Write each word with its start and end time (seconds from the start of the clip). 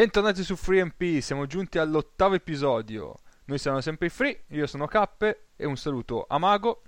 Bentornati 0.00 0.42
su 0.42 0.56
FreeMP, 0.56 1.18
siamo 1.18 1.44
giunti 1.44 1.76
all'ottavo 1.76 2.34
episodio. 2.34 3.16
Noi 3.44 3.58
siamo 3.58 3.82
sempre 3.82 4.06
i 4.06 4.08
Free, 4.08 4.44
io 4.52 4.66
sono 4.66 4.86
Cappe 4.86 5.48
e 5.56 5.66
un 5.66 5.76
saluto 5.76 6.24
a 6.26 6.38
Mago. 6.38 6.80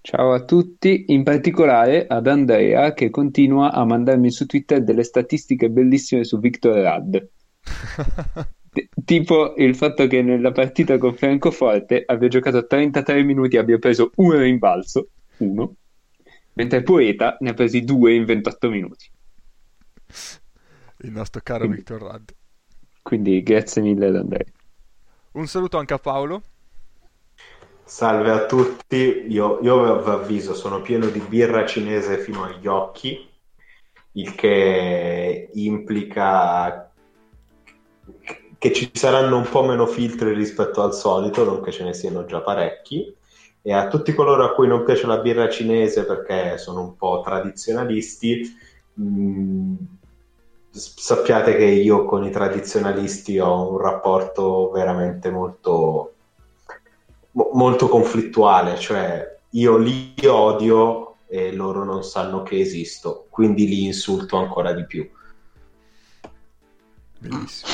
Ciao 0.00 0.32
a 0.32 0.44
tutti, 0.44 1.06
in 1.08 1.24
particolare 1.24 2.06
ad 2.06 2.28
Andrea 2.28 2.92
che 2.92 3.10
continua 3.10 3.72
a 3.72 3.84
mandarmi 3.84 4.30
su 4.30 4.46
Twitter 4.46 4.84
delle 4.84 5.02
statistiche 5.02 5.68
bellissime 5.68 6.22
su 6.22 6.38
Victor 6.38 6.76
Rad. 6.76 7.28
T- 8.70 8.88
tipo 9.04 9.56
il 9.56 9.74
fatto 9.74 10.06
che 10.06 10.22
nella 10.22 10.52
partita 10.52 10.98
con 10.98 11.16
Francoforte 11.16 12.04
abbia 12.06 12.28
giocato 12.28 12.64
33 12.64 13.20
minuti 13.24 13.56
e 13.56 13.58
abbia 13.58 13.78
preso 13.78 14.12
un 14.18 14.38
rimbalzo, 14.38 15.08
uno, 15.38 15.74
mentre 16.52 16.84
Poeta 16.84 17.36
ne 17.40 17.50
ha 17.50 17.54
presi 17.54 17.82
due 17.82 18.14
in 18.14 18.24
28 18.26 18.70
minuti. 18.70 19.10
Il 21.02 21.10
nostro 21.12 21.40
caro 21.42 21.60
Quindi- 21.60 21.76
Victor 21.76 22.02
Rad. 22.02 22.34
Quindi 23.02 23.42
grazie 23.42 23.82
mille 23.82 24.06
ad 24.06 24.16
Andrea. 24.16 24.44
Un 25.32 25.46
saluto 25.46 25.78
anche 25.78 25.94
a 25.94 25.98
Paolo. 25.98 26.42
Salve 27.84 28.30
a 28.30 28.46
tutti, 28.46 29.24
io, 29.28 29.58
io 29.60 30.02
vi 30.02 30.08
avviso, 30.10 30.54
sono 30.54 30.80
pieno 30.80 31.06
di 31.08 31.18
birra 31.18 31.66
cinese 31.66 32.18
fino 32.18 32.44
agli 32.44 32.66
occhi, 32.66 33.28
il 34.12 34.34
che 34.34 35.50
implica 35.54 36.90
che 38.56 38.72
ci 38.72 38.88
saranno 38.92 39.36
un 39.38 39.48
po' 39.50 39.64
meno 39.64 39.86
filtri 39.86 40.32
rispetto 40.32 40.82
al 40.82 40.94
solito, 40.94 41.44
non 41.44 41.60
che 41.62 41.72
ce 41.72 41.84
ne 41.84 41.92
siano 41.94 42.24
già 42.24 42.40
parecchi. 42.40 43.14
E 43.60 43.72
a 43.72 43.88
tutti 43.88 44.14
coloro 44.14 44.44
a 44.44 44.54
cui 44.54 44.68
non 44.68 44.84
piace 44.84 45.06
la 45.06 45.18
birra 45.18 45.48
cinese 45.48 46.04
perché 46.06 46.56
sono 46.58 46.80
un 46.82 46.96
po' 46.96 47.20
tradizionalisti, 47.24 48.56
mh, 48.94 49.74
s- 50.00 50.01
sappiate 50.72 51.54
che 51.54 51.64
io 51.64 52.04
con 52.06 52.24
i 52.24 52.30
tradizionalisti 52.30 53.38
ho 53.38 53.70
un 53.70 53.78
rapporto 53.78 54.70
veramente 54.70 55.30
molto 55.30 56.14
mo- 57.32 57.50
molto 57.52 57.88
conflittuale, 57.88 58.78
cioè 58.78 59.38
io 59.50 59.76
li 59.76 60.14
odio 60.26 61.16
e 61.28 61.52
loro 61.52 61.84
non 61.84 62.02
sanno 62.02 62.42
che 62.42 62.58
esisto, 62.58 63.26
quindi 63.28 63.66
li 63.66 63.84
insulto 63.84 64.36
ancora 64.38 64.72
di 64.72 64.86
più. 64.86 65.08
Bellissimo. 67.18 67.70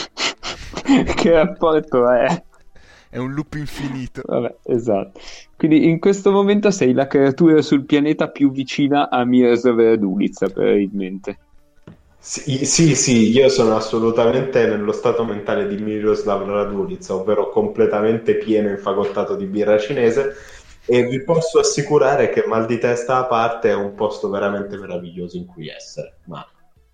che 1.15 1.31
rapporto 1.31 2.09
è? 2.11 2.45
È 3.11 3.17
un 3.17 3.33
loop 3.33 3.55
infinito. 3.55 4.23
Vabbè, 4.25 4.57
esatto. 4.65 5.21
Quindi 5.57 5.89
in 5.89 5.99
questo 5.99 6.31
momento 6.31 6.71
sei 6.71 6.93
la 6.93 7.07
creatura 7.07 7.63
sul 7.63 7.85
pianeta 7.85 8.29
più 8.29 8.51
vicina 8.51 9.09
a 9.09 9.25
Miroslav 9.25 9.79
Radulica, 9.79 10.49
probabilmente. 10.49 11.39
Sì, 12.29 12.67
sì, 12.67 12.95
sì, 12.95 13.31
io 13.31 13.49
sono 13.49 13.75
assolutamente 13.75 14.67
nello 14.67 14.93
stato 14.93 15.25
mentale 15.25 15.67
di 15.67 15.83
Miroslav 15.83 16.47
Radulica, 16.47 17.15
ovvero 17.15 17.49
completamente 17.49 18.35
pieno 18.37 18.69
e 18.69 18.73
infagottato 18.73 19.35
di 19.35 19.47
birra 19.47 19.79
cinese 19.79 20.35
e 20.85 21.07
vi 21.07 21.25
posso 21.25 21.59
assicurare 21.59 22.29
che 22.29 22.45
mal 22.47 22.67
di 22.67 22.77
testa 22.77 23.17
a 23.17 23.25
parte 23.25 23.71
è 23.71 23.75
un 23.75 23.95
posto 23.95 24.29
veramente 24.29 24.77
meraviglioso 24.77 25.39
in 25.39 25.47
cui 25.47 25.71
essere, 25.71 26.19
ma 26.27 26.47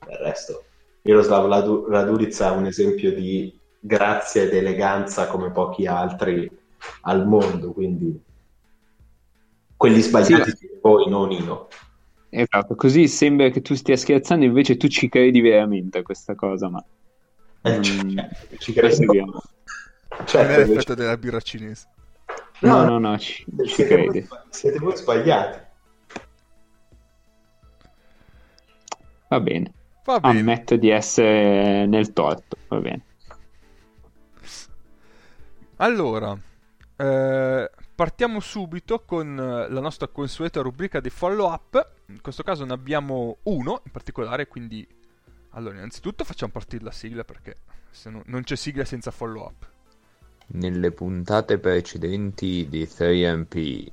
del 0.07 0.19
resto 0.19 0.63
Miroslav 1.03 1.49
Radu- 1.49 2.29
è 2.39 2.51
un 2.51 2.67
esempio 2.67 3.13
di 3.13 3.59
grazia 3.81 4.43
ed 4.43 4.55
eleganza 4.55 5.27
come 5.27 5.51
pochi 5.51 5.85
altri 5.87 6.49
al 7.03 7.27
mondo, 7.27 7.73
quindi 7.73 8.23
quelli 9.77 10.01
sbagliati 10.01 10.51
Sì. 10.51 10.71
voi, 10.81 11.09
non 11.09 11.33
io. 11.33 11.67
Esatto, 12.37 12.75
così 12.75 13.07
sembra 13.07 13.49
che 13.51 13.61
tu 13.61 13.75
stia 13.75 13.97
scherzando, 13.97 14.45
invece 14.45 14.77
tu 14.77 14.89
ci 14.89 15.09
credi 15.09 15.41
veramente 15.41 15.99
a 15.99 16.03
questa 16.03 16.35
cosa, 16.35 16.69
ma 16.69 16.85
Eh, 17.63 17.79
Mm, 17.79 17.83
cioè, 17.83 18.29
ci 18.59 18.73
proseguiamo. 18.73 19.41
Certo, 20.27 20.37
non 20.43 20.51
è 20.51 20.57
l'effetto 20.57 20.69
invece- 20.71 20.95
della 20.97 21.17
birra 21.17 21.41
cinese. 21.41 21.87
No, 22.61 22.83
No, 22.83 22.99
no, 22.99 22.99
no, 22.99 23.19
ci, 23.19 23.45
ci 23.69 23.85
credi. 23.85 24.27
siete 24.51 24.79
voi 24.79 24.97
sbagliati. 24.97 25.61
Va 29.29 29.41
bene. 29.41 29.73
Va 30.05 30.21
bene. 30.21 30.39
Ammetto 30.41 30.77
di 30.77 30.91
essere 30.91 31.87
nel 31.87 32.13
torto, 32.13 32.57
va 32.69 32.79
bene. 32.81 33.05
Allora, 35.77 36.37
eh, 36.97 37.71
partiamo 37.95 38.41
subito 38.41 39.05
con 39.05 39.39
eh, 39.39 39.69
la 39.71 39.81
nostra 39.81 40.09
consueta 40.09 40.61
rubrica 40.61 41.01
di 41.01 41.11
follow 41.11 41.51
up. 41.51 41.93
In 42.09 42.21
questo 42.21 42.43
caso 42.43 42.65
ne 42.65 42.73
abbiamo 42.73 43.39
uno 43.45 43.83
in 43.85 43.93
particolare, 43.93 44.49
quindi 44.49 44.87
allora 45.51 45.77
innanzitutto 45.77 46.25
facciamo 46.25 46.53
partire 46.53 46.85
la 46.85 46.91
sigla 46.91 47.25
perché 47.25 47.59
se 47.91 48.11
no- 48.11 48.23
non 48.27 48.43
c'è 48.43 48.57
sigla 48.57 48.85
senza 48.85 49.11
follow 49.11 49.45
up. 49.45 49.69
Nelle 50.47 50.91
puntate 50.91 51.59
precedenti 51.59 52.67
di 52.69 52.87
3MP. 52.87 53.93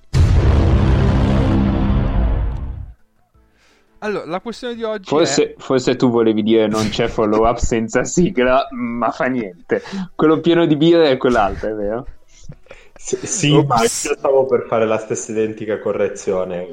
Allora, 4.03 4.25
la 4.25 4.41
questione 4.41 4.73
di 4.73 4.81
oggi 4.81 5.07
Forse, 5.07 5.53
forse 5.59 5.95
tu 5.95 6.09
volevi 6.09 6.41
dire 6.41 6.68
non 6.68 6.89
c'è 6.89 7.07
follow 7.07 7.47
up 7.47 7.57
senza 7.57 8.03
sigla, 8.03 8.68
ma 8.72 9.12
fa 9.12 9.25
niente. 9.25 9.83
Quello 10.16 10.39
pieno 10.39 10.66
di 10.66 10.75
birra 10.75 11.07
è 11.07 11.18
quell'altro, 11.18 11.69
è 11.69 11.73
vero? 11.73 12.07
Sì, 13.03 13.17
sì, 13.25 13.51
Ops. 13.51 13.67
ma 13.67 13.81
io 13.81 13.88
stavo 13.89 14.45
per 14.45 14.66
fare 14.67 14.85
la 14.85 14.97
stessa 15.00 15.31
identica 15.31 15.79
correzione. 15.79 16.67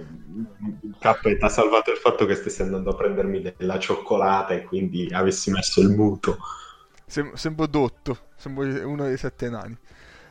Ti 1.01 1.07
ha 1.41 1.49
salvato 1.49 1.91
il 1.91 1.97
fatto 1.97 2.27
che 2.27 2.35
stessi 2.35 2.63
andando 2.63 2.91
a 2.91 2.95
prendermi 2.95 3.41
della 3.57 3.79
cioccolata 3.79 4.53
e 4.55 4.63
quindi 4.65 5.09
avessi 5.11 5.51
messo 5.51 5.81
il 5.81 5.89
muto. 5.89 6.37
sem- 7.07 7.33
sembro 7.35 7.67
dotto, 7.67 8.19
sembro 8.37 8.65
uno 8.87 9.05
dei 9.05 9.17
sette 9.17 9.49
nani. 9.49 9.77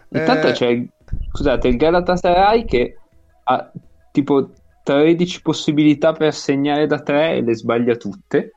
Intanto 0.09 0.47
Eh, 0.47 0.52
c'è, 0.52 0.85
scusate, 1.34 1.68
il 1.68 1.78
Galatasaray 1.78 2.64
che 2.66 2.97
ha 3.44 3.72
tipo 4.12 4.52
13 4.84 5.41
possibilità 5.41 6.14
per 6.14 6.34
segnare 6.34 6.85
da 6.85 7.02
3 7.02 7.38
e 7.38 7.41
le 7.41 7.56
sbaglia 7.56 7.96
tutte. 7.96 8.52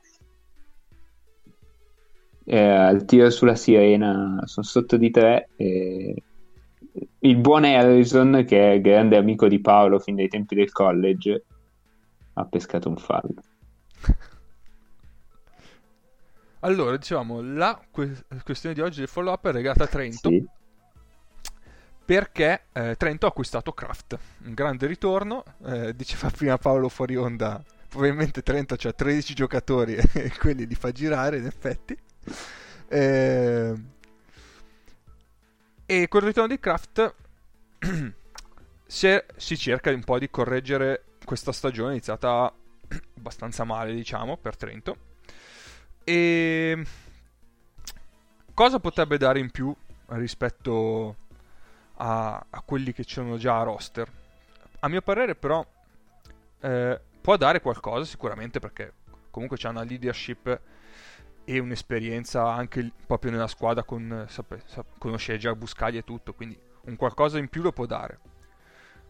Eh, 2.45 2.59
al 2.59 3.05
tiro 3.05 3.29
sulla 3.29 3.55
sirena 3.55 4.41
sono 4.45 4.65
sotto 4.65 4.97
di 4.97 5.09
3 5.09 5.49
e 5.55 6.23
il 7.19 7.37
buon 7.37 7.63
Harrison, 7.63 8.43
che 8.47 8.73
è 8.73 8.81
grande 8.81 9.17
amico 9.17 9.47
di 9.47 9.59
Paolo 9.59 9.99
fin 9.99 10.15
dai 10.15 10.27
tempi 10.27 10.55
del 10.55 10.71
college, 10.71 11.43
ha 12.33 12.45
pescato 12.45 12.89
un 12.89 12.97
fallo. 12.97 13.41
Allora, 16.63 16.95
dicevamo, 16.95 17.41
la 17.41 17.79
que- 17.89 18.23
questione 18.43 18.75
di 18.75 18.81
oggi 18.81 18.99
del 18.99 19.07
follow 19.07 19.33
up 19.33 19.47
è 19.47 19.51
legata 19.51 19.85
a 19.85 19.87
Trento. 19.87 20.29
Sì. 20.29 20.45
perché 22.05 22.65
eh, 22.73 22.95
Trento 22.97 23.25
ha 23.25 23.29
acquistato 23.29 23.71
Kraft, 23.71 24.17
un 24.45 24.53
grande 24.53 24.85
ritorno, 24.85 25.43
eh, 25.65 25.95
diceva 25.95 26.29
prima 26.35 26.57
Paolo 26.57 26.87
fuori 26.87 27.15
onda, 27.15 27.63
probabilmente 27.87 28.43
Trento 28.43 28.75
ha 28.75 28.93
13 28.93 29.33
giocatori 29.33 29.95
e 30.13 30.31
quelli 30.37 30.67
li 30.67 30.75
fa 30.75 30.91
girare 30.91 31.37
in 31.37 31.45
effetti. 31.45 31.97
Eh, 32.87 33.73
e 35.91 36.07
col 36.07 36.21
ritorno 36.21 36.47
di 36.47 36.57
Kraft 36.57 37.15
si, 38.87 39.07
è- 39.07 39.25
si 39.35 39.57
cerca 39.57 39.89
un 39.89 40.05
po' 40.05 40.19
di 40.19 40.29
correggere 40.29 41.03
questa 41.25 41.51
stagione 41.51 41.91
iniziata 41.91 42.49
abbastanza 43.17 43.65
male, 43.65 43.93
diciamo, 43.93 44.37
per 44.37 44.55
Trento. 44.55 44.95
E 46.05 46.81
cosa 48.53 48.79
potrebbe 48.79 49.17
dare 49.17 49.39
in 49.39 49.51
più 49.51 49.75
rispetto 50.11 51.17
a, 51.95 52.41
a 52.49 52.61
quelli 52.61 52.93
che 52.93 53.03
c'erano 53.03 53.35
già 53.35 53.59
a 53.59 53.63
roster? 53.63 54.09
A 54.79 54.87
mio 54.87 55.01
parere, 55.01 55.35
però, 55.35 55.61
eh, 56.61 57.01
può 57.19 57.35
dare 57.35 57.59
qualcosa 57.59 58.05
sicuramente 58.05 58.59
perché 58.59 58.93
comunque 59.29 59.57
c'ha 59.57 59.67
una 59.67 59.83
leadership 59.83 60.57
e 61.51 61.59
un'esperienza 61.59 62.49
anche 62.49 62.89
proprio 63.05 63.31
nella 63.31 63.47
squadra 63.47 63.83
con 63.83 64.25
sape- 64.29 64.61
sap- 64.65 64.97
conosce 64.97 65.37
già 65.37 65.53
Buscaglia 65.53 65.99
e 65.99 66.03
tutto, 66.05 66.33
quindi 66.33 66.57
un 66.85 66.95
qualcosa 66.95 67.39
in 67.39 67.49
più 67.49 67.61
lo 67.61 67.73
può 67.73 67.85
dare. 67.85 68.19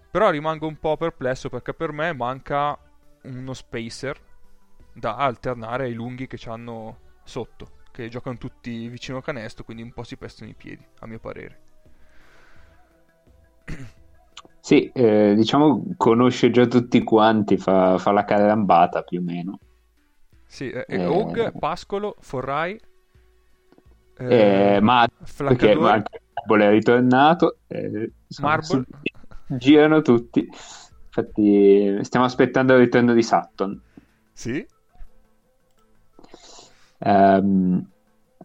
Però 0.10 0.28
rimango 0.32 0.66
un 0.66 0.78
po' 0.78 0.98
perplesso 0.98 1.50
perché 1.50 1.76
per 1.76 1.92
me 1.92 2.14
manca 2.14 2.76
uno 3.24 3.54
spacer 3.54 4.20
da 4.92 5.18
alternare 5.18 5.84
ai 5.84 5.94
lunghi 5.94 6.26
che 6.26 6.40
hanno 6.50 6.98
sotto, 7.24 7.74
che 7.92 8.10
giocano 8.10 8.38
tutti 8.38 8.88
vicino 8.88 9.22
canestro, 9.22 9.64
quindi 9.64 9.84
un 9.84 9.94
po' 9.94 10.04
si 10.04 10.18
pestano 10.18 10.50
i 10.50 10.56
piedi, 10.56 10.84
a 11.02 11.06
mio 11.06 11.20
parere. 11.20 11.60
Sì, 14.60 14.90
eh, 14.94 15.36
diciamo 15.36 15.94
conosce 15.96 16.50
già 16.50 16.66
tutti 16.66 17.04
quanti, 17.04 17.58
fa, 17.58 18.00
fa 18.00 18.12
la 18.12 18.26
carambata 18.26 19.04
più 19.04 19.20
o 19.20 19.24
meno. 19.24 19.60
Sì, 20.51 20.69
eh, 20.69 20.83
Eh. 20.86 21.06
Hog, 21.06 21.57
Pascolo, 21.57 22.18
Forrai, 22.19 22.77
Eh, 24.18 24.80
ma 24.81 25.07
perché 25.45 25.74
Marble 25.75 26.65
è 26.65 26.69
ritornato, 26.69 27.59
eh, 27.68 28.12
insomma, 28.27 28.50
Marble. 28.57 28.83
girano 29.48 30.01
tutti. 30.01 30.45
Infatti, 31.06 32.03
stiamo 32.03 32.25
aspettando 32.25 32.74
il 32.74 32.80
ritorno 32.80 33.13
di 33.13 33.24
Sutton. 33.24 33.81
Sì, 34.33 34.65
Ehm, 37.00 37.89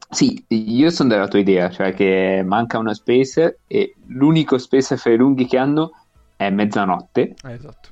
Sì, 0.08 0.44
io 0.48 0.90
sono 0.90 1.08
della 1.08 1.26
tua 1.26 1.40
idea, 1.40 1.68
cioè 1.70 1.92
che 1.92 2.42
manca 2.46 2.78
una 2.78 2.94
spacer 2.94 3.58
e 3.66 3.96
l'unico 4.06 4.56
spacer 4.58 4.96
fra 4.96 5.10
i 5.10 5.16
lunghi 5.16 5.46
che 5.46 5.58
hanno 5.58 5.90
è 6.36 6.50
mezzanotte, 6.50 7.34
Eh, 7.42 7.52
esatto. 7.52 7.88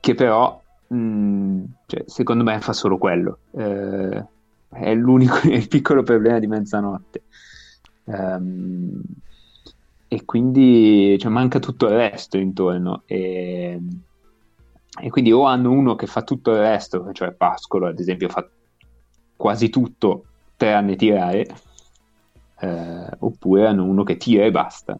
che 0.00 0.14
però 0.14 0.62
mh, 0.88 1.64
cioè, 1.86 2.04
secondo 2.06 2.44
me 2.44 2.60
fa 2.60 2.72
solo 2.72 2.98
quello. 2.98 3.38
Eh, 3.52 4.24
è 4.68 4.94
l'unico, 4.94 5.36
è 5.48 5.54
il 5.54 5.68
piccolo 5.68 6.02
problema 6.02 6.38
di 6.38 6.46
mezzanotte. 6.46 7.22
Ehm, 8.04 9.00
e 10.08 10.24
quindi 10.24 11.16
cioè, 11.18 11.30
manca 11.30 11.58
tutto 11.58 11.86
il 11.86 11.94
resto 11.94 12.38
intorno. 12.38 13.02
E, 13.06 13.80
e 15.00 15.10
quindi 15.10 15.32
o 15.32 15.44
hanno 15.44 15.70
uno 15.70 15.94
che 15.94 16.06
fa 16.06 16.22
tutto 16.22 16.52
il 16.52 16.58
resto, 16.58 17.12
cioè 17.12 17.32
Pascolo 17.32 17.86
ad 17.86 17.98
esempio 17.98 18.28
fa 18.28 18.48
quasi 19.36 19.68
tutto 19.68 20.24
tranne 20.56 20.96
tirare, 20.96 21.46
eh, 22.60 23.08
oppure 23.18 23.66
hanno 23.66 23.84
uno 23.84 24.02
che 24.04 24.16
tira 24.16 24.44
e 24.44 24.50
basta. 24.50 24.98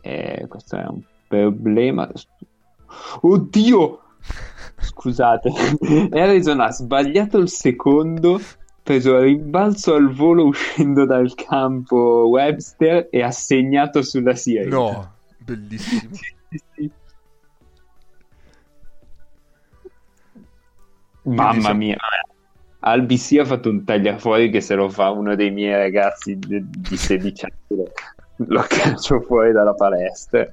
E 0.00 0.46
questo 0.48 0.76
è 0.76 0.86
un 0.86 1.00
problema. 1.26 2.10
Oddio! 3.20 4.00
Scusate, 4.84 5.50
Harrison 6.12 6.60
ha 6.60 6.70
sbagliato 6.70 7.38
il 7.38 7.48
secondo, 7.48 8.40
preso 8.82 9.16
il 9.16 9.22
rimbalzo 9.22 9.94
al 9.94 10.12
volo 10.12 10.44
uscendo 10.44 11.06
dal 11.06 11.34
campo 11.34 12.26
Webster 12.28 13.08
e 13.10 13.22
ha 13.22 13.30
segnato 13.30 14.02
sulla 14.02 14.34
serie. 14.34 14.66
No, 14.66 15.14
bellissimo. 15.38 16.14
Sì, 16.48 16.62
sì. 16.74 16.90
Mamma 21.22 21.72
mia, 21.72 21.96
al 22.80 23.02
BC 23.02 23.38
ha 23.40 23.44
fatto 23.46 23.70
un 23.70 23.82
tagliafuori 23.82 24.50
che 24.50 24.60
se 24.60 24.74
lo 24.74 24.90
fa 24.90 25.10
uno 25.10 25.34
dei 25.34 25.50
miei 25.50 25.74
ragazzi 25.74 26.38
di 26.38 26.62
di 26.62 26.96
16 26.98 27.44
anni 27.46 27.84
lo 28.36 28.64
caccio 28.68 29.20
fuori 29.20 29.52
dalla 29.52 29.74
palestra. 29.74 30.50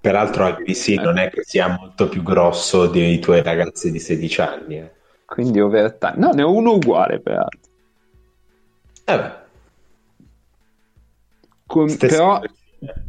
Peraltro 0.00 0.44
al 0.44 0.62
BC 0.62 0.88
non 1.00 1.18
è 1.18 1.28
che 1.28 1.42
sia 1.42 1.68
molto 1.68 2.08
più 2.08 2.22
grosso 2.22 2.86
dei 2.86 3.18
tuoi 3.18 3.42
ragazzi 3.42 3.90
di 3.90 3.98
16 3.98 4.40
anni. 4.40 4.78
Eh. 4.78 4.92
Quindi 5.24 5.60
overtime. 5.60 6.14
No, 6.16 6.30
ne 6.30 6.42
ho 6.42 6.52
uno 6.52 6.72
uguale 6.74 7.20
peraltro. 7.20 7.60
Eh 9.04 9.16
beh, 9.18 9.32
Con- 11.66 11.96
però, 11.96 12.40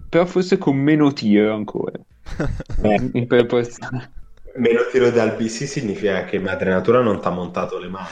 però 0.10 0.26
forse 0.26 0.58
con 0.58 0.76
meno 0.76 1.14
tiro 1.14 1.54
ancora. 1.54 1.98
In 3.14 3.26
proporzione. 3.28 4.12
meno 4.56 4.82
tiro 4.92 5.12
dal 5.12 5.36
BC 5.36 5.68
significa 5.68 6.26
che 6.26 6.40
Madre 6.40 6.72
Natura 6.72 7.02
non 7.02 7.22
ti 7.22 7.28
ha 7.28 7.32
montato 7.32 7.80
le 7.80 7.88
mani. 7.88 8.08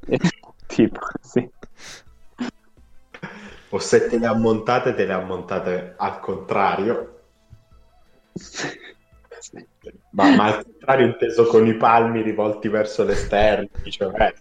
tipo, 0.66 1.00
sì. 1.20 1.48
O 3.70 3.78
se 3.78 4.06
te 4.08 4.18
le 4.18 4.26
ha 4.26 4.34
montate, 4.34 4.94
te 4.94 5.06
le 5.06 5.12
ha 5.12 5.20
montate 5.20 5.94
al 5.96 6.20
contrario. 6.20 7.19
Ma, 10.10 10.34
ma 10.36 10.44
al 10.56 10.64
contrario 10.64 11.06
inteso 11.06 11.46
con 11.46 11.66
i 11.66 11.76
palmi 11.76 12.22
rivolti 12.22 12.68
verso 12.68 13.04
l'esterno. 13.04 13.68
Cioè, 13.88 14.34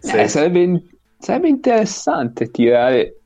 Eh, 0.00 0.28
sarebbe, 0.28 0.82
sarebbe 1.18 1.48
interessante 1.48 2.50
tirare. 2.50 3.16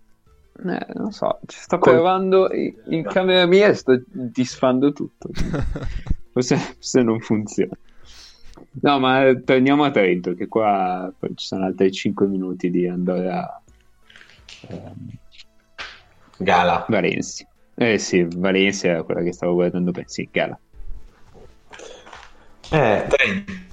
Eh, 0.64 0.86
non 0.94 1.12
so, 1.12 1.38
ci 1.46 1.58
sto 1.58 1.78
Col- 1.78 1.94
provando 1.94 2.52
in, 2.52 2.74
in 2.88 3.02
camera 3.02 3.46
mia 3.46 3.68
e 3.68 3.74
sto 3.74 4.02
disfando 4.06 4.92
tutto. 4.92 5.28
Forse, 6.32 6.56
forse 6.56 7.02
non 7.02 7.20
funziona. 7.20 7.78
No, 8.82 8.98
ma 8.98 9.34
torniamo 9.42 9.84
a 9.84 9.90
Trento, 9.90 10.34
che 10.34 10.48
qua 10.48 11.10
poi 11.18 11.30
ci 11.34 11.46
sono 11.46 11.64
altri 11.64 11.90
5 11.90 12.26
minuti 12.26 12.68
di 12.68 12.86
andare 12.86 13.30
a 13.30 13.62
ehm, 14.68 15.08
Gala. 16.38 16.84
Valencia. 16.88 17.46
Eh 17.78 17.98
sì, 17.98 18.26
Valencia 18.36 18.88
era 18.88 19.02
quella 19.02 19.22
che 19.22 19.32
stavo 19.32 19.54
guardando 19.54 19.90
per 19.90 20.04
sì, 20.06 20.28
gara. 20.32 20.58
Eh, 22.70 23.06
Trento. 23.08 23.64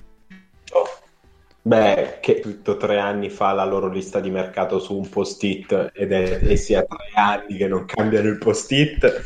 Beh, 1.62 2.18
che 2.20 2.42
tutto 2.42 2.76
tre 2.76 3.00
anni 3.00 3.30
fa 3.30 3.54
la 3.54 3.64
loro 3.64 3.88
lista 3.88 4.20
di 4.20 4.30
mercato 4.30 4.80
su 4.80 4.98
un 4.98 5.08
post-it 5.10 5.92
ed 5.94 6.12
è, 6.12 6.42
e 6.44 6.58
sia 6.58 6.84
tre 6.84 7.06
anni 7.16 7.56
che 7.56 7.68
non 7.68 7.86
cambiano 7.86 8.28
il 8.28 8.38
post-it. 8.38 9.24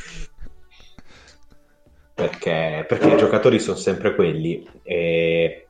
Perché, 2.14 2.86
perché 2.88 3.14
i 3.14 3.18
giocatori 3.18 3.60
sono 3.60 3.78
sempre 3.78 4.14
quelli 4.14 4.68
e 4.84 5.68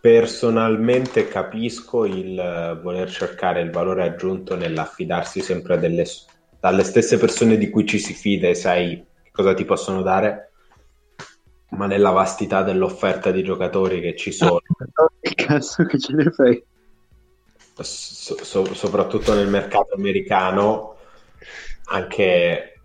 personalmente 0.00 1.26
capisco 1.26 2.04
il 2.04 2.78
voler 2.82 3.10
cercare 3.10 3.60
il 3.60 3.70
valore 3.70 4.04
aggiunto 4.04 4.56
nell'affidarsi 4.56 5.40
sempre 5.40 5.78
delle, 5.78 6.04
dalle 6.64 6.82
stesse 6.82 7.18
persone 7.18 7.58
di 7.58 7.68
cui 7.68 7.84
ci 7.84 7.98
si 7.98 8.14
fida 8.14 8.48
e 8.48 8.54
sai 8.54 9.06
cosa 9.30 9.52
ti 9.52 9.66
possono 9.66 10.00
dare, 10.00 10.54
ma 11.72 11.84
nella 11.84 12.08
vastità 12.08 12.62
dell'offerta 12.62 13.30
di 13.30 13.42
giocatori 13.42 14.00
che 14.00 14.16
ci 14.16 14.32
sono, 14.32 14.60
Che 15.20 15.34
cazzo 15.34 15.84
che 15.84 15.98
ce 15.98 16.14
ne 16.14 16.30
fai? 16.30 16.64
so- 17.82 18.42
so- 18.42 18.72
soprattutto 18.72 19.34
nel 19.34 19.48
mercato 19.48 19.94
americano, 19.94 20.96
anche, 21.90 22.80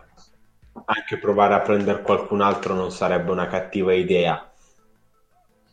anche 0.84 1.18
provare 1.18 1.54
a 1.54 1.60
prendere 1.62 2.02
qualcun 2.02 2.42
altro 2.42 2.74
non 2.74 2.90
sarebbe 2.90 3.30
una 3.30 3.46
cattiva 3.46 3.94
idea. 3.94 4.46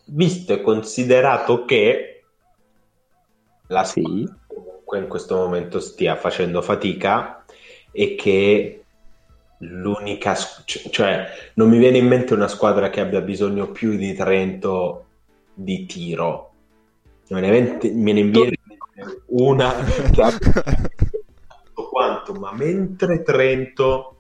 Visto 0.06 0.54
e 0.54 0.62
considerato 0.62 1.66
che 1.66 2.24
la 3.68 3.84
Sì. 3.84 4.26
comunque 4.48 4.98
in 5.00 5.10
questo 5.10 5.36
momento 5.36 5.82
stia 5.82 6.16
facendo 6.16 6.62
fatica 6.62 7.44
e 8.00 8.14
che 8.14 8.84
l'unica, 9.62 10.36
cioè 10.36 11.26
non 11.56 11.68
mi 11.68 11.80
viene 11.80 11.98
in 11.98 12.06
mente 12.06 12.36
una 12.36 12.48
squadra 12.48 12.92
che 12.92 13.00
abbia 13.00 13.22
bisogno 13.22 13.72
più 13.72 13.96
di 13.96 14.14
Trento 14.14 15.06
di 15.52 15.88
tiro. 15.88 16.52
Me 17.30 17.40
ne 17.42 17.50
vente- 17.50 17.92
me 17.92 18.14
ne 18.14 18.22
viene 18.22 18.56
una 19.30 19.74
che 20.14 21.24
tutto 21.64 21.90
quanto, 21.90 22.34
ma 22.34 22.54
mentre 22.54 23.24
Trento 23.24 24.20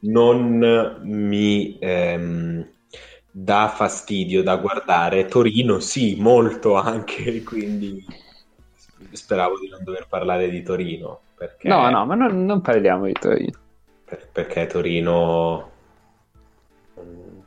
non 0.00 0.98
mi 1.02 1.76
ehm, 1.78 2.66
dà 3.30 3.68
fastidio 3.68 4.42
da 4.42 4.56
guardare, 4.56 5.26
Torino 5.26 5.78
sì, 5.78 6.16
molto 6.18 6.74
anche, 6.76 7.42
quindi 7.44 8.02
speravo 9.12 9.58
di 9.58 9.68
non 9.68 9.84
dover 9.84 10.06
parlare 10.08 10.48
di 10.48 10.62
Torino, 10.62 11.20
perché, 11.36 11.68
No, 11.68 11.88
no, 11.90 12.04
ma 12.06 12.14
non, 12.14 12.44
non 12.44 12.60
parliamo 12.60 13.06
di 13.06 13.12
Torino. 13.12 13.58
per- 14.04 14.28
perché 14.30 14.66
Torino... 14.66 15.70
mm, 17.00 17.40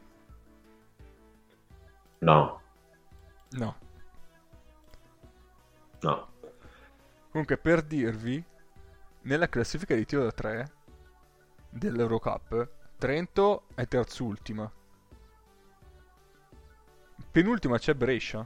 No, 2.21 2.61
no. 3.51 3.75
no. 6.01 6.27
Comunque, 7.31 7.57
per 7.57 7.81
dirvi, 7.83 8.43
nella 9.21 9.47
classifica 9.47 9.95
di 9.95 10.05
tiro 10.05 10.23
da 10.23 10.31
3 10.31 10.71
dell'Eurocup, 11.69 12.69
Trento 12.97 13.67
è 13.75 13.87
terzultima. 13.87 14.69
Penultima 17.31 17.77
c'è 17.77 17.93
Brescia. 17.93 18.45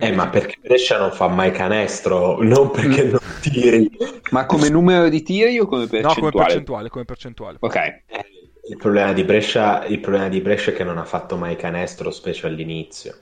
Eh, 0.00 0.12
ma 0.12 0.28
perché 0.28 0.56
Brescia 0.60 0.98
non 0.98 1.12
fa 1.12 1.28
mai 1.28 1.50
canestro, 1.52 2.42
non 2.42 2.70
perché 2.70 3.04
non 3.04 3.20
tiri. 3.40 3.90
Ma 4.30 4.46
come 4.46 4.68
numero 4.68 5.08
di 5.08 5.22
tiri 5.22 5.58
o 5.58 5.66
come 5.66 5.82
No, 5.82 5.88
percentuale? 5.88 6.30
come 6.30 6.44
percentuale, 6.44 6.88
come 6.88 7.04
percentuale. 7.04 7.56
Ok, 7.60 7.76
Eh, 7.76 8.02
Il 8.68 8.76
problema 8.76 9.12
di 9.12 9.24
Brescia, 9.24 9.84
il 9.86 10.00
problema 10.00 10.28
di 10.28 10.40
Brescia 10.40 10.70
è 10.70 10.74
che 10.74 10.84
non 10.84 10.96
ha 10.98 11.04
fatto 11.04 11.36
mai 11.36 11.56
canestro, 11.56 12.10
specie 12.10 12.46
all'inizio. 12.46 13.14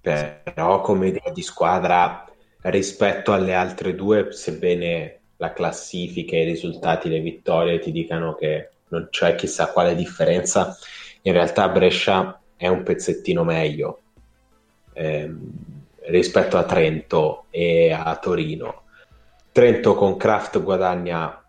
Però 0.00 0.80
come 0.80 1.08
idea 1.08 1.30
di 1.32 1.42
squadra 1.42 2.24
rispetto 2.62 3.32
alle 3.32 3.54
altre 3.54 3.94
due, 3.94 4.32
sebbene 4.32 5.20
la 5.36 5.52
classifica, 5.52 6.36
i 6.36 6.44
risultati, 6.44 7.08
le 7.08 7.20
vittorie 7.20 7.78
ti 7.78 7.92
dicano 7.92 8.34
che 8.34 8.70
non 8.88 9.08
c'è 9.10 9.34
chissà 9.34 9.70
quale 9.70 9.94
differenza, 9.94 10.76
in 11.22 11.32
realtà 11.32 11.68
Brescia 11.68 12.40
è 12.56 12.68
un 12.68 12.82
pezzettino 12.82 13.44
meglio 13.44 14.00
ehm, 14.98 15.38
rispetto 16.08 16.56
a 16.56 16.64
Trento 16.64 17.44
e 17.50 17.92
a 17.92 18.16
Torino. 18.16 18.82
Trento 19.52 19.94
con 19.94 20.16
Kraft 20.16 20.60
guadagna 20.62 21.42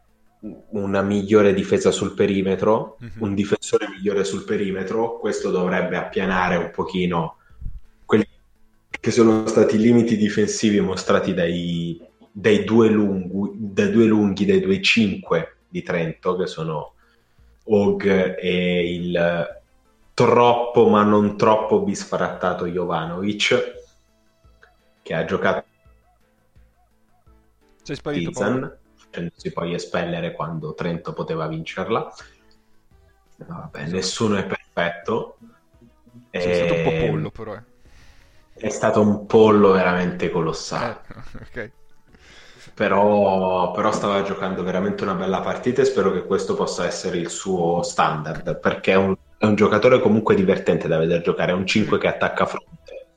una 0.70 1.02
migliore 1.02 1.54
difesa 1.54 1.92
sul 1.92 2.14
perimetro, 2.14 2.98
Mhm. 3.00 3.10
un 3.20 3.34
difensore 3.36 3.90
migliore 3.90 4.24
sul 4.24 4.46
perimetro, 4.46 5.18
questo 5.20 5.52
dovrebbe 5.52 5.98
appianare 5.98 6.56
un 6.56 6.72
pochino 6.72 7.38
quelli 8.06 8.26
che 8.90 9.12
sono 9.12 9.46
stati 9.48 9.76
i 9.76 9.80
limiti 9.80 10.16
difensivi 10.16 10.80
mostrati 10.80 11.34
dai, 11.34 12.00
dai 12.32 12.64
due, 12.64 12.90
lungu- 12.90 13.54
dai 13.56 13.92
due 13.92 14.06
lunghi, 14.06 14.46
dai 14.46 14.62
due 14.62 14.82
5 14.82 15.56
di 15.68 15.82
Trento, 15.84 16.36
che 16.38 16.48
sono 16.48 16.94
Og 17.66 18.04
e 18.06 18.94
il 18.94 19.59
troppo 20.26 20.90
ma 20.90 21.04
non 21.04 21.38
troppo 21.38 21.82
bisfrattato 21.82 22.66
Jovanovic. 22.66 23.78
che 25.02 25.14
ha 25.14 25.24
giocato 25.24 25.66
Sei 27.84 27.96
sparito 27.96 28.30
Tizan, 28.30 28.78
facendosi 28.96 29.52
poi 29.54 29.74
espellere 29.74 30.34
quando 30.34 30.74
Trento 30.74 31.14
poteva 31.14 31.48
vincerla. 31.48 32.14
Vabbè, 33.38 33.88
nessuno 33.88 34.36
è 34.36 34.46
perfetto. 34.46 35.38
Sei 36.32 36.54
stato 36.54 36.74
un 36.74 36.82
po' 36.82 36.90
Ehm, 36.90 37.10
pollo 37.10 37.32
però, 37.32 37.56
eh. 37.56 37.64
È 38.54 38.70
stato 38.70 39.02
un 39.02 39.26
pollo 39.26 39.72
veramente 39.72 40.30
colossale. 40.30 41.02
Eh, 41.08 41.38
ok. 41.64 41.72
Però, 42.74 43.72
però 43.72 43.92
stava 43.92 44.22
giocando 44.22 44.64
veramente 44.64 45.04
una 45.04 45.16
bella 45.16 45.40
partita 45.40 45.82
e 45.82 45.86
spero 45.86 46.12
che 46.12 46.26
questo 46.26 46.56
possa 46.56 46.86
essere 46.86 47.18
il 47.18 47.30
suo 47.30 47.82
standard, 47.84 48.60
perché 48.60 48.92
è 48.92 48.96
un, 48.96 49.16
è 49.40 49.46
un 49.46 49.56
giocatore 49.56 50.02
comunque 50.02 50.36
divertente 50.36 50.90
da 50.90 50.98
vedere 50.98 51.22
giocare, 51.22 51.54
è 51.54 51.56
un 51.56 51.66
5 51.66 51.98
che 51.98 52.08
attacca 52.08 52.46
fronte, 52.46 53.08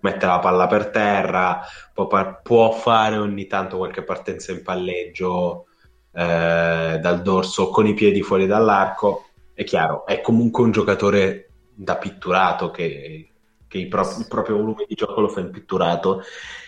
mette 0.00 0.24
la 0.24 0.38
palla 0.38 0.68
per 0.68 0.90
terra, 0.90 1.60
può, 1.92 2.06
par- 2.06 2.40
può 2.40 2.70
fare 2.70 3.16
ogni 3.16 3.48
tanto 3.48 3.76
qualche 3.76 4.04
partenza 4.04 4.52
in 4.52 4.62
palleggio 4.62 5.66
eh, 6.12 6.98
dal 7.02 7.20
dorso 7.22 7.68
con 7.70 7.88
i 7.88 7.94
piedi 7.94 8.22
fuori 8.22 8.46
dall'arco, 8.46 9.26
è 9.52 9.64
chiaro, 9.64 10.06
è 10.06 10.20
comunque 10.20 10.62
un 10.62 10.70
giocatore 10.70 11.48
da 11.74 11.96
pitturato 11.96 12.70
che, 12.70 13.32
che 13.66 13.78
il, 13.78 13.88
pro- 13.88 14.18
il 14.18 14.26
proprio 14.28 14.56
volume 14.56 14.84
di 14.86 14.94
gioco 14.94 15.20
lo 15.20 15.28
fa 15.28 15.40
in 15.40 15.50
pitturato 15.50 16.22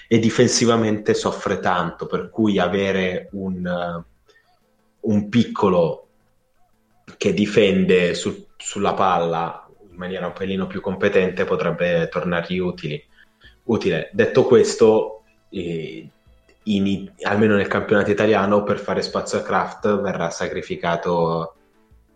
e 0.09 0.19
difensivamente 0.19 1.15
soffre 1.15 1.61
tanto, 1.61 2.07
per 2.07 2.31
cui 2.31 2.59
avere 2.59 3.29
un, 3.31 4.05
un 5.03 5.29
piccolo 5.29 6.09
che 7.17 7.33
difende 7.33 8.15
su- 8.15 8.51
sulla 8.63 8.95
palla 8.95 9.69
in 9.91 9.97
maniera 9.97 10.27
un 10.27 10.33
pelino 10.33 10.67
più 10.67 10.81
competente 10.81 11.45
potrebbe 11.45 12.09
tornargli 12.09 12.59
utili. 12.59 13.03
utile. 13.65 14.11
Detto 14.13 14.45
questo, 14.45 15.23
eh, 15.51 16.09
in- 16.65 17.13
almeno 17.23 17.55
nel 17.55 17.69
campionato 17.69 18.11
italiano, 18.11 18.65
per 18.65 18.79
fare 18.79 19.03
spazio 19.03 19.39
a 19.39 19.43
Kraft 19.43 20.01
verrà 20.01 20.31
sacrificato 20.31 21.55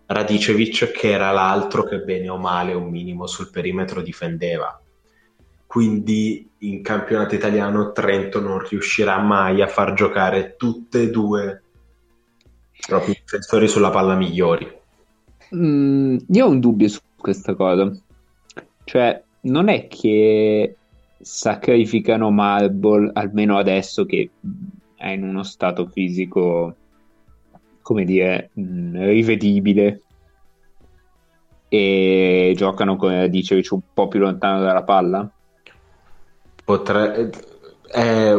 Radicevic, 0.06 0.90
che 0.90 1.10
era 1.10 1.30
l'altro 1.30 1.84
che 1.84 1.98
bene 2.00 2.28
o 2.28 2.36
male 2.36 2.72
un 2.74 2.88
minimo 2.88 3.26
sul 3.26 3.50
perimetro 3.50 4.02
difendeva 4.02 4.80
quindi 5.66 6.48
in 6.60 6.80
campionato 6.82 7.34
italiano 7.34 7.92
Trento 7.92 8.40
non 8.40 8.66
riuscirà 8.66 9.18
mai 9.18 9.60
a 9.60 9.66
far 9.66 9.92
giocare 9.92 10.54
tutte 10.56 11.02
e 11.02 11.10
due 11.10 11.62
i 12.72 12.84
propri 12.86 13.20
difensori 13.20 13.68
sulla 13.68 13.90
palla 13.90 14.14
migliori. 14.14 14.75
Mm, 15.54 16.16
io 16.28 16.46
ho 16.46 16.50
un 16.50 16.60
dubbio 16.60 16.88
su 16.88 17.00
questa 17.16 17.54
cosa. 17.54 17.90
Cioè, 18.84 19.22
non 19.42 19.68
è 19.68 19.86
che 19.86 20.76
sacrificano 21.20 22.30
Marble, 22.30 23.10
almeno 23.12 23.56
adesso 23.58 24.04
che 24.04 24.30
è 24.96 25.08
in 25.08 25.22
uno 25.22 25.42
stato 25.42 25.86
fisico, 25.86 26.74
come 27.82 28.04
dire, 28.04 28.50
mm, 28.58 28.96
rivedibile, 28.96 30.02
e 31.68 32.52
giocano, 32.56 32.96
come 32.96 33.28
dicevi, 33.28 33.66
un 33.70 33.80
po' 33.92 34.08
più 34.08 34.20
lontano 34.20 34.60
dalla 34.60 34.84
palla? 34.84 35.30
Potre... 36.64 37.30
È 37.88 38.34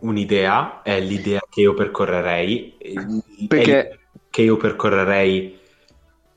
un'idea, 0.00 0.82
è 0.82 1.00
l'idea 1.00 1.40
che 1.48 1.62
io 1.62 1.72
percorrerei, 1.72 2.76
Perché- 3.48 3.98
che 4.28 4.42
io 4.42 4.58
percorrerei 4.58 5.58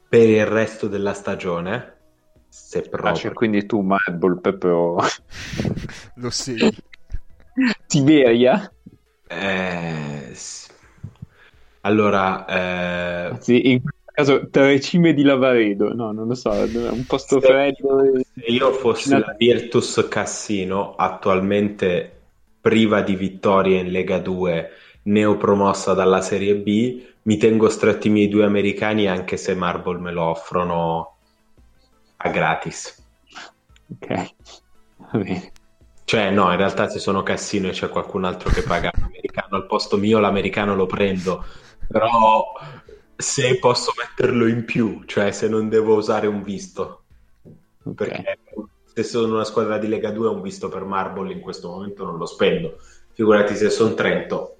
per 0.09 0.27
il 0.29 0.45
resto 0.45 0.87
della 0.87 1.13
stagione, 1.13 1.95
se 2.47 2.79
Ah, 2.79 2.89
proprio. 2.89 3.15
cioè, 3.15 3.33
quindi 3.33 3.65
tu, 3.65 3.81
Marble, 3.81 4.39
proprio 4.39 4.95
Lo 6.15 6.29
segui. 6.29 6.75
Siberia? 7.87 8.71
Eh, 9.29 10.29
s- 10.33 10.67
Allora, 11.81 12.45
eh, 12.45 13.29
Anzi, 13.29 13.71
in 13.71 13.81
questo 13.81 14.11
caso, 14.11 14.49
tre 14.49 14.79
cime 14.81 15.13
di 15.13 15.23
Lavaredo. 15.23 15.93
No, 15.93 16.11
non 16.11 16.27
lo 16.27 16.35
so, 16.35 16.51
un 16.51 17.05
posto 17.05 17.39
Se- 17.39 17.47
freddo. 17.47 18.03
Se 18.33 18.45
io 18.51 18.71
fossi 18.71 19.17
la 19.17 19.35
Virtus 19.37 20.05
Cassino, 20.09 20.95
attualmente 20.95 22.11
priva 22.59 23.01
di 23.01 23.15
vittorie 23.15 23.79
in 23.79 23.91
Lega 23.91 24.19
2, 24.19 24.69
neopromossa 25.03 25.93
dalla 25.93 26.21
Serie 26.21 26.55
B, 26.55 27.01
mi 27.27 27.37
tengo 27.37 27.67
stretti 27.69 28.07
i 28.07 28.11
miei 28.11 28.29
due 28.29 28.45
americani 28.45 29.07
anche 29.07 29.35
se 29.35 29.53
Marble 29.53 29.99
me 29.99 30.11
lo 30.11 30.23
offrono 30.23 31.17
a 32.17 32.29
gratis. 32.29 33.05
Ok, 33.93 34.33
va 35.11 35.19
bene. 35.19 35.51
Cioè, 36.05 36.31
no, 36.31 36.49
in 36.51 36.57
realtà 36.57 36.87
se 36.87 36.99
sono 36.99 37.23
Cassino 37.23 37.67
e 37.67 37.71
c'è 37.71 37.89
qualcun 37.89 38.23
altro 38.23 38.49
che 38.49 38.63
paga 38.63 38.91
l'americano 38.95 39.57
al 39.57 39.65
posto 39.65 39.97
mio, 39.97 40.19
l'americano 40.19 40.73
lo 40.73 40.85
prendo. 40.85 41.43
Però 41.85 42.45
se 43.17 43.59
posso 43.59 43.91
metterlo 43.97 44.47
in 44.47 44.63
più, 44.63 45.03
cioè 45.05 45.31
se 45.31 45.49
non 45.49 45.67
devo 45.67 45.95
usare 45.95 46.27
un 46.27 46.41
visto. 46.43 47.03
ok. 47.83 47.93
perché 47.93 48.39
se 48.85 49.03
sono 49.03 49.33
una 49.33 49.43
squadra 49.43 49.77
di 49.77 49.89
Lega 49.89 50.11
2 50.11 50.29
un 50.29 50.41
visto 50.41 50.69
per 50.69 50.85
Marble 50.85 51.33
in 51.33 51.41
questo 51.41 51.69
momento 51.69 52.03
non 52.03 52.17
lo 52.17 52.25
spendo 52.25 52.79
figurati 53.13 53.55
se 53.55 53.69
sono 53.69 53.93
Trento 53.93 54.57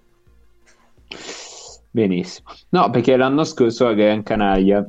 Benissimo. 1.90 2.50
No, 2.70 2.90
perché 2.90 3.16
l'anno 3.16 3.44
scorso 3.44 3.88
a 3.88 3.94
Gran 3.94 4.24
Canaria, 4.24 4.88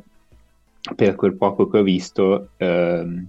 per 0.94 1.14
quel 1.14 1.36
poco 1.36 1.68
che 1.68 1.78
ho 1.78 1.82
visto, 1.82 2.50
ehm, 2.56 3.28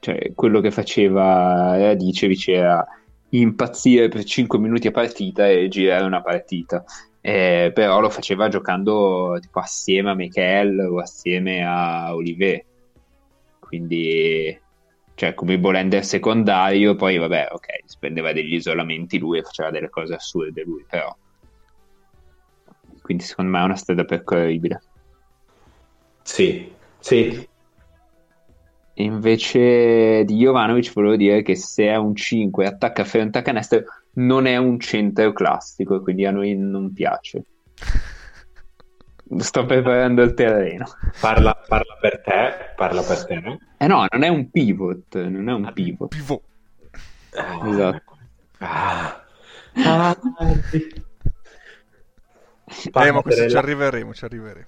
cioè, 0.00 0.32
quello 0.34 0.60
che 0.60 0.70
faceva 0.70 1.76
Radicevic 1.76 2.48
era 2.48 2.86
impazzire 3.30 4.08
per 4.08 4.24
5 4.24 4.58
minuti 4.58 4.86
a 4.86 4.92
partita 4.92 5.48
e 5.48 5.68
girare 5.68 6.04
una 6.04 6.22
partita. 6.22 6.84
Eh, 7.20 7.72
però 7.74 8.00
lo 8.00 8.10
faceva 8.10 8.48
giocando 8.48 9.36
tipo 9.40 9.58
assieme 9.58 10.10
a 10.10 10.14
Michael 10.14 10.78
o 10.80 11.00
assieme 11.00 11.64
a 11.64 12.14
Olivier. 12.14 12.64
Quindi, 13.58 14.58
cioè, 15.14 15.34
come 15.34 15.58
bolender 15.58 16.04
secondario, 16.04 16.94
poi 16.94 17.18
vabbè, 17.18 17.48
ok, 17.50 17.66
spendeva 17.84 18.32
degli 18.32 18.54
isolamenti 18.54 19.18
lui 19.18 19.38
e 19.38 19.42
faceva 19.42 19.70
delle 19.70 19.90
cose 19.90 20.14
assurde 20.14 20.62
lui, 20.62 20.84
però 20.88 21.14
quindi 23.08 23.24
secondo 23.24 23.50
me 23.52 23.60
è 23.60 23.64
una 23.64 23.74
strada 23.74 24.04
percorribile. 24.04 24.82
sì 26.22 26.70
sì 26.98 27.48
E 28.92 29.02
invece 29.02 30.24
di 30.26 30.36
Jovanovic 30.36 30.92
volevo 30.92 31.16
dire 31.16 31.40
che 31.40 31.56
se 31.56 31.86
è 31.86 31.96
un 31.96 32.14
5 32.14 32.64
e 32.64 32.68
attacca 32.68 33.04
fronte 33.04 33.38
a 33.38 33.42
canestro 33.42 33.84
non 34.16 34.44
è 34.46 34.58
un 34.58 34.78
centro 34.78 35.32
classico, 35.32 36.02
quindi 36.02 36.26
a 36.26 36.32
noi 36.32 36.54
non 36.54 36.92
piace. 36.92 37.44
Sto 39.38 39.64
preparando 39.64 40.20
il 40.22 40.34
terreno. 40.34 40.84
parla, 41.18 41.54
parla 41.66 41.96
per 41.98 42.20
te 42.20 42.72
parla 42.76 43.00
per 43.00 43.24
te 43.24 43.40
no? 43.40 43.58
Eh 43.78 43.86
no, 43.86 44.04
non 44.10 44.22
è 44.22 44.28
un 44.28 44.50
pivot, 44.50 45.16
non 45.16 45.48
è 45.48 45.52
un 45.54 45.72
pivot. 45.72 46.14
Pivot. 46.14 46.42
Esatto. 47.64 48.18
ah. 48.58 49.22
Ah. 49.84 50.16
Eh, 52.92 53.10
ma 53.12 53.22
questo 53.22 53.48
ci 53.48 53.56
arriveremo, 53.56 54.12
ci 54.14 54.24
arriveremo. 54.24 54.66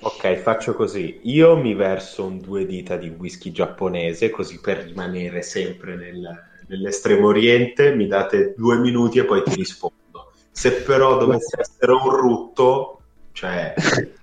ok 0.00 0.34
faccio 0.36 0.74
così 0.74 1.20
io 1.24 1.56
mi 1.56 1.74
verso 1.74 2.24
un 2.24 2.40
due 2.40 2.64
dita 2.66 2.96
di 2.96 3.08
whisky 3.08 3.50
giapponese 3.50 4.30
così 4.30 4.60
per 4.60 4.78
rimanere 4.84 5.42
sempre 5.42 5.96
nel- 5.96 6.46
nell'estremo 6.68 7.26
oriente 7.26 7.94
mi 7.94 8.06
date 8.06 8.54
due 8.56 8.78
minuti 8.78 9.18
e 9.18 9.24
poi 9.24 9.42
ti 9.42 9.54
rispondo 9.54 10.32
se 10.50 10.82
però 10.82 11.18
dovesse 11.18 11.60
essere 11.60 11.92
un 11.92 12.10
rutto 12.10 13.00
cioè 13.32 13.74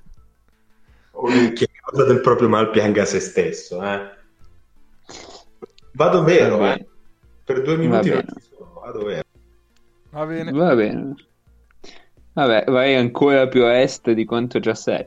che 1.56 1.68
cosa 1.82 2.04
del 2.06 2.22
proprio 2.22 2.48
mal 2.50 2.70
pianga 2.70 3.04
se 3.06 3.20
stesso 3.20 3.84
eh. 3.84 4.14
vado 5.94 6.24
vero 6.24 6.56
eh. 6.56 6.60
bene. 6.60 6.88
per 7.44 7.62
due 7.62 7.76
minuti 7.78 8.10
non 8.10 8.20
bene. 8.20 8.34
ci 8.34 8.42
sono 8.42 8.80
vado 8.80 9.04
vero 9.04 9.24
Va 10.12 10.26
bene. 10.26 10.52
Va 10.52 10.74
bene. 10.76 11.16
Vabbè, 12.36 12.66
vai 12.68 12.96
ancora 12.96 13.48
più 13.48 13.64
a 13.64 13.80
est 13.80 14.12
di 14.12 14.26
quanto 14.26 14.60
già 14.60 14.76
sei. 14.76 15.06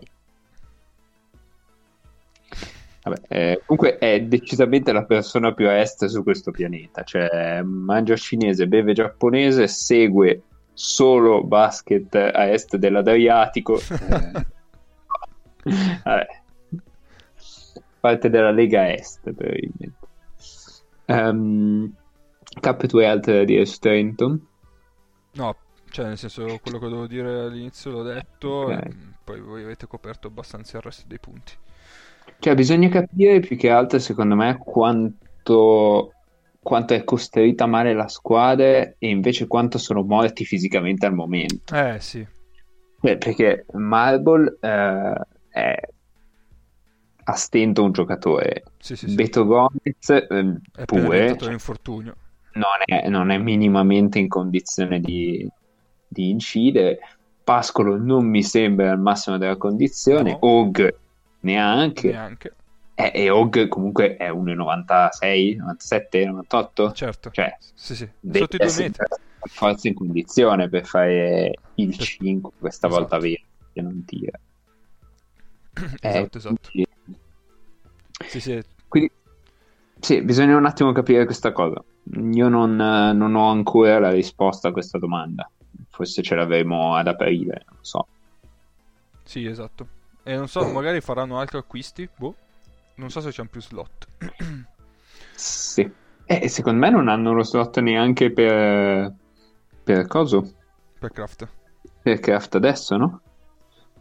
Vabbè, 3.03 3.21
eh, 3.29 3.63
comunque 3.67 3.99
è 3.99 4.23
decisamente 4.23 4.93
la 4.93 5.05
persona 5.05 5.53
più 5.53 5.69
a 5.69 5.79
est 5.79 6.07
su 6.07 6.23
questo 6.23 6.53
pianeta, 6.53 7.03
cioè 7.03 7.61
mangia 7.63 8.17
cinese, 8.17 8.67
beve 8.67 8.95
giapponese, 8.95 9.69
segue 9.69 10.43
solo 10.73 11.45
basket 11.45 12.15
a 12.15 12.49
est 12.49 12.77
dell'Adriatico. 12.77 13.79
Eh, 15.65 16.01
vabbè. 16.03 16.27
Parte 18.01 18.31
della 18.31 18.53
Lega 18.53 18.91
Est, 18.91 19.21
probabilmente. 19.21 19.99
Um, 21.07 21.93
Cap, 22.61 22.87
tu 22.87 22.97
hai 22.99 23.05
altre 23.05 23.39
da 23.39 23.45
dire 23.45 23.67
su 23.67 23.79
Trenton? 23.81 24.47
No, 25.33 25.57
cioè 25.91 26.07
nel 26.07 26.19
senso 26.19 26.59
quello 26.63 26.79
che 26.79 26.89
dovevo 26.89 27.07
dire 27.07 27.41
all'inizio 27.41 27.91
l'ho 27.91 28.03
detto, 28.03 28.49
Ok. 28.49 28.71
e 28.71 28.91
poi 29.25 29.41
voi 29.41 29.63
avete 29.63 29.87
coperto 29.87 30.29
abbastanza 30.29 30.77
il 30.79 30.83
resto 30.83 31.05
dei 31.07 31.19
punti. 31.19 31.53
Cioè, 32.41 32.55
bisogna 32.55 32.89
capire 32.89 33.41
più 33.41 33.57
che 33.57 33.71
altro, 33.71 33.99
secondo 33.99 34.35
me, 34.37 34.59
quanto, 34.59 36.13
quanto 36.61 36.95
è 36.95 37.03
costruita 37.05 37.67
male 37.67 37.95
la 37.95 38.09
squadra 38.09 38.81
e 38.81 39.09
invece 39.09 39.47
quanto 39.47 39.79
sono 39.79 40.03
morti 40.03 40.45
fisicamente 40.45 41.07
al 41.07 41.15
momento. 41.15 41.75
Eh 41.75 41.99
sì. 42.01 42.27
Beh, 43.01 43.17
perché 43.19 43.65
Marble 43.73 44.57
eh, 44.61 45.15
è 45.49 45.81
a 47.25 47.33
stento 47.35 47.83
un 47.85 47.93
giocatore. 47.93 48.63
Sì, 48.79 48.97
sì, 48.97 49.09
sì. 49.09 49.15
Beto 49.15 49.45
Gomez 49.45 50.09
eh, 50.09 50.61
È 50.75 50.85
pure 50.85 51.09
rientrato 51.11 51.41
cioè, 51.41 51.49
l'infortunio. 51.51 52.17
non 52.55 52.71
è, 52.85 53.09
non 53.09 53.31
è 53.31 53.39
minimamente 53.39 54.19
in 54.19 54.29
condizione 54.29 55.01
di, 55.01 55.47
di 56.09 56.31
incidere. 56.31 56.99
Pascolo 57.45 57.97
non 57.97 58.27
mi 58.27 58.43
sembra 58.43 58.91
al 58.91 58.99
massimo 59.01 59.39
della 59.39 59.57
condizione. 59.57 60.33
No. 60.33 60.39
Og 60.41 60.95
neanche. 61.41 62.11
Neanche. 62.11 62.55
Eh, 62.95 63.13
e 63.15 63.31
Og 63.31 63.69
comunque 63.69 64.17
è 64.17 64.29
1,96, 64.31 65.57
97, 65.57 66.25
98. 66.25 66.93
Certo. 66.93 67.31
Cioè, 67.31 67.57
Sì, 67.75 67.95
sì. 67.95 68.09
Sotto 68.33 68.57
i 68.57 68.59
due 68.59 68.75
metri. 68.77 69.05
forza 69.41 69.87
in 69.89 69.95
condizione 69.95 70.69
per 70.69 70.85
fare 70.85 71.53
il 71.77 71.97
Per- 71.97 72.05
5, 72.05 72.51
questa 72.59 72.89
Esatto. 72.89 73.01
volta 73.03 73.19
vero, 73.19 73.43
che 73.73 73.81
non 73.83 74.05
tira. 74.05 74.39
Eh, 76.01 76.09
Esatto, 76.09 76.39
esatto. 76.39 76.57
quindi- 76.73 76.89
Sì, 78.27 78.41
sì. 78.41 78.61
Quindi, 78.89 79.11
sì, 80.01 80.23
bisogna 80.23 80.57
un 80.57 80.67
attimo 80.67 80.91
capire 80.93 81.25
questa 81.25 81.53
cosa. 81.53 81.83
Io 82.33 82.49
non, 82.49 82.81
eh, 82.81 83.13
non 83.13 83.35
ho 83.37 83.49
ancora 83.51 83.99
la 84.01 84.11
risposta 84.11 84.69
a 84.69 84.73
questa 84.73 84.99
domanda. 84.99 85.49
Forse 85.99 86.23
ce 86.23 86.37
l'avremo 86.37 86.95
ad 86.95 87.09
aprile, 87.09 87.65
non 87.71 87.79
so. 87.81 88.07
Sì, 89.25 89.45
esatto. 89.47 89.89
E 90.23 90.37
non 90.37 90.47
so, 90.47 90.65
magari 90.69 91.01
faranno 91.01 91.41
altri 91.41 91.59
acquisti. 91.59 92.09
Boh. 92.17 92.37
Non 92.95 93.11
so 93.11 93.21
se 93.21 93.31
c'è 93.31 93.45
più 93.47 93.61
slot. 93.61 94.07
Sì. 95.35 95.91
E 96.25 96.49
secondo 96.49 96.79
me 96.79 96.91
non 96.91 97.09
hanno 97.09 97.33
lo 97.33 97.43
slot 97.43 97.81
neanche 97.81 98.31
per, 98.31 99.13
per 99.83 100.07
coso, 100.07 100.53
per 101.01 101.11
craft. 101.11 101.49
per 102.03 102.21
craft 102.21 102.55
adesso, 102.55 102.97
no? 102.97 103.21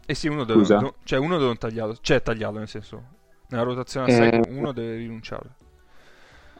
E 0.06 0.14
sì, 0.14 0.28
uno 0.28 0.44
deve, 0.44 0.60
Scusa. 0.60 0.94
cioè 1.02 1.18
uno 1.18 1.36
deve 1.36 1.56
tagliarlo. 1.56 1.96
Cioè 2.00 2.22
tagliarlo 2.22 2.58
nel 2.58 2.68
senso. 2.68 3.02
Nella 3.48 3.64
rotazione 3.64 4.06
a 4.06 4.26
Eh, 4.26 4.42
6 4.44 4.56
uno 4.56 4.70
deve 4.72 4.96
rinunciare. 4.96 5.54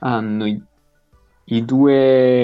Hanno 0.01 0.47
i, 0.47 0.61
i 1.45 1.65
due, 1.65 2.43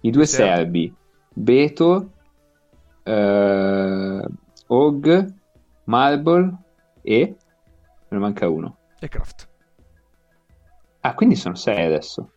i 0.00 0.10
due 0.10 0.26
serbi. 0.26 0.92
serbi, 0.92 0.94
Beto, 1.34 2.12
eh, 3.04 4.24
Og, 4.68 5.32
Marble 5.84 6.56
e... 7.02 7.36
Me 8.08 8.16
ne 8.16 8.18
manca 8.18 8.48
uno. 8.48 8.78
E 9.00 9.08
craft. 9.08 9.48
Ah, 11.00 11.14
quindi 11.14 11.36
sono 11.36 11.54
sei 11.54 11.84
adesso. 11.84 12.30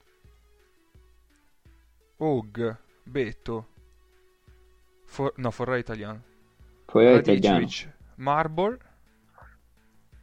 Og, 2.17 2.77
Beto. 3.03 3.67
For- 5.05 5.33
no, 5.37 5.51
Forra 5.51 5.77
italiano. 5.77 6.23
È 6.91 7.17
italiano. 7.17 7.67
Marble, 8.15 8.77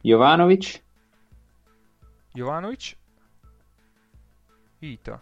Jovanovic, 0.01 0.83
Jovanovic, 2.33 2.97
Ita. 4.81 5.21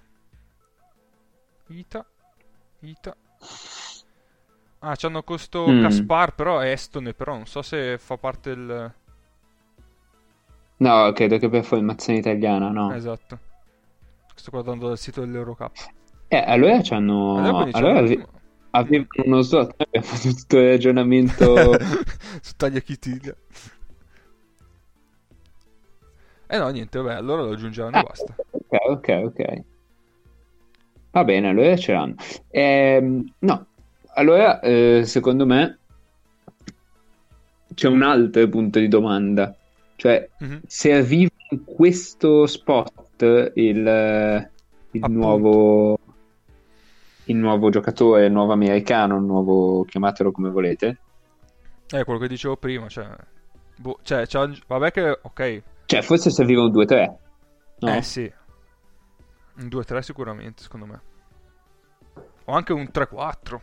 Ita. 1.70 2.06
Ita. 2.82 3.16
Ah, 4.80 4.96
c'hanno 4.98 5.24
questo 5.24 5.68
Mm. 5.70 5.82
Caspar, 5.82 6.36
però 6.36 6.60
è 6.60 6.72
estone, 6.72 7.14
però 7.14 7.34
non 7.36 7.46
so 7.46 7.62
se 7.62 7.98
fa 7.98 8.18
parte 8.18 8.50
del... 8.56 8.94
No, 10.78 11.12
credo 11.14 11.38
che 11.38 11.48
per 11.48 11.64
formazione 11.64 12.20
italiana, 12.20 12.70
no. 12.70 12.94
Esatto. 12.94 13.40
Sto 14.36 14.52
guardando 14.52 14.88
dal 14.90 14.98
sito 14.98 15.22
dell'Eurocup. 15.22 15.72
Eh, 16.28 16.38
allora 16.46 16.80
c'hanno... 16.82 17.38
Allora, 17.38 17.54
quindi 17.54 17.72
Allora 17.78 17.94
c'hanno- 18.02 18.12
ave- 18.14 18.28
avevano 18.72 19.08
uno 19.26 19.42
slot, 19.42 19.74
abbiamo 19.78 20.06
fatto 20.06 20.34
tutto 20.34 20.58
il 20.58 20.68
ragionamento... 20.68 21.72
Su 22.42 22.54
taglia 22.58 22.80
chitilia. 22.80 23.36
Eh 26.48 26.58
no, 26.58 26.68
niente, 26.70 27.00
vabbè, 27.00 27.14
allora 27.16 27.44
lo 27.44 27.52
aggiungeranno 27.52 27.96
e 27.96 28.00
Ah, 28.00 28.04
basta. 28.04 28.36
ok, 28.52 28.78
ok, 28.90 29.22
ok. 29.26 29.64
Va 31.14 31.24
bene, 31.24 31.50
allora 31.50 31.76
ce 31.78 31.92
l'hanno. 31.92 32.16
Ehm, 32.50 33.24
no, 33.40 33.68
allora 34.16 34.60
eh, 34.62 35.04
secondo 35.06 35.46
me 35.46 35.78
c'è 37.76 37.88
un 37.88 38.02
altro 38.02 38.48
punto 38.50 38.80
di 38.80 38.88
domanda. 38.88 39.56
Cioè, 39.96 40.28
Mhm. 40.40 40.62
serviva 40.66 41.30
in 41.52 41.64
questo 41.64 42.48
spot 42.48 43.52
il, 43.54 44.50
il 44.92 45.06
nuovo 45.12 45.98
il 47.26 47.36
nuovo 47.38 47.70
giocatore, 47.70 48.26
il 48.26 48.32
nuovo 48.32 48.52
americano, 48.52 49.16
il 49.18 49.24
nuovo 49.24 49.86
chiamatelo 49.86 50.32
come 50.32 50.50
volete. 50.50 50.98
Eh, 51.92 52.04
quello 52.04 52.20
che 52.20 52.28
dicevo 52.28 52.58
prima, 52.58 52.88
cioè... 52.90 53.08
boh, 53.78 54.00
cioè, 54.02 54.26
c'ha- 54.28 54.52
vabbè 54.68 54.92
che... 54.92 55.20
Ok. 55.22 55.62
Cioè, 55.86 56.02
forse 56.02 56.32
serviva 56.32 56.64
un 56.64 56.72
2-3. 56.72 57.14
No? 57.80 57.96
Eh 57.96 58.02
sì. 58.02 58.30
Un 59.58 59.68
2-3 59.68 60.02
sicuramente, 60.02 60.64
secondo 60.64 60.86
me. 60.86 61.02
O 62.46 62.54
anche 62.54 62.74
un 62.74 62.90
3-4. 62.92 63.62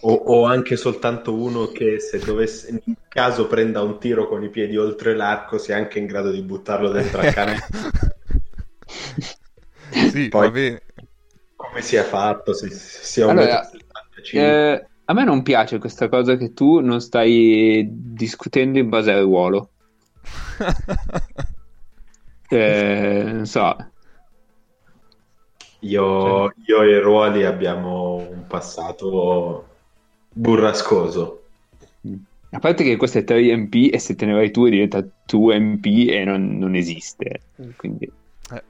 O, 0.00 0.12
o 0.12 0.44
anche 0.44 0.76
soltanto 0.76 1.34
uno 1.34 1.66
che 1.66 1.98
se 1.98 2.18
dovesse 2.18 2.70
in 2.70 2.80
caso 3.08 3.48
prenda 3.48 3.82
un 3.82 3.98
tiro 3.98 4.28
con 4.28 4.44
i 4.44 4.48
piedi 4.48 4.76
oltre 4.76 5.16
l'arco 5.16 5.58
sia 5.58 5.76
anche 5.76 5.98
in 5.98 6.06
grado 6.06 6.30
di 6.30 6.40
buttarlo 6.40 6.90
dentro 6.90 7.20
al 7.20 7.30
cane 7.34 7.58
sì, 10.10 10.28
Poi- 10.28 10.46
va 10.46 10.50
bene. 10.50 10.82
come 11.56 11.82
sia 11.82 12.04
fatto 12.04 12.52
se 12.52 12.70
sia 12.70 13.26
un 13.26 13.38
Allora, 13.38 13.60
1,75 13.60 14.38
Eh, 14.38 14.86
a 15.04 15.12
me 15.14 15.24
non 15.24 15.42
piace 15.42 15.78
questa 15.78 16.08
cosa 16.08 16.36
che 16.36 16.52
tu 16.52 16.78
non 16.80 17.00
stai 17.00 17.88
discutendo 17.90 18.78
in 18.78 18.88
base 18.88 19.10
al 19.10 19.22
ruolo. 19.22 19.70
Eh, 22.50 23.24
non 23.26 23.44
so. 23.46 23.76
Io, 25.80 26.52
io 26.66 26.82
e 26.82 26.90
i 26.90 27.00
ruoli 27.00 27.44
abbiamo 27.44 28.16
un 28.16 28.46
passato 28.46 29.66
burrascoso 30.28 31.42
A 32.50 32.58
parte 32.60 32.82
che 32.82 32.96
questo 32.96 33.18
è 33.18 33.24
3MP 33.24 33.90
e 33.92 33.98
se 33.98 34.14
te 34.14 34.24
ne 34.24 34.32
vai 34.32 34.50
tu 34.50 34.66
diventa 34.66 35.06
2MP 35.26 36.08
e 36.08 36.24
non, 36.24 36.56
non 36.56 36.74
esiste. 36.74 37.42
Quindi, 37.76 38.10
Eh, 38.50 38.62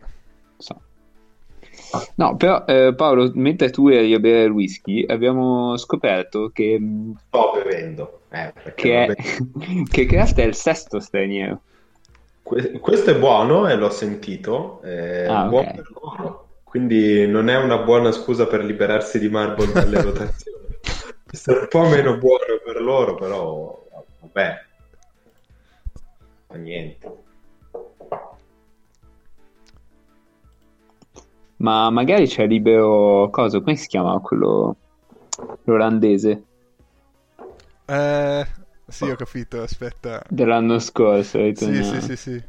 so. 0.58 0.82
No, 2.16 2.36
però 2.36 2.64
eh, 2.66 2.92
Paolo, 2.94 3.30
mentre 3.34 3.70
tu 3.70 3.88
eri 3.88 4.12
a 4.12 4.18
bere 4.18 4.44
il 4.44 4.50
whisky, 4.50 5.06
abbiamo 5.06 5.76
scoperto 5.76 6.50
che, 6.52 6.78
sto 7.28 7.52
bevendo 7.54 8.22
eh, 8.30 8.52
perché 8.52 8.82
che, 8.82 9.06
vabbè, 9.06 9.14
che 9.90 10.06
Kraft 10.06 10.38
è 10.38 10.42
il 10.42 10.54
sesto 10.54 10.98
straniero. 10.98 11.62
que- 12.42 12.78
questo 12.80 13.10
è 13.10 13.18
buono 13.18 13.68
e 13.68 13.76
l'ho 13.76 13.90
sentito 13.90 14.80
è 14.80 15.28
Ah, 15.28 15.46
ok. 15.46 15.50
buono 15.50 15.70
per 15.74 15.90
loro 15.92 16.47
quindi 16.68 17.26
non 17.26 17.48
è 17.48 17.56
una 17.56 17.78
buona 17.78 18.12
scusa 18.12 18.46
per 18.46 18.64
liberarsi 18.64 19.18
di 19.18 19.28
Marble 19.28 19.72
dalle 19.72 20.00
rotazioni 20.02 20.66
è 21.30 21.50
un 21.50 21.66
po' 21.68 21.88
meno 21.88 22.16
buono 22.18 22.60
per 22.64 22.80
loro 22.80 23.14
però 23.14 23.86
vabbè 24.20 24.66
fa 26.48 26.56
niente 26.56 27.26
Ma 31.60 31.90
magari 31.90 32.26
c'è 32.28 32.46
libero 32.46 33.30
cosa? 33.30 33.58
Come 33.60 33.74
si 33.74 33.88
chiama 33.88 34.20
quello 34.20 34.76
l'olandese 35.64 36.44
Eh, 37.86 38.46
sì, 38.86 39.08
ho 39.10 39.16
capito, 39.16 39.62
aspetta. 39.62 40.22
dell'anno 40.28 40.78
scorso? 40.78 41.38
hai 41.38 41.52
detto 41.52 41.64
Sì, 41.64 41.82
sì, 41.82 42.00
sì, 42.00 42.16
sì. 42.16 42.42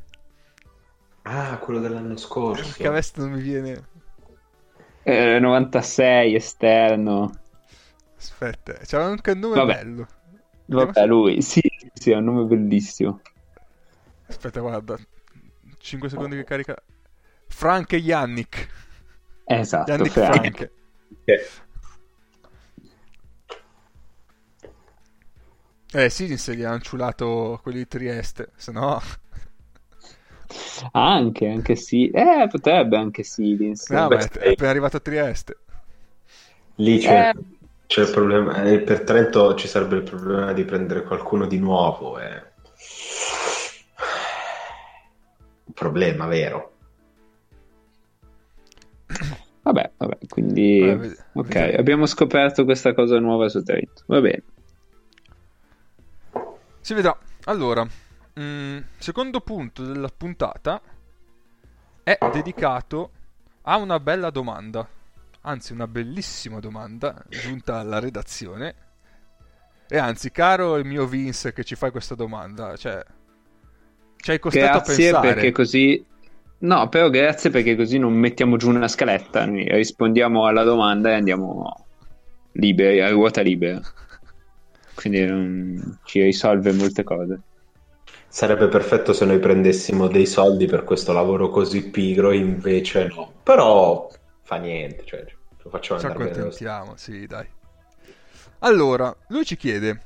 ah 1.24 1.58
quello 1.58 1.80
dell'anno 1.80 2.18
scorso 2.18 2.64
Perché 2.64 2.88
a 2.88 2.92
me 2.92 3.02
sto 3.02 3.22
non 3.22 3.32
mi 3.32 3.42
viene... 3.42 3.89
Eh, 5.04 5.40
96 5.40 6.36
esterno. 6.36 7.32
Aspetta, 8.18 8.74
c'era 8.74 9.06
anche 9.06 9.32
un 9.32 9.40
nome 9.40 9.56
Vabbè. 9.56 9.74
bello. 9.84 10.08
Vabbè, 10.66 11.06
lui, 11.06 11.42
sì, 11.42 11.62
sì, 11.94 12.12
è 12.12 12.16
un 12.16 12.26
nome 12.26 12.44
bellissimo. 12.44 13.22
Aspetta, 14.28 14.60
guarda. 14.60 14.98
5 15.78 16.10
secondi 16.10 16.36
che 16.36 16.44
carica. 16.44 16.76
Frank 17.48 17.94
e 17.94 17.98
Yannick. 17.98 18.68
Esatto, 19.46 19.92
Yannick 19.92 20.12
Frank. 20.12 20.40
Frank. 20.40 20.72
Eh, 21.26 21.48
Eh, 25.92 26.10
sì, 26.10 26.38
se 26.38 26.56
gli 26.56 26.62
hanno 26.64 26.80
ciulato 26.82 27.60
quelli 27.64 27.80
di 27.80 27.88
Trieste, 27.88 28.52
se 28.56 28.72
no... 28.72 29.02
Anche, 30.92 31.48
anche 31.48 31.76
sì. 31.76 32.10
Eh, 32.10 32.48
potrebbe 32.50 32.98
anche 32.98 33.24
Silins. 33.24 33.90
No, 33.90 34.08
Beh, 34.08 34.16
ma 34.16 34.22
è, 34.40 34.52
appena 34.52 34.70
arrivato 34.70 34.98
a 34.98 35.00
Trieste. 35.00 35.58
lì 36.76 36.98
c'è, 37.00 37.30
Eh. 37.30 37.34
c'è 37.88 38.02
il 38.02 38.12
problema 38.12 38.64
eh, 38.64 38.80
per 38.80 39.02
Trento 39.02 39.54
ci 39.56 39.68
sarebbe 39.68 39.98
il 39.98 40.04
problema 40.04 40.54
di 40.54 40.64
prendere 40.64 41.04
qualcuno 41.04 41.46
di 41.48 41.58
nuovo 41.60 42.18
è 42.18 42.44
un 45.66 45.74
problema 45.74 46.26
vero 46.28 46.74
Vabbè, 49.62 49.92
vabbè, 49.98 50.18
quindi... 50.30 50.80
Vabbè, 50.82 51.06
ok, 51.34 51.48
vedremo. 51.48 51.78
abbiamo 51.80 52.06
scoperto 52.08 52.64
questa 52.64 52.94
cosa 52.96 53.20
nuova 53.20 53.50
su 53.50 53.62
Trento. 53.62 54.02
Va 54.08 54.20
bene. 54.20 54.42
Si 56.82 56.94
vedrà. 56.96 57.16
Allora, 57.44 57.86
mm, 58.38 58.80
secondo 58.98 59.40
punto 59.42 59.84
della 59.86 60.10
puntata 60.10 60.82
è 62.04 62.18
dedicato 62.32 63.12
a 63.64 63.78
una 63.78 64.00
bella 64.00 64.30
domanda, 64.32 64.88
anzi 65.42 65.74
una 65.74 65.88
bellissima 65.88 66.60
domanda 66.60 67.24
giunta 67.30 67.78
alla 67.80 68.00
redazione. 68.00 68.76
E 69.88 69.98
anzi, 69.98 70.32
caro 70.32 70.78
il 70.78 70.86
mio 70.86 71.06
Vince 71.08 71.52
che 71.54 71.64
ci 71.64 71.76
fai 71.76 71.92
questa 71.92 72.16
domanda, 72.16 72.76
cioè 72.78 73.04
ci 74.18 74.32
hai 74.32 74.40
costretto 74.40 74.78
a 74.78 74.82
Grazie 74.82 74.96
pensare. 74.96 75.20
perché 75.20 75.52
così... 75.52 76.06
No, 76.62 76.90
però 76.90 77.10
grazie 77.10 77.50
perché 77.52 77.76
così 77.76 77.98
non 77.98 78.14
mettiamo 78.14 78.58
giù 78.58 78.70
una 78.70 78.88
scaletta, 78.90 79.46
rispondiamo 79.46 80.46
alla 80.46 80.64
domanda 80.64 81.10
e 81.10 81.14
andiamo 81.14 81.88
liberi, 82.54 83.00
a 83.02 83.10
ruota 83.10 83.42
libera. 83.42 83.82
Quindi 84.94 85.26
non- 85.26 86.00
ci 86.04 86.22
risolve 86.22 86.72
molte 86.74 87.04
cose. 87.04 87.42
Sarebbe 88.32 88.68
perfetto 88.68 89.12
se 89.12 89.26
noi 89.26 89.40
prendessimo 89.40 90.08
dei 90.08 90.28
soldi 90.28 90.68
per 90.68 90.84
questo 90.84 91.14
lavoro 91.14 91.50
così 91.50 91.90
pigro, 91.90 92.32
invece 92.32 93.08
no. 93.08 93.34
Però 93.42 94.08
fa 94.44 94.58
niente, 94.58 95.04
cioè, 95.04 95.26
lo 95.64 95.70
facciamo 95.72 96.00
Ci 96.00 96.06
accontentiamo, 96.06 96.96
sì, 96.96 97.26
dai. 97.26 97.48
Allora, 98.60 99.16
lui 99.30 99.46
ci 99.46 99.58
chiede, 99.58 100.02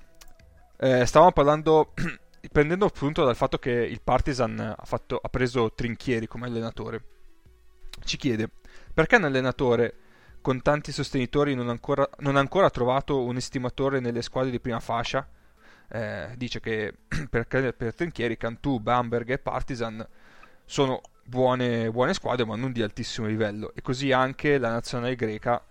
eh, 0.78 1.06
stavamo 1.06 1.34
parlando, 1.34 1.92
prendendo 2.50 2.86
appunto 2.86 3.26
dal 3.26 3.36
fatto 3.36 3.58
che 3.58 3.72
il 3.72 4.00
Partizan 4.02 4.58
ha, 4.58 4.86
fatto- 4.86 5.20
ha 5.22 5.28
preso 5.28 5.74
Trinchieri 5.74 6.26
come 6.26 6.46
allenatore, 6.46 7.04
ci 8.06 8.16
chiede, 8.16 8.50
perché 8.94 9.18
un 9.18 9.26
allenatore 9.26 9.96
con 10.42 10.62
tanti 10.62 10.94
sostenitori 10.94 11.56
non, 11.56 11.68
ancora, 11.68 12.08
non 12.20 12.38
ha 12.38 12.40
ancora 12.40 12.70
trovato 12.70 13.22
un 13.22 13.36
estimatore 13.36 14.00
nelle 14.00 14.22
squadre 14.22 14.52
di 14.52 14.60
prima 14.62 14.80
fascia? 14.80 15.28
Eh, 15.94 16.34
dice 16.38 16.60
che 16.60 16.92
perché 17.30 17.72
per 17.72 17.94
Trinchieri 17.94 18.36
Cantù, 18.36 18.80
Bamberg 18.80 19.30
e 19.30 19.38
Partizan 19.38 20.04
sono 20.66 21.02
buone, 21.24 21.92
buone 21.92 22.16
squadre 22.16 22.46
ma 22.46 22.56
non 22.56 22.72
di 22.72 22.82
altissimo 22.82 23.28
livello 23.28 23.72
e 23.76 23.82
così 23.82 24.12
anche 24.12 24.58
la 24.58 24.72
nazionale 24.72 25.16
greca 25.16 25.64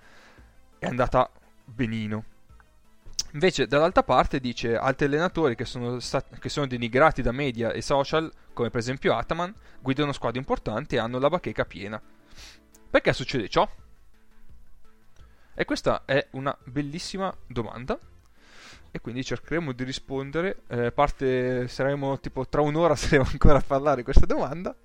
è 0.79 0.87
andata 0.87 1.29
benino. 1.65 2.25
Invece, 3.33 3.67
dall'altra 3.67 4.03
parte, 4.03 4.41
dice 4.41 4.77
altri 4.77 5.07
allenatori 5.07 5.55
che 5.57 5.65
sono, 5.65 5.99
stat- 5.99 6.39
che 6.39 6.49
sono 6.49 6.67
denigrati 6.67 7.23
da 7.23 7.33
media 7.33 7.73
e 7.73 7.81
social, 7.81 8.31
come 8.53 8.69
per 8.71 8.79
esempio 8.79 9.17
Ataman, 9.17 9.53
guidano 9.81 10.13
squadre 10.13 10.39
importanti 10.39 10.97
e 10.97 10.99
hanno 10.99 11.19
la 11.19 11.31
bacheca 11.31 11.65
piena. 11.65 12.01
Perché 12.91 13.13
succede 13.13 13.49
ciò? 13.49 13.69
E 15.55 15.65
questa 15.65 16.05
è 16.05 16.29
una 16.33 16.57
bellissima 16.65 17.35
domanda. 17.47 17.99
E 18.95 19.01
quindi 19.01 19.25
cercheremo 19.25 19.73
di 19.73 19.85
rispondere. 19.85 20.63
Eh, 20.69 20.93
parte, 20.93 21.67
saremo 21.67 22.21
tipo 22.21 22.47
tra 22.47 22.61
un'ora, 22.61 22.95
saremo 22.97 23.27
ancora 23.31 23.59
a 23.59 23.65
parlare 23.67 23.97
di 23.97 24.03
questa 24.05 24.27
domanda. 24.27 24.77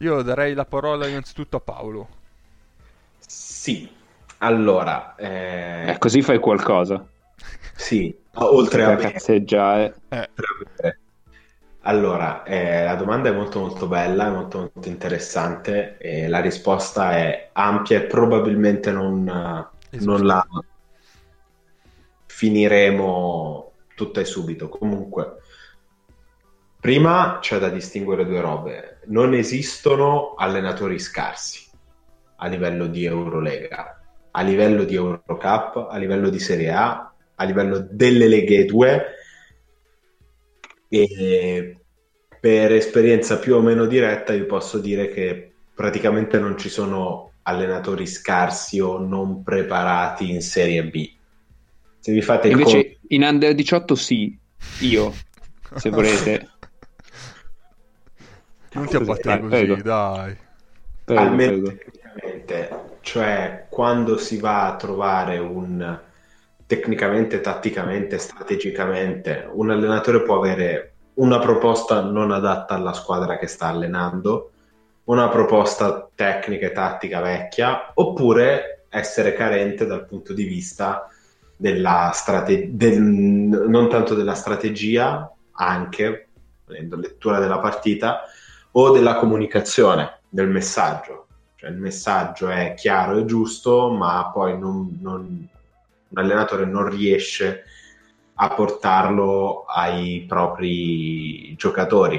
Io 0.00 0.22
darei 0.22 0.54
la 0.54 0.64
parola 0.64 1.06
innanzitutto 1.06 1.56
a 1.56 1.60
Paolo. 1.60 2.08
Sì, 3.18 3.88
allora, 4.38 5.14
eh, 5.16 5.92
Eh, 5.92 5.98
così 5.98 6.22
fai 6.22 6.38
qualcosa. 6.38 7.06
sì, 7.74 8.14
oltre 8.34 8.84
a 8.84 8.96
cazzeggiare. 8.96 10.02
Eh. 10.08 10.30
Allora, 11.82 12.42
eh, 12.44 12.84
la 12.84 12.94
domanda 12.94 13.30
è 13.30 13.32
molto 13.32 13.58
molto 13.60 13.86
bella, 13.88 14.26
è 14.26 14.30
molto 14.30 14.70
molto 14.74 14.88
interessante 14.88 15.96
e 15.98 16.28
la 16.28 16.40
risposta 16.40 17.12
è 17.16 17.50
ampia 17.52 17.98
e 17.98 18.06
probabilmente 18.06 18.92
non, 18.92 19.24
non 19.24 20.26
la 20.26 20.46
finiremo 22.40 23.72
tutta 23.94 24.20
e 24.20 24.24
subito. 24.24 24.70
Comunque, 24.70 25.34
prima 26.80 27.36
c'è 27.38 27.58
da 27.58 27.68
distinguere 27.68 28.24
due 28.24 28.40
robe. 28.40 29.00
Non 29.08 29.34
esistono 29.34 30.32
allenatori 30.38 30.98
scarsi 30.98 31.68
a 32.36 32.46
livello 32.46 32.86
di 32.86 33.04
Eurolega, 33.04 34.00
a 34.30 34.40
livello 34.40 34.84
di 34.84 34.94
Eurocup, 34.94 35.88
a 35.90 35.98
livello 35.98 36.30
di 36.30 36.38
Serie 36.38 36.70
A, 36.70 37.12
a 37.34 37.44
livello 37.44 37.86
delle 37.90 38.26
Leghe 38.26 38.64
2 38.64 39.06
e 40.88 41.76
per 42.40 42.72
esperienza 42.72 43.38
più 43.38 43.56
o 43.56 43.60
meno 43.60 43.84
diretta 43.84 44.32
vi 44.32 44.44
posso 44.44 44.78
dire 44.78 45.08
che 45.08 45.52
praticamente 45.74 46.38
non 46.38 46.56
ci 46.56 46.70
sono 46.70 47.32
allenatori 47.42 48.06
scarsi 48.06 48.80
o 48.80 48.96
non 48.96 49.42
preparati 49.42 50.30
in 50.30 50.40
Serie 50.40 50.86
B. 50.86 51.18
Se 52.00 52.12
vi 52.12 52.22
fate 52.22 52.48
il 52.48 52.54
conto- 52.54 52.70
Invece 52.70 52.98
in 53.08 53.22
under 53.22 53.54
18 53.54 53.94
sì, 53.94 54.38
io, 54.80 55.14
se 55.76 55.90
volete. 55.90 56.48
non 58.72 58.86
ti 58.86 58.96
abbattere 58.96 59.40
Dai, 59.40 59.40
così, 59.40 59.48
prego. 59.48 59.82
dai. 59.82 60.36
Prego, 61.04 61.20
almeno 61.20 61.50
prego. 61.50 61.76
tecnicamente, 61.76 62.70
cioè 63.02 63.66
quando 63.68 64.16
si 64.16 64.38
va 64.38 64.66
a 64.66 64.76
trovare 64.76 65.38
un 65.38 66.00
tecnicamente, 66.66 67.40
tatticamente, 67.40 68.18
strategicamente, 68.18 69.48
un 69.52 69.70
allenatore 69.70 70.22
può 70.22 70.38
avere 70.38 70.92
una 71.14 71.40
proposta 71.40 72.00
non 72.02 72.30
adatta 72.30 72.74
alla 72.74 72.92
squadra 72.92 73.38
che 73.38 73.48
sta 73.48 73.66
allenando, 73.66 74.52
una 75.04 75.28
proposta 75.28 76.08
tecnica 76.14 76.66
e 76.66 76.72
tattica 76.72 77.20
vecchia, 77.20 77.90
oppure 77.94 78.86
essere 78.88 79.32
carente 79.34 79.84
dal 79.86 80.06
punto 80.06 80.32
di 80.32 80.44
vista 80.44 81.08
della 81.60 82.10
strate- 82.14 82.74
del- 82.74 83.02
non 83.02 83.90
tanto 83.90 84.14
della 84.14 84.32
strategia, 84.32 85.30
anche 85.52 86.28
volendo 86.64 86.96
lettura 86.96 87.38
della 87.38 87.58
partita, 87.58 88.22
o 88.72 88.90
della 88.92 89.16
comunicazione, 89.16 90.20
del 90.26 90.48
messaggio. 90.48 91.26
Cioè 91.56 91.68
il 91.68 91.76
messaggio 91.76 92.48
è 92.48 92.72
chiaro 92.74 93.18
e 93.18 93.26
giusto, 93.26 93.90
ma 93.90 94.30
poi 94.32 94.58
non- 94.58 94.96
non- 95.02 95.48
un 96.08 96.18
allenatore 96.18 96.64
non 96.64 96.88
riesce 96.88 97.64
a 98.36 98.48
portarlo 98.48 99.64
ai 99.66 100.24
propri 100.26 101.54
giocatori. 101.56 102.16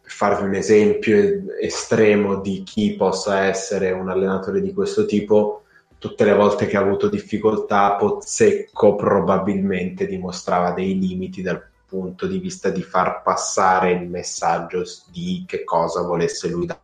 Per 0.00 0.10
farvi 0.10 0.44
un 0.44 0.54
esempio 0.54 1.58
estremo 1.60 2.40
di 2.40 2.62
chi 2.62 2.94
possa 2.94 3.40
essere 3.40 3.90
un 3.90 4.08
allenatore 4.08 4.62
di 4.62 4.72
questo 4.72 5.04
tipo, 5.04 5.64
tutte 6.06 6.24
le 6.24 6.34
volte 6.34 6.66
che 6.66 6.76
ha 6.76 6.80
avuto 6.80 7.08
difficoltà, 7.08 7.96
Pozzecco 7.96 8.94
probabilmente 8.94 10.06
dimostrava 10.06 10.70
dei 10.70 10.96
limiti 10.98 11.42
dal 11.42 11.64
punto 11.86 12.26
di 12.26 12.38
vista 12.38 12.70
di 12.70 12.82
far 12.82 13.22
passare 13.22 13.92
il 13.92 14.08
messaggio 14.08 14.84
di 15.10 15.44
che 15.46 15.64
cosa 15.64 16.02
volesse 16.02 16.48
lui 16.48 16.66
da 16.66 16.80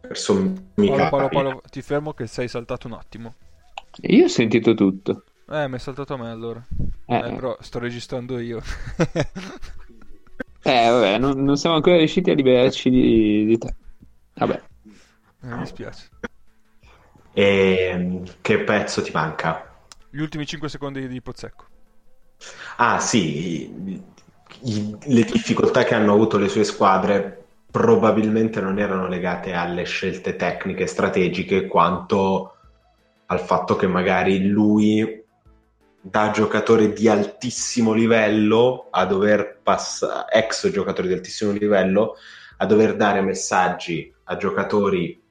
per 0.00 0.16
sommi 0.18 0.60
Paolo, 0.74 1.08
Paolo. 1.08 1.28
Paolo, 1.28 1.62
ti 1.70 1.82
fermo 1.82 2.12
che 2.12 2.26
sei 2.26 2.48
saltato 2.48 2.86
un 2.86 2.94
attimo. 2.94 3.34
Io 4.02 4.24
ho 4.24 4.28
sentito 4.28 4.74
tutto. 4.74 5.24
Eh, 5.48 5.68
mi 5.68 5.76
è 5.76 5.78
saltato 5.78 6.14
a 6.14 6.16
me 6.16 6.30
allora. 6.30 6.66
Eh, 7.06 7.14
Eh, 7.14 7.32
però 7.34 7.56
sto 7.60 7.78
registrando 7.78 8.38
io. 8.38 8.62
eh, 10.62 10.88
vabbè, 10.88 11.18
non, 11.18 11.42
non 11.44 11.56
siamo 11.56 11.76
ancora 11.76 11.96
riusciti 11.96 12.30
a 12.30 12.34
liberarci 12.34 12.88
di, 12.90 13.44
di 13.44 13.58
te. 13.58 13.74
Vabbè. 14.34 14.62
Eh, 15.42 15.48
mi 15.48 15.58
dispiace. 15.58 16.08
E 17.34 18.22
che 18.40 18.58
pezzo 18.60 19.02
ti 19.02 19.10
manca? 19.12 19.70
Gli 20.10 20.20
ultimi 20.20 20.46
5 20.46 20.68
secondi 20.68 21.08
di 21.08 21.22
Pozzecco. 21.22 21.64
Ah, 22.76 23.00
sì, 23.00 23.70
i- 23.70 24.02
i- 24.62 24.96
le 25.04 25.22
difficoltà 25.24 25.84
che 25.84 25.94
hanno 25.94 26.12
avuto 26.12 26.38
le 26.38 26.48
sue 26.48 26.64
squadre 26.64 27.44
probabilmente 27.70 28.60
non 28.60 28.78
erano 28.78 29.08
legate 29.08 29.54
alle 29.54 29.84
scelte 29.84 30.36
tecniche 30.36 30.82
e 30.82 30.86
strategiche 30.88 31.66
quanto 31.66 32.56
al 33.26 33.40
fatto 33.40 33.76
che 33.76 33.86
magari 33.86 34.46
lui 34.46 35.24
da 35.98 36.30
giocatore 36.32 36.92
di 36.92 37.08
altissimo 37.08 37.94
livello 37.94 38.88
a 38.90 39.06
dover 39.06 39.60
passare, 39.62 40.26
ex 40.30 40.68
giocatore 40.70 41.08
di 41.08 41.14
altissimo 41.14 41.52
livello, 41.52 42.16
a 42.58 42.66
dover 42.66 42.94
dare 42.96 43.22
messaggi 43.22 44.12
a 44.24 44.36
giocatori 44.36 45.21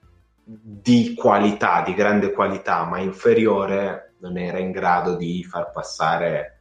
di 0.54 1.14
qualità, 1.16 1.82
di 1.82 1.94
grande 1.94 2.32
qualità, 2.32 2.84
ma 2.84 3.00
inferiore, 3.00 4.16
non 4.20 4.38
era 4.38 4.60
in 4.60 4.72
grado 4.72 5.16
di 5.16 5.44
far 5.44 5.72
passare 5.72 6.60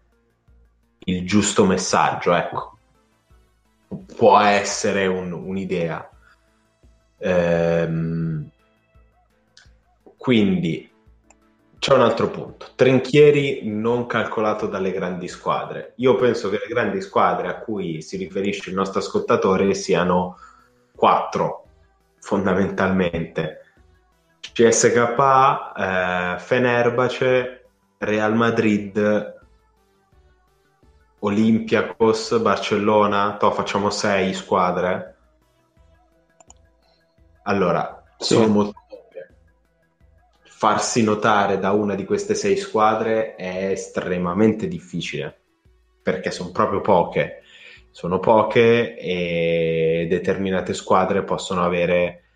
il 1.05 1.26
giusto 1.26 1.64
messaggio, 1.64 2.33
ecco. 2.35 2.79
Può 4.16 4.38
essere 4.38 5.07
un- 5.07 5.33
un'idea. 5.33 6.09
Ehm, 7.18 8.48
quindi 10.16 10.88
c'è 11.79 11.94
un 11.94 12.03
altro 12.03 12.29
punto. 12.29 12.68
Trinchieri 12.76 13.62
non 13.64 14.07
calcolato 14.07 14.66
dalle 14.66 14.92
grandi 14.92 15.26
squadre. 15.29 15.94
Io 15.96 16.14
penso 16.16 16.48
che 16.50 16.59
le 16.59 16.68
grandi 16.68 17.00
squadre 17.00 17.48
a 17.48 17.59
cui 17.59 18.03
si 18.03 18.16
riferisce 18.16 18.68
il 18.68 18.76
nostro 18.76 19.00
ascoltatore 19.00 19.74
siano 19.74 20.37
quattro 20.94 21.64
fondamentalmente. 22.20 23.69
CSKA, 24.40 26.37
eh, 26.37 26.38
Fenerbahce, 26.40 27.64
Real 27.98 28.35
Madrid, 28.35 29.38
Olympiacos, 31.20 32.40
Barcellona, 32.40 33.37
to, 33.37 33.50
facciamo 33.50 33.90
sei 33.90 34.33
squadre. 34.33 35.16
Allora, 37.42 38.03
Sì. 38.18 38.35
sono 38.35 38.46
molto 38.48 38.83
poche. 38.88 39.35
Farsi 40.42 41.03
notare 41.03 41.59
da 41.59 41.72
una 41.72 41.94
di 41.94 42.05
queste 42.05 42.35
sei 42.35 42.57
squadre 42.57 43.35
è 43.35 43.70
estremamente 43.70 44.68
difficile 44.68 45.40
perché 46.03 46.31
sono 46.31 46.50
proprio 46.50 46.81
poche. 46.81 47.42
Sono 47.90 48.18
poche 48.20 48.96
e 48.96 50.07
determinate 50.09 50.74
squadre 50.74 51.24
possono 51.24 51.64
avere 51.64 52.30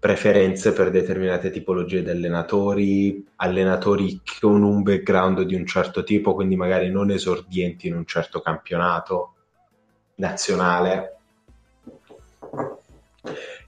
preferenze 0.00 0.72
per 0.72 0.90
determinate 0.90 1.50
tipologie 1.50 2.02
di 2.02 2.08
allenatori, 2.08 3.22
allenatori 3.36 4.22
con 4.40 4.62
un 4.62 4.82
background 4.82 5.42
di 5.42 5.54
un 5.54 5.66
certo 5.66 6.02
tipo, 6.02 6.34
quindi 6.34 6.56
magari 6.56 6.90
non 6.90 7.10
esordienti 7.10 7.86
in 7.86 7.94
un 7.94 8.06
certo 8.06 8.40
campionato 8.40 9.34
nazionale. 10.14 11.16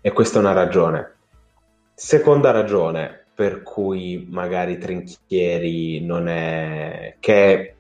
E 0.01 0.12
questa 0.12 0.38
è 0.38 0.40
una 0.40 0.53
ragione. 0.53 1.16
Seconda 1.92 2.51
ragione 2.51 3.27
per 3.35 3.62
cui 3.62 4.27
magari 4.31 4.79
Trinchieri 4.79 6.01
non 6.01 6.29
è 6.29 7.16
che 7.21 7.75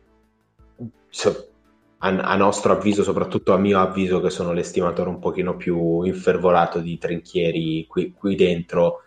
a, 2.04 2.08
a 2.08 2.36
nostro 2.36 2.72
avviso, 2.72 3.02
soprattutto 3.02 3.52
a 3.52 3.58
mio 3.58 3.80
avviso, 3.80 4.20
che 4.20 4.30
sono 4.30 4.52
l'estimatore 4.52 5.08
un 5.08 5.18
pochino 5.18 5.56
più 5.56 6.02
infervorato 6.02 6.80
di 6.80 6.98
Trinchieri 6.98 7.86
qui, 7.86 8.12
qui 8.12 8.34
dentro, 8.34 9.02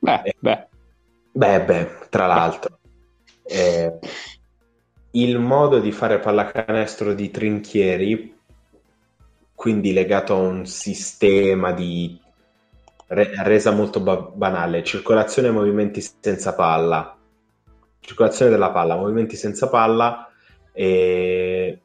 Beh, 0.00 0.36
beh, 0.38 0.68
Beh, 1.32 1.62
beh, 1.62 1.90
tra 2.08 2.26
l'altro, 2.26 2.78
eh, 3.44 3.98
il 5.12 5.38
modo 5.38 5.78
di 5.78 5.92
fare 5.92 6.18
pallacanestro 6.18 7.14
di 7.14 7.30
Trinchieri, 7.30 8.36
quindi 9.54 9.92
legato 9.92 10.34
a 10.34 10.38
un 10.38 10.66
sistema 10.66 11.72
di 11.72 12.20
re- 13.08 13.32
resa 13.44 13.70
molto 13.70 14.00
ba- 14.00 14.30
banale, 14.32 14.84
circolazione 14.84 15.48
e 15.48 15.52
movimenti 15.52 16.00
senza 16.00 16.54
palla, 16.54 17.16
circolazione 18.00 18.50
della 18.50 18.70
palla, 18.70 18.96
movimenti 18.96 19.36
senza 19.36 19.68
palla 19.68 20.28
e 20.72 21.82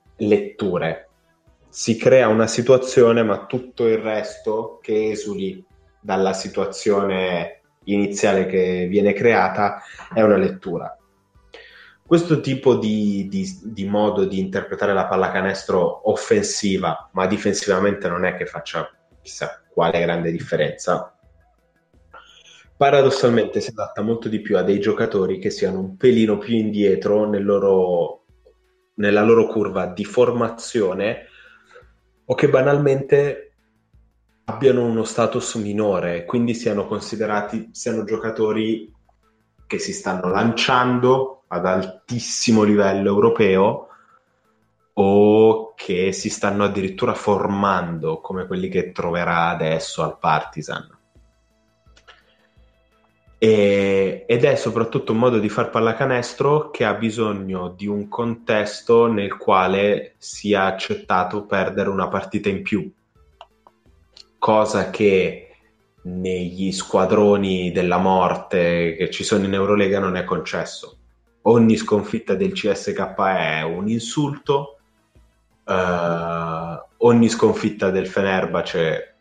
letture. 0.84 1.08
Si 1.70 1.98
crea 1.98 2.28
una 2.28 2.48
situazione, 2.48 3.24
ma 3.24 3.46
tutto 3.46 3.88
il 3.88 3.98
resto 3.98 4.80
che 4.82 5.12
esuli 5.12 5.66
dalla 6.00 6.34
situazione 6.34 7.62
iniziale 7.86 8.46
che 8.46 8.88
viene 8.88 9.14
creata 9.14 9.82
è 10.14 10.22
una 10.22 10.38
lettura. 10.38 10.96
Questo 12.06 12.42
tipo 12.42 12.76
di, 12.76 13.28
di- 13.28 13.60
di 13.64 13.86
modo 13.86 14.26
di 14.26 14.38
interpretare 14.40 14.94
la 14.94 15.08
pallacanestro 15.08 16.10
offensiva, 16.12 17.10
ma 17.14 17.26
difensivamente 17.26 18.08
non 18.08 18.26
è 18.26 18.36
che 18.36 18.46
faccia 18.46 18.88
chissà 19.22 19.64
quale 19.70 20.00
grande 20.02 20.30
differenza, 20.30 21.18
paradossalmente 22.76 23.62
si 23.62 23.70
adatta 23.70 24.02
molto 24.02 24.28
di 24.28 24.42
più 24.42 24.58
a 24.58 24.62
dei 24.62 24.80
giocatori 24.80 25.40
che 25.40 25.50
siano 25.50 25.80
un 25.80 25.96
pelino 25.96 26.38
più 26.38 26.56
indietro 26.56 27.28
nel 27.28 27.46
loro- 27.46 28.23
nella 28.96 29.24
loro 29.24 29.48
curva 29.48 29.88
di 29.88 30.06
formazione 30.06 31.28
o 32.26 32.36
che 32.36 32.50
banalmente 32.50 33.54
abbiano 34.46 34.86
uno 34.86 35.04
status 35.04 35.56
minore, 35.56 36.26
quindi 36.26 36.54
siano 36.54 36.86
considerati 36.86 37.70
siano 37.72 38.04
giocatori 38.04 38.92
che 39.66 39.80
si 39.80 39.94
stanno 39.94 40.30
lanciando 40.30 41.44
ad 41.48 41.66
altissimo 41.66 42.64
livello 42.64 43.10
europeo 43.10 43.88
o 44.94 45.74
che 45.76 46.12
si 46.12 46.30
stanno 46.30 46.66
addirittura 46.66 47.14
formando 47.14 48.22
come 48.22 48.46
quelli 48.46 48.70
che 48.70 48.92
troverà 48.92 49.50
adesso 49.50 50.04
al 50.04 50.20
Partizan. 50.20 51.02
E- 53.44 54.24
ed 54.26 54.46
è 54.46 54.56
soprattutto 54.56 55.12
un 55.12 55.18
modo 55.18 55.38
di 55.38 55.50
far 55.50 55.70
pallacanestro 55.70 56.70
che 56.70 56.86
ha 56.86 56.94
bisogno 56.94 57.74
di 57.76 57.88
un 57.88 58.08
contesto 58.08 59.08
nel 59.08 59.36
quale 59.36 60.14
sia 60.18 60.64
accettato 60.64 61.46
perdere 61.46 61.90
una 61.90 62.08
partita 62.08 62.48
in 62.48 62.62
più, 62.62 62.90
cosa 64.40 64.90
che 64.92 65.58
negli 66.04 66.72
squadroni 66.72 67.74
della 67.74 67.98
morte 67.98 68.96
che 68.98 69.10
ci 69.10 69.26
sono 69.26 69.44
in 69.44 69.54
Eurolega 69.54 70.00
non 70.00 70.16
è 70.16 70.24
concesso. 70.24 71.00
Ogni 71.42 71.76
sconfitta 71.76 72.36
del 72.36 72.54
CSK 72.54 73.20
è 73.20 73.62
un 73.64 73.90
insulto, 73.90 74.78
eh, 75.68 76.82
ogni 76.98 77.28
sconfitta 77.28 77.90
del 77.90 78.08
Fenerbahce 78.08 79.16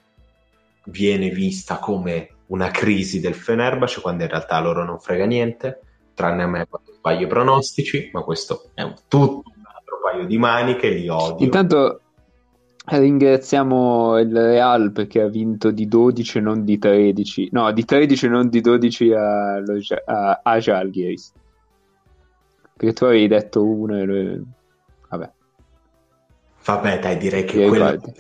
viene 0.84 1.28
vista 1.30 1.78
come 1.78 2.28
una 2.52 2.70
crisi 2.70 3.18
del 3.18 3.34
Fenerbahce 3.34 4.00
quando 4.00 4.24
in 4.24 4.28
realtà 4.28 4.60
loro 4.60 4.84
non 4.84 4.98
frega 4.98 5.24
niente, 5.24 5.80
tranne 6.14 6.42
a 6.42 6.46
me 6.46 6.66
quando 6.68 6.92
sbaglio 6.92 7.24
i 7.24 7.28
pronostici, 7.28 8.10
ma 8.12 8.22
questo 8.22 8.70
è 8.74 8.82
un 8.82 8.94
tutto 9.08 9.42
un 9.56 9.64
altro 9.64 9.98
paio 10.02 10.26
di 10.26 10.38
maniche, 10.38 10.90
li 10.90 11.08
odio. 11.08 11.44
intanto 11.44 12.00
ringraziamo 12.84 14.18
il 14.18 14.36
Real 14.36 14.92
perché 14.92 15.22
ha 15.22 15.28
vinto 15.28 15.70
di 15.70 15.86
12 15.86 16.38
e 16.38 16.40
non 16.40 16.64
di 16.64 16.78
13. 16.78 17.48
No, 17.52 17.72
di 17.72 17.84
13 17.84 18.26
e 18.26 18.28
non 18.28 18.48
di 18.48 18.60
12 18.60 19.12
a, 19.12 19.62
a, 20.04 20.40
a 20.42 20.58
Žalgiris. 20.58 21.32
Perché 22.76 22.92
tu 22.92 23.04
avevi 23.04 23.28
detto 23.28 23.64
uno 23.64 23.96
e 23.96 24.02
lui... 24.04 24.42
Vabbè. 25.08 25.30
Vabbè, 26.64 26.98
dai, 26.98 27.16
direi 27.18 27.44
che 27.44 27.68
quello 27.68 27.84
guarda. 27.84 28.12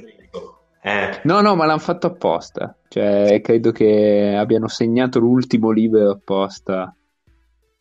Eh, 0.84 1.20
No, 1.24 1.40
no, 1.40 1.54
ma 1.54 1.64
l'hanno 1.64 1.78
fatto 1.78 2.08
apposta. 2.08 2.76
Cioè, 2.88 3.40
credo 3.40 3.70
che 3.70 4.34
abbiano 4.36 4.66
segnato 4.68 5.20
l'ultimo 5.20 5.70
libero 5.70 6.10
apposta. 6.10 6.94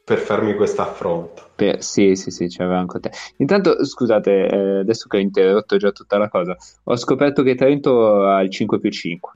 per 0.04 0.18
farmi 0.20 0.54
questo 0.56 0.82
affronto. 0.82 1.50
Per... 1.56 1.82
Sì, 1.82 2.16
sì, 2.16 2.32
sì, 2.32 2.48
c'aveva 2.50 2.80
anche 2.80 3.00
te. 3.00 3.12
Intanto, 3.38 3.84
scusate, 3.86 4.48
eh, 4.48 4.80
adesso 4.80 5.08
che 5.08 5.18
ho 5.18 5.20
interrotto 5.20 5.78
già 5.78 5.92
tutta 5.92 6.18
la 6.18 6.28
cosa, 6.30 6.56
ho 6.84 6.96
scoperto 6.98 7.44
che 7.44 7.56
Trento 7.56 8.26
ha 8.26 8.42
il 8.42 8.50
5 8.50 8.80
più 8.80 8.90
5. 8.92 9.32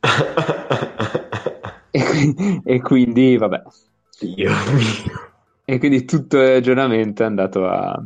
E, 1.92 2.04
qui- 2.04 2.60
e 2.64 2.80
quindi, 2.80 3.36
vabbè. 3.36 3.62
Dio 4.20 4.50
mio. 4.72 5.30
E 5.64 5.78
quindi 5.78 6.04
tutto 6.04 6.40
il 6.40 6.48
ragionamento 6.48 7.24
è 7.24 7.26
andato 7.26 7.66
a... 7.66 8.00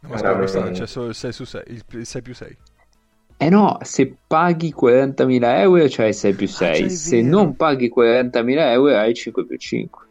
Ma 0.00 0.16
scusa, 0.16 0.70
c'è 0.72 0.86
solo 0.86 1.06
il 1.08 1.14
6 1.14 1.32
su 1.32 1.44
6, 1.44 1.62
il 1.66 2.06
6 2.06 2.22
più 2.22 2.34
6. 2.34 2.56
Eh 3.40 3.50
no, 3.50 3.78
se 3.82 4.16
paghi 4.26 4.74
40.000 4.76 5.58
euro 5.60 5.86
c'hai 5.88 6.12
6 6.12 6.34
più 6.34 6.48
6, 6.48 6.78
già, 6.78 6.84
è 6.84 6.88
se 6.88 7.22
vero. 7.22 7.36
non 7.36 7.54
paghi 7.54 7.92
40.000 7.96 8.58
euro 8.72 8.96
hai 8.96 9.14
5 9.14 9.46
più 9.46 9.56
5. 9.56 10.06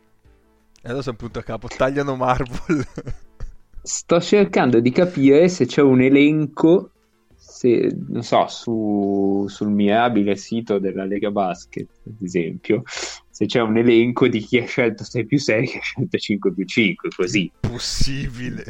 E 0.82 0.90
adesso 0.90 1.10
è 1.10 1.12
un 1.12 1.18
punto 1.18 1.40
a 1.40 1.44
capo, 1.44 1.68
tagliano 1.68 2.16
Marvel. 2.16 2.86
Sto 3.84 4.22
cercando 4.22 4.80
di 4.80 4.92
capire 4.92 5.50
se 5.50 5.66
c'è 5.66 5.82
un 5.82 6.00
elenco, 6.00 6.92
se, 7.36 7.94
non 8.08 8.24
so, 8.24 8.48
su, 8.48 9.46
sul 9.50 9.72
mirabile 9.72 10.38
sito 10.38 10.80
della 10.80 11.04
Lega 11.04 11.30
Basket, 11.30 11.88
ad 12.06 12.22
esempio, 12.24 12.84
se 13.30 13.46
c'è 13.46 13.60
un 13.60 13.76
elenco 13.78 14.30
di 14.30 14.40
chi 14.40 14.60
ha 14.60 14.66
scelto 14.66 15.04
6 15.04 15.26
più 15.26 15.38
6 15.38 15.64
e 15.64 15.68
chi 15.68 15.78
ha 15.78 15.82
scelto 15.82 16.18
5 16.18 16.54
più 16.54 16.66
5, 16.66 17.10
così 17.14 17.52
Possibile. 17.60 18.64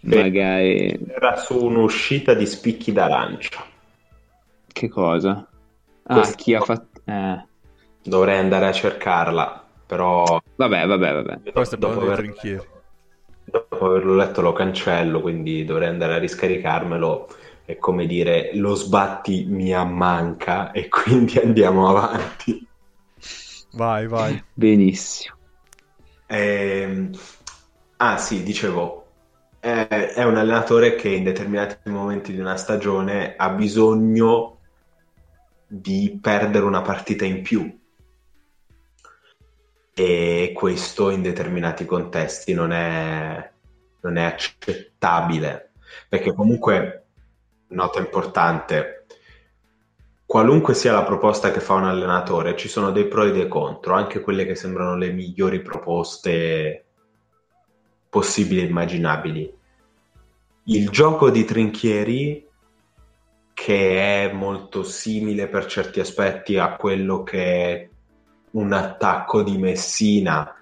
magari... 0.00 0.98
Era 1.06 1.36
su 1.36 1.62
un'uscita 1.62 2.32
di 2.32 2.46
spicchi 2.46 2.90
da 2.90 3.08
lancia. 3.08 3.72
Che 4.74 4.88
cosa? 4.88 5.48
Ah, 6.06 6.14
Questo- 6.14 6.36
chi 6.36 6.54
ha 6.54 6.60
fatto... 6.60 7.00
Eh, 7.04 7.46
Dovrei 8.02 8.38
andare 8.38 8.66
a 8.66 8.72
cercarla, 8.72 9.64
però 9.86 10.38
vabbè, 10.56 10.86
vabbè, 10.86 11.12
vabbè. 11.22 11.52
Questo 11.52 11.76
dopo, 11.76 12.00
dei 12.00 12.10
aver- 12.10 12.66
dopo 13.44 13.86
averlo 13.86 14.14
letto 14.14 14.42
lo 14.42 14.52
cancello, 14.52 15.20
quindi 15.22 15.64
dovrei 15.64 15.88
andare 15.88 16.14
a 16.14 16.18
riscaricarmelo. 16.18 17.28
È 17.64 17.78
come 17.78 18.06
dire, 18.06 18.50
lo 18.56 18.74
sbatti 18.74 19.46
mi 19.48 19.72
ammanca 19.72 20.70
e 20.72 20.88
quindi 20.90 21.38
andiamo 21.38 21.88
avanti. 21.88 22.68
Vai, 23.72 24.06
vai. 24.06 24.42
Benissimo. 24.54 25.36
Ehm, 26.26 27.10
ah 27.98 28.18
sì, 28.18 28.42
dicevo, 28.42 29.06
è, 29.60 29.86
è 30.14 30.24
un 30.24 30.36
allenatore 30.36 30.94
che 30.96 31.08
in 31.10 31.24
determinati 31.24 31.88
momenti 31.90 32.32
di 32.32 32.40
una 32.40 32.56
stagione 32.56 33.34
ha 33.36 33.50
bisogno 33.50 34.53
di 35.80 36.18
perdere 36.20 36.64
una 36.64 36.82
partita 36.82 37.24
in 37.24 37.42
più. 37.42 37.80
E 39.96 40.52
questo 40.54 41.10
in 41.10 41.22
determinati 41.22 41.84
contesti 41.84 42.52
non 42.52 42.72
è, 42.72 43.52
non 44.00 44.16
è 44.16 44.22
accettabile, 44.22 45.72
perché 46.08 46.32
comunque, 46.32 47.06
nota 47.68 47.98
importante, 47.98 49.06
qualunque 50.26 50.74
sia 50.74 50.92
la 50.92 51.04
proposta 51.04 51.50
che 51.50 51.60
fa 51.60 51.74
un 51.74 51.84
allenatore, 51.84 52.56
ci 52.56 52.68
sono 52.68 52.90
dei 52.90 53.06
pro 53.06 53.24
e 53.24 53.32
dei 53.32 53.48
contro, 53.48 53.94
anche 53.94 54.20
quelle 54.20 54.44
che 54.46 54.54
sembrano 54.54 54.96
le 54.96 55.10
migliori 55.10 55.60
proposte 55.62 56.84
possibili 58.08 58.60
e 58.60 58.66
immaginabili. 58.66 59.52
Il 60.66 60.88
gioco 60.88 61.30
di 61.30 61.44
Trinchieri, 61.44 62.48
che 63.54 64.28
è 64.28 64.32
molto 64.32 64.82
simile 64.82 65.48
per 65.48 65.66
certi 65.66 66.00
aspetti 66.00 66.58
a 66.58 66.76
quello 66.76 67.22
che 67.22 67.72
è 67.72 67.88
un 68.50 68.72
attacco 68.72 69.42
di 69.42 69.56
Messina, 69.56 70.54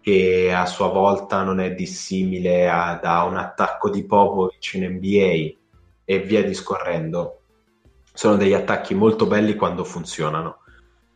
che 0.00 0.52
a 0.52 0.66
sua 0.66 0.88
volta 0.88 1.42
non 1.42 1.60
è 1.60 1.72
dissimile 1.74 2.68
a, 2.68 2.98
da 3.00 3.22
un 3.22 3.36
attacco 3.36 3.88
di 3.88 4.04
Popovic 4.04 4.74
in 4.74 4.92
NBA 4.94 5.56
e 6.04 6.18
via 6.20 6.42
discorrendo 6.42 7.38
sono 8.18 8.34
degli 8.34 8.52
attacchi 8.52 8.94
molto 8.94 9.28
belli 9.28 9.54
quando 9.54 9.84
funzionano. 9.84 10.62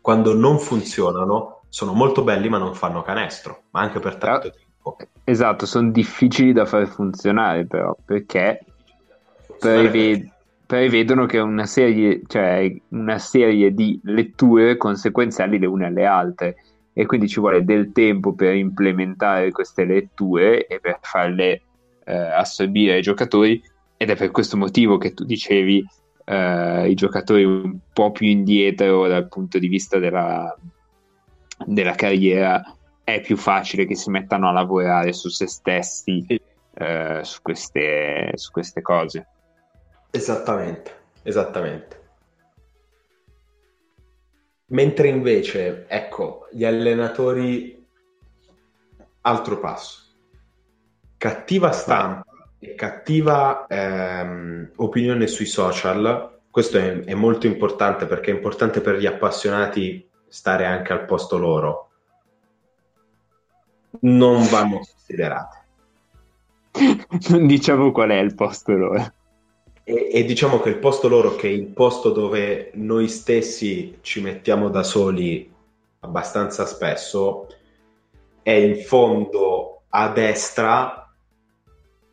Quando 0.01 0.35
non 0.35 0.61
funzionano, 0.61 1.63
sono 1.69 1.95
molto 1.95 2.23
belli 2.23 2.49
ma 2.49 2.59
non 2.59 2.77
fanno 2.77 3.03
canestro, 3.03 3.65
ma 3.71 3.81
anche 3.81 3.99
per 3.99 4.19
tanto 4.19 4.47
ah, 4.47 4.51
tempo. 4.51 4.97
Esatto, 5.25 5.67
sono 5.67 5.91
difficili 5.91 6.53
da 6.53 6.65
far 6.65 6.87
funzionare 6.87 7.67
però, 7.67 7.97
perché 8.05 8.65
preved- 9.59 10.32
prevedono 10.73 11.27
che 11.27 11.39
una 11.39 11.67
serie, 11.67 12.23
cioè 12.27 12.75
una 12.93 13.19
serie 13.19 13.75
di 13.75 14.01
letture 14.05 14.79
conseguenziali 14.79 15.59
le 15.59 15.67
une 15.67 15.85
alle 15.85 16.07
altre. 16.07 16.57
E 16.95 17.05
quindi 17.05 17.29
ci 17.29 17.41
vuole 17.41 17.63
del 17.63 17.93
tempo 17.93 18.33
per 18.33 18.55
implementare 18.55 19.51
queste 19.51 19.85
letture 19.85 20.67
e 20.67 20.81
per 20.81 20.99
farle 21.03 21.61
eh, 22.05 22.15
assorbire 22.15 22.95
ai 22.95 23.03
giocatori. 23.03 23.63
Ed 23.99 24.09
è 24.09 24.17
per 24.17 24.31
questo 24.31 24.57
motivo 24.57 24.97
che 24.97 25.13
tu 25.13 25.25
dicevi 25.25 25.87
eh, 26.25 26.89
i 26.89 26.95
giocatori 26.95 27.45
un 27.45 27.77
po' 27.93 28.11
più 28.11 28.29
indietro 28.29 29.07
dal 29.07 29.29
punto 29.29 29.59
di 29.59 29.69
vista 29.69 29.99
della, 29.99 30.57
della 31.67 31.95
carriera 31.95 32.63
è 33.05 33.21
più 33.21 33.37
facile 33.37 33.85
che 33.85 33.95
si 33.95 34.09
mettano 34.09 34.49
a 34.49 34.53
lavorare 34.53 35.13
su 35.13 35.29
se 35.29 35.47
stessi 35.47 36.25
eh, 36.75 37.21
su, 37.25 37.43
queste, 37.43 38.31
su 38.37 38.51
queste 38.51 38.81
cose. 38.81 39.27
Esattamente, 40.15 40.91
esattamente. 41.23 42.01
Mentre 44.67 45.09
invece, 45.09 45.87
ecco, 45.89 46.49
gli 46.53 46.67
allenatori, 46.67 47.83
altro 49.23 49.59
passo. 49.59 50.01
Cattiva 51.17 51.73
stampa 51.73 52.27
e 52.59 52.75
cattiva 52.75 53.65
ehm, 53.67 54.73
opinione 54.77 55.27
sui 55.27 55.47
social, 55.47 56.41
questo 56.51 56.77
è, 56.77 57.05
è, 57.05 57.15
molto 57.15 57.47
importante 57.47 58.05
perché 58.05 58.33
è 58.33 58.35
importante 58.35 58.83
per 58.83 58.99
gli 58.99 59.07
appassionati 59.07 60.07
stare 60.29 60.67
anche 60.67 60.93
al 60.93 61.07
posto 61.07 61.39
loro, 61.39 61.91
non 64.01 64.47
vanno 64.49 64.77
considerate. 64.77 65.61
Non 67.31 67.47
diciamo 67.47 67.93
qual 67.93 68.11
è 68.11 68.19
il 68.19 68.35
posto 68.35 68.73
loro. 68.73 69.13
E, 69.85 70.11
e, 70.13 70.25
diciamo 70.25 70.61
che 70.61 70.69
il 70.69 70.79
posto 70.79 71.09
loro, 71.09 71.35
che 71.35 71.49
è 71.49 71.51
il 71.51 71.67
posto 71.67 72.11
dove 72.11 72.71
noi 72.75 73.09
stessi 73.09 73.99
ci 74.01 74.21
mettiamo 74.21 74.69
da 74.69 74.83
soli 74.83 75.53
abbastanza 76.01 76.67
spesso, 76.67 77.49
è 78.43 78.53
in 78.53 78.77
fondo 78.83 79.83
a 79.89 80.09
destra 80.09 81.13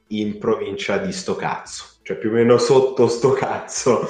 in 0.08 0.38
provincia 0.40 0.98
di 0.98 1.12
sto 1.12 1.36
cazzo, 1.36 1.84
cioè 2.02 2.18
più 2.18 2.30
o 2.30 2.34
meno 2.34 2.58
sotto 2.58 3.08
sto 3.08 3.32
cazzo 3.34 4.08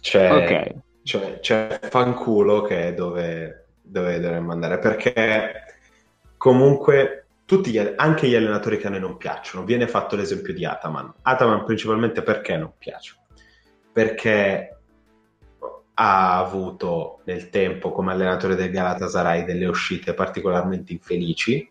c'è, 0.00 0.32
okay. 0.32 0.74
c'è, 1.02 1.40
c'è 1.40 1.78
fanculo 1.82 2.62
che 2.62 2.88
è 2.88 2.94
dove, 2.94 3.66
dove 3.82 4.20
dovremmo 4.20 4.52
andare, 4.52 4.78
perché 4.78 5.76
comunque 6.36 7.26
tutti 7.50 7.72
gli, 7.72 7.94
anche 7.96 8.28
gli 8.28 8.36
allenatori 8.36 8.78
che 8.78 8.86
a 8.86 8.90
noi 8.90 9.00
non 9.00 9.16
piacciono, 9.16 9.64
viene 9.64 9.88
fatto 9.88 10.14
l'esempio 10.14 10.54
di 10.54 10.64
Ataman. 10.64 11.14
Ataman 11.22 11.64
principalmente 11.64 12.22
perché 12.22 12.56
non 12.56 12.74
piace? 12.78 13.16
Perché 13.92 14.78
ha 15.94 16.38
avuto 16.38 17.22
nel 17.24 17.50
tempo 17.50 17.90
come 17.90 18.12
allenatore 18.12 18.54
del 18.54 18.70
Galatasaray 18.70 19.44
delle 19.44 19.66
uscite 19.66 20.14
particolarmente 20.14 20.92
infelici 20.92 21.68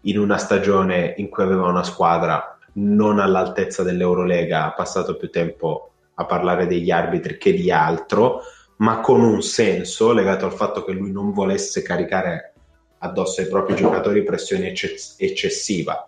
in 0.00 0.18
una 0.18 0.38
stagione 0.38 1.12
in 1.18 1.28
cui 1.28 1.42
aveva 1.42 1.68
una 1.68 1.84
squadra 1.84 2.58
non 2.76 3.18
all'altezza 3.18 3.82
dell'Eurolega, 3.82 4.64
ha 4.64 4.72
passato 4.72 5.18
più 5.18 5.28
tempo 5.28 5.90
a 6.14 6.24
parlare 6.24 6.66
degli 6.66 6.90
arbitri 6.90 7.36
che 7.36 7.52
di 7.52 7.70
altro, 7.70 8.40
ma 8.78 9.00
con 9.00 9.20
un 9.20 9.42
senso 9.42 10.14
legato 10.14 10.46
al 10.46 10.54
fatto 10.54 10.82
che 10.82 10.92
lui 10.92 11.12
non 11.12 11.34
volesse 11.34 11.82
caricare 11.82 12.54
addosso 12.98 13.40
ai 13.40 13.48
propri 13.48 13.74
giocatori 13.74 14.22
pressione 14.22 14.68
ecce- 14.68 14.96
eccessiva. 15.16 16.06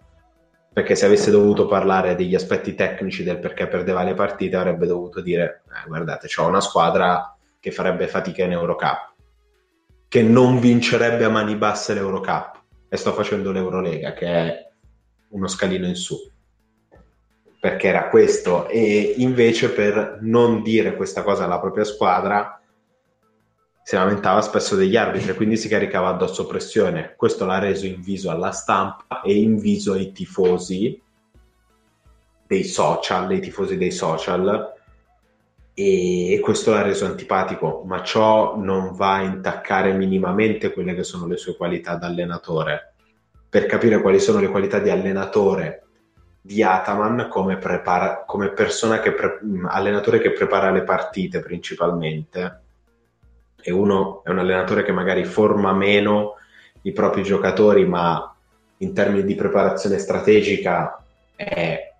Perché 0.72 0.94
se 0.94 1.06
avesse 1.06 1.30
dovuto 1.30 1.66
parlare 1.66 2.14
degli 2.14 2.34
aspetti 2.34 2.74
tecnici 2.74 3.24
del 3.24 3.38
perché 3.38 3.66
perdeva 3.66 4.02
le 4.04 4.14
partite, 4.14 4.56
avrebbe 4.56 4.86
dovuto 4.86 5.20
dire: 5.20 5.62
eh, 5.66 5.88
Guardate, 5.88 6.28
ho 6.36 6.46
una 6.46 6.60
squadra 6.60 7.36
che 7.58 7.72
farebbe 7.72 8.06
fatica 8.06 8.44
in 8.44 8.52
Eurocup, 8.52 9.14
che 10.08 10.22
non 10.22 10.60
vincerebbe 10.60 11.24
a 11.24 11.28
mani 11.28 11.56
basse 11.56 11.94
l'Eurocup, 11.94 12.62
e 12.88 12.96
sto 12.96 13.12
facendo 13.12 13.50
l'Eurolega, 13.50 14.12
che 14.12 14.26
è 14.26 14.68
uno 15.30 15.48
scalino 15.48 15.86
in 15.86 15.96
su 15.96 16.16
perché 17.60 17.88
era 17.88 18.08
questo 18.08 18.68
e 18.68 19.14
invece 19.18 19.70
per 19.70 20.18
non 20.22 20.62
dire 20.62 20.96
questa 20.96 21.22
cosa 21.22 21.44
alla 21.44 21.60
propria 21.60 21.84
squadra 21.84 22.59
si 23.82 23.96
lamentava 23.96 24.40
spesso 24.40 24.76
degli 24.76 24.96
arbitri 24.96 25.34
quindi 25.34 25.56
si 25.56 25.68
caricava 25.68 26.08
addosso 26.08 26.46
pressione. 26.46 27.14
Questo 27.16 27.46
l'ha 27.46 27.58
reso 27.58 27.86
inviso 27.86 28.30
alla 28.30 28.52
stampa 28.52 29.20
e 29.22 29.34
inviso 29.34 29.94
ai 29.94 30.12
tifosi 30.12 31.00
dei 32.46 32.64
social 32.64 33.26
dei 33.28 33.40
tifosi 33.40 33.76
dei 33.76 33.90
social. 33.90 34.74
E 35.72 36.40
questo 36.42 36.72
l'ha 36.72 36.82
reso 36.82 37.06
antipatico 37.06 37.82
ma 37.86 38.02
ciò 38.02 38.56
non 38.56 38.92
va 38.94 39.14
a 39.14 39.22
intaccare 39.22 39.92
minimamente 39.92 40.72
quelle 40.72 40.94
che 40.94 41.04
sono 41.04 41.26
le 41.26 41.36
sue 41.36 41.56
qualità 41.56 41.96
da 41.96 42.06
allenatore. 42.06 42.94
Per 43.48 43.66
capire 43.66 44.00
quali 44.00 44.20
sono 44.20 44.40
le 44.40 44.48
qualità 44.48 44.78
di 44.78 44.90
allenatore 44.90 45.84
di 46.42 46.62
Ataman 46.62 47.28
come, 47.28 47.58
prepara, 47.58 48.24
come 48.24 48.50
persona 48.50 49.00
che 49.00 49.12
pre, 49.12 49.40
allenatore 49.66 50.20
che 50.20 50.32
prepara 50.32 50.70
le 50.70 50.82
partite 50.82 51.40
principalmente 51.40 52.59
e 53.62 53.72
uno 53.72 54.22
è 54.24 54.30
un 54.30 54.38
allenatore 54.38 54.82
che 54.82 54.92
magari 54.92 55.24
forma 55.24 55.72
meno 55.72 56.36
i 56.82 56.92
propri 56.92 57.22
giocatori 57.22 57.86
ma 57.86 58.34
in 58.78 58.94
termini 58.94 59.24
di 59.24 59.34
preparazione 59.34 59.98
strategica 59.98 61.02
è 61.36 61.92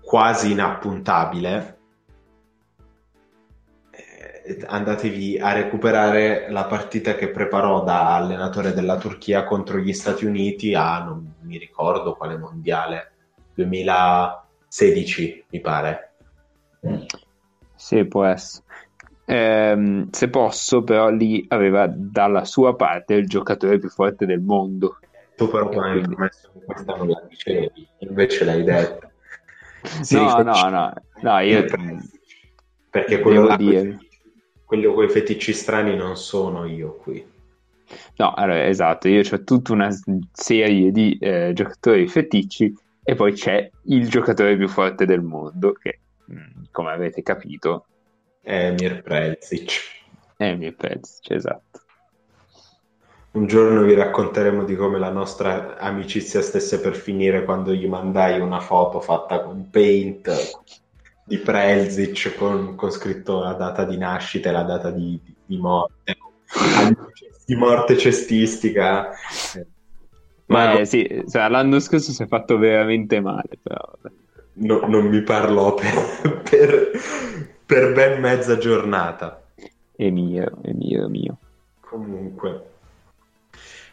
quasi 0.00 0.52
inappuntabile 0.52 1.78
eh, 3.90 4.64
andatevi 4.66 5.38
a 5.38 5.52
recuperare 5.52 6.50
la 6.50 6.66
partita 6.66 7.14
che 7.16 7.30
preparò 7.30 7.82
da 7.82 8.14
allenatore 8.14 8.72
della 8.72 8.96
Turchia 8.98 9.44
contro 9.44 9.78
gli 9.78 9.92
Stati 9.92 10.24
Uniti 10.24 10.74
a 10.74 11.02
non 11.02 11.34
mi 11.40 11.58
ricordo 11.58 12.14
quale 12.14 12.36
mondiale 12.36 13.10
2016, 13.56 15.46
mi 15.48 15.60
pare. 15.60 16.12
Sì, 17.74 18.04
può 18.06 18.24
essere. 18.24 18.65
Eh, 19.28 20.06
se 20.10 20.28
posso, 20.28 20.84
però 20.84 21.10
lì 21.10 21.44
aveva 21.48 21.92
dalla 21.92 22.44
sua 22.44 22.76
parte 22.76 23.14
il 23.14 23.26
giocatore 23.26 23.78
più 23.78 23.88
forte 23.88 24.24
del 24.24 24.40
mondo. 24.40 24.98
Tu 25.36 25.48
però 25.50 25.68
mi 25.68 25.78
hai 25.78 26.00
promesso 26.00 26.50
che 26.52 26.64
questa 26.64 26.94
non 26.96 27.08
la 27.08 27.22
dicevi, 27.28 27.88
invece 27.98 28.44
l'hai 28.44 28.62
detto. 28.62 29.10
Sì, 30.00 30.14
no, 30.14 30.42
no, 30.42 30.68
no, 30.70 30.92
no, 31.20 31.38
io... 31.40 31.64
Perché 32.88 33.20
quello 33.20 33.46
là, 33.46 33.56
dire... 33.56 33.98
quelli 34.64 34.86
con 34.86 35.04
i 35.04 35.10
feticci 35.10 35.52
strani 35.52 35.96
non 35.96 36.16
sono 36.16 36.64
io 36.64 36.94
qui. 36.94 37.34
No, 38.16 38.32
allora, 38.32 38.66
esatto, 38.66 39.08
io 39.08 39.22
ho 39.30 39.44
tutta 39.44 39.72
una 39.72 39.90
serie 40.32 40.90
di 40.92 41.18
eh, 41.20 41.50
giocatori 41.52 42.08
feticci 42.08 42.74
e 43.02 43.14
poi 43.14 43.32
c'è 43.32 43.68
il 43.84 44.08
giocatore 44.08 44.56
più 44.56 44.68
forte 44.68 45.04
del 45.04 45.22
mondo, 45.22 45.72
che 45.72 46.00
mm, 46.32 46.64
come 46.70 46.90
avete 46.90 47.22
capito 47.22 47.86
Emir 48.48 49.02
Prezic. 49.02 49.80
Emir 50.36 50.76
Prezic, 50.76 51.30
esatto. 51.30 51.80
Un 53.32 53.46
giorno 53.46 53.82
vi 53.82 53.94
racconteremo 53.94 54.64
di 54.64 54.76
come 54.76 54.98
la 54.98 55.10
nostra 55.10 55.76
amicizia 55.78 56.40
stesse 56.40 56.80
per 56.80 56.94
finire 56.94 57.44
quando 57.44 57.74
gli 57.74 57.86
mandai 57.86 58.40
una 58.40 58.60
foto 58.60 59.00
fatta 59.00 59.42
con 59.42 59.68
paint 59.68 60.30
di 61.24 61.38
Prelzic 61.38 62.36
con, 62.36 62.76
con 62.76 62.90
scritto 62.90 63.40
la 63.40 63.52
data 63.52 63.84
di 63.84 63.98
nascita 63.98 64.48
e 64.48 64.52
la 64.52 64.62
data 64.62 64.90
di, 64.90 65.20
di, 65.22 65.34
di 65.44 65.58
morte 65.58 66.16
di 67.44 67.56
morte 67.56 67.98
cestistica 67.98 69.10
ma 70.46 70.78
eh, 70.78 70.86
sì, 70.86 71.24
cioè, 71.28 71.48
l'anno 71.48 71.80
scorso 71.80 72.12
si 72.12 72.22
è 72.22 72.26
fatto 72.26 72.56
veramente 72.56 73.20
male, 73.20 73.58
però. 73.60 73.82
No- 74.56 74.86
non 74.86 75.06
mi 75.06 75.22
parlò 75.22 75.74
per, 75.74 76.42
per, 76.48 76.90
per 77.64 77.92
ben 77.92 78.20
mezza 78.20 78.58
giornata. 78.58 79.42
È 79.94 80.10
mio, 80.10 80.58
è 80.62 80.72
mio, 80.72 81.06
è 81.06 81.08
mio. 81.08 81.38
Comunque, 81.80 82.64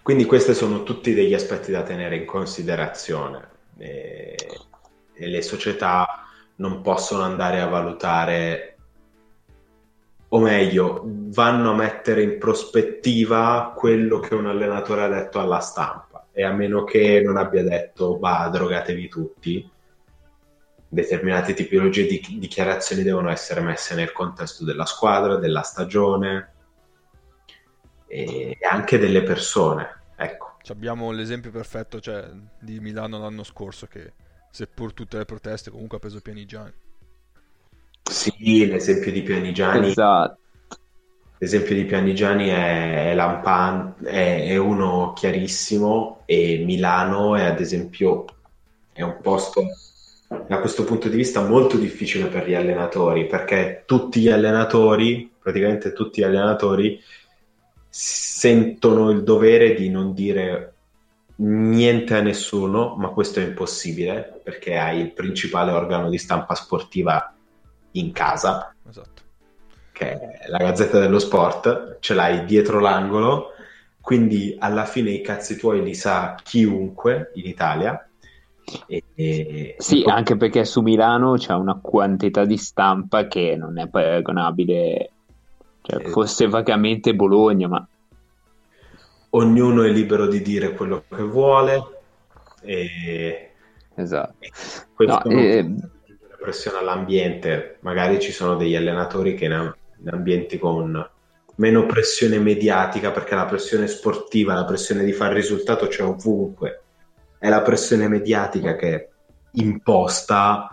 quindi 0.02 0.26
questi 0.26 0.54
sono 0.54 0.84
tutti 0.84 1.14
degli 1.14 1.34
aspetti 1.34 1.72
da 1.72 1.84
tenere 1.84 2.18
in 2.18 2.26
considerazione 2.26 3.48
e, 3.78 4.36
e 5.14 5.28
le 5.28 5.42
società 5.42 6.06
non 6.56 6.82
possono 6.82 7.24
andare 7.24 7.62
a 7.62 7.68
valutare, 7.68 8.78
o 10.28 10.40
meglio, 10.40 11.02
vanno 11.06 11.72
a 11.72 11.76
mettere 11.76 12.22
in 12.22 12.38
prospettiva 12.38 13.74
quello 13.76 14.20
che 14.20 14.36
un 14.36 14.48
allenatore 14.48 15.04
ha 15.04 15.08
detto 15.08 15.40
alla 15.40 15.60
stampa 15.60 16.28
e 16.34 16.44
a 16.44 16.52
meno 16.52 16.84
che 16.84 17.22
non 17.24 17.38
abbia 17.38 17.64
detto, 17.64 18.18
va, 18.20 18.50
drogatevi 18.52 19.08
tutti, 19.08 19.70
determinate 20.94 21.54
tipologie 21.54 22.06
di 22.06 22.22
dichiarazioni 22.38 23.04
devono 23.04 23.30
essere 23.30 23.62
messe 23.62 23.96
nel 23.96 24.12
contesto 24.12 24.64
della 24.64 24.86
squadra, 24.86 25.38
della 25.38 25.64
stagione 25.64 26.52
e 28.08 28.58
anche 28.70 29.00
delle 29.00 29.24
persone. 29.24 30.02
Ecco. 30.16 30.58
Abbiamo 30.68 31.12
l'esempio 31.12 31.52
perfetto 31.52 32.00
cioè, 32.00 32.30
di 32.60 32.80
Milano 32.80 33.18
l'anno 33.18 33.44
scorso 33.44 33.88
che 33.88 34.14
seppur 34.52 34.94
tutte 34.94 35.18
le 35.18 35.26
proteste 35.26 35.72
comunque 35.72 35.98
ha 35.98 36.00
preso 36.00 36.22
Pianigiani. 36.22 36.74
Sì, 38.04 38.68
l'esempio 38.68 39.12
di 39.12 39.24
Pianigiani. 39.24 39.88
Esatto. 39.88 40.38
L'esempio 41.40 41.76
di 41.76 41.86
Pianigiani 41.86 42.48
è, 42.50 43.12
è 43.12 43.16
lampante, 43.16 44.08
è, 44.10 44.48
è 44.50 44.58
uno 44.58 45.12
chiarissimo 45.14 46.22
e 46.26 46.64
Milano 46.64 47.36
è 47.36 47.44
ad 47.44 47.60
esempio 47.60 48.26
è 48.94 49.02
un 49.02 49.18
posto 49.22 49.66
da 50.48 50.60
questo 50.60 50.84
punto 50.84 51.10
di 51.10 51.16
vista 51.18 51.46
molto 51.46 51.78
difficile 51.78 52.28
per 52.28 52.48
gli 52.48 52.54
allenatori 52.54 53.28
perché 53.28 53.84
tutti 53.86 54.22
gli 54.22 54.30
allenatori, 54.30 55.32
praticamente 55.40 55.94
tutti 55.94 56.22
gli 56.22 56.24
allenatori, 56.24 57.00
sentono 57.90 59.12
il 59.12 59.24
dovere 59.24 59.74
di 59.74 59.90
non 59.90 60.14
dire 60.14 60.74
niente 61.36 62.16
a 62.16 62.22
nessuno, 62.22 62.96
ma 62.96 63.10
questo 63.10 63.40
è 63.40 63.44
impossibile 63.44 64.42
perché 64.44 64.78
hai 64.78 65.00
il 65.00 65.14
principale 65.14 65.72
organo 65.72 66.10
di 66.10 66.18
stampa 66.18 66.56
sportiva 66.56 67.34
in 67.92 68.12
casa, 68.12 68.74
Esatto. 68.88 69.22
che 69.92 70.12
è 70.12 70.48
la 70.48 70.58
Gazzetta 70.58 71.00
dello 71.00 71.20
Sport, 71.20 71.98
ce 72.00 72.14
l'hai 72.14 72.46
dietro 72.46 72.80
l'angolo, 72.80 73.52
quindi 74.02 74.56
alla 74.60 74.86
fine 74.86 75.12
i 75.12 75.22
cazzi 75.22 75.56
tuoi 75.56 75.84
li 75.84 75.94
sa 75.94 76.36
chiunque 76.42 77.32
in 77.36 77.46
Italia. 77.46 78.08
E, 78.88 79.04
e- 79.16 79.76
Sì, 79.78 80.04
anche 80.08 80.38
perché 80.38 80.66
su 80.66 80.82
Milano 80.82 81.34
c'è 81.34 81.54
una 81.54 81.80
quantità 81.82 82.46
di 82.46 82.58
stampa 82.58 83.28
che 83.28 83.56
non 83.58 83.78
è 83.78 83.88
paragonabile, 83.88 85.12
cioè 85.82 86.06
Eh. 86.06 86.10
forse 86.10 86.48
vagamente 86.48 87.14
Bologna, 87.14 87.68
ma 87.68 87.88
ognuno 89.32 89.84
è 89.84 89.90
libero 89.90 90.28
di 90.28 90.42
dire 90.42 90.74
quello 90.74 91.04
che 91.08 91.24
vuole 91.24 91.84
e 92.62 93.52
esatto. 93.96 94.36
questo 94.94 95.22
No, 95.26 95.36
non 95.36 95.44
eh, 95.44 95.76
pressione 96.40 96.78
all'ambiente. 96.78 97.78
Magari 97.82 98.20
ci 98.20 98.32
sono 98.32 98.56
degli 98.56 98.76
allenatori 98.76 99.34
che 99.36 99.46
in, 99.46 99.74
in 100.02 100.10
ambienti 100.10 100.58
con 100.60 101.10
meno 101.56 101.86
pressione 101.86 102.40
mediatica, 102.40 103.12
perché 103.12 103.36
la 103.36 103.46
pressione 103.46 103.88
sportiva, 103.88 104.54
la 104.54 104.66
pressione 104.66 105.04
di 105.04 105.14
fare 105.14 105.36
risultato 105.36 105.88
c'è 105.88 106.04
ovunque. 106.04 106.83
È 107.44 107.50
la 107.50 107.62
pressione 107.62 108.08
mediatica 108.08 108.78
che 108.78 108.96
è 108.96 109.10
imposta 109.56 110.70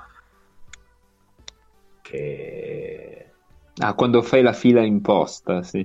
che 2.00 3.32
Ah, 3.82 3.94
quando 3.94 4.22
fai 4.22 4.42
la 4.42 4.52
fila 4.52 4.80
in 4.80 5.00
posta, 5.00 5.64
sì. 5.64 5.84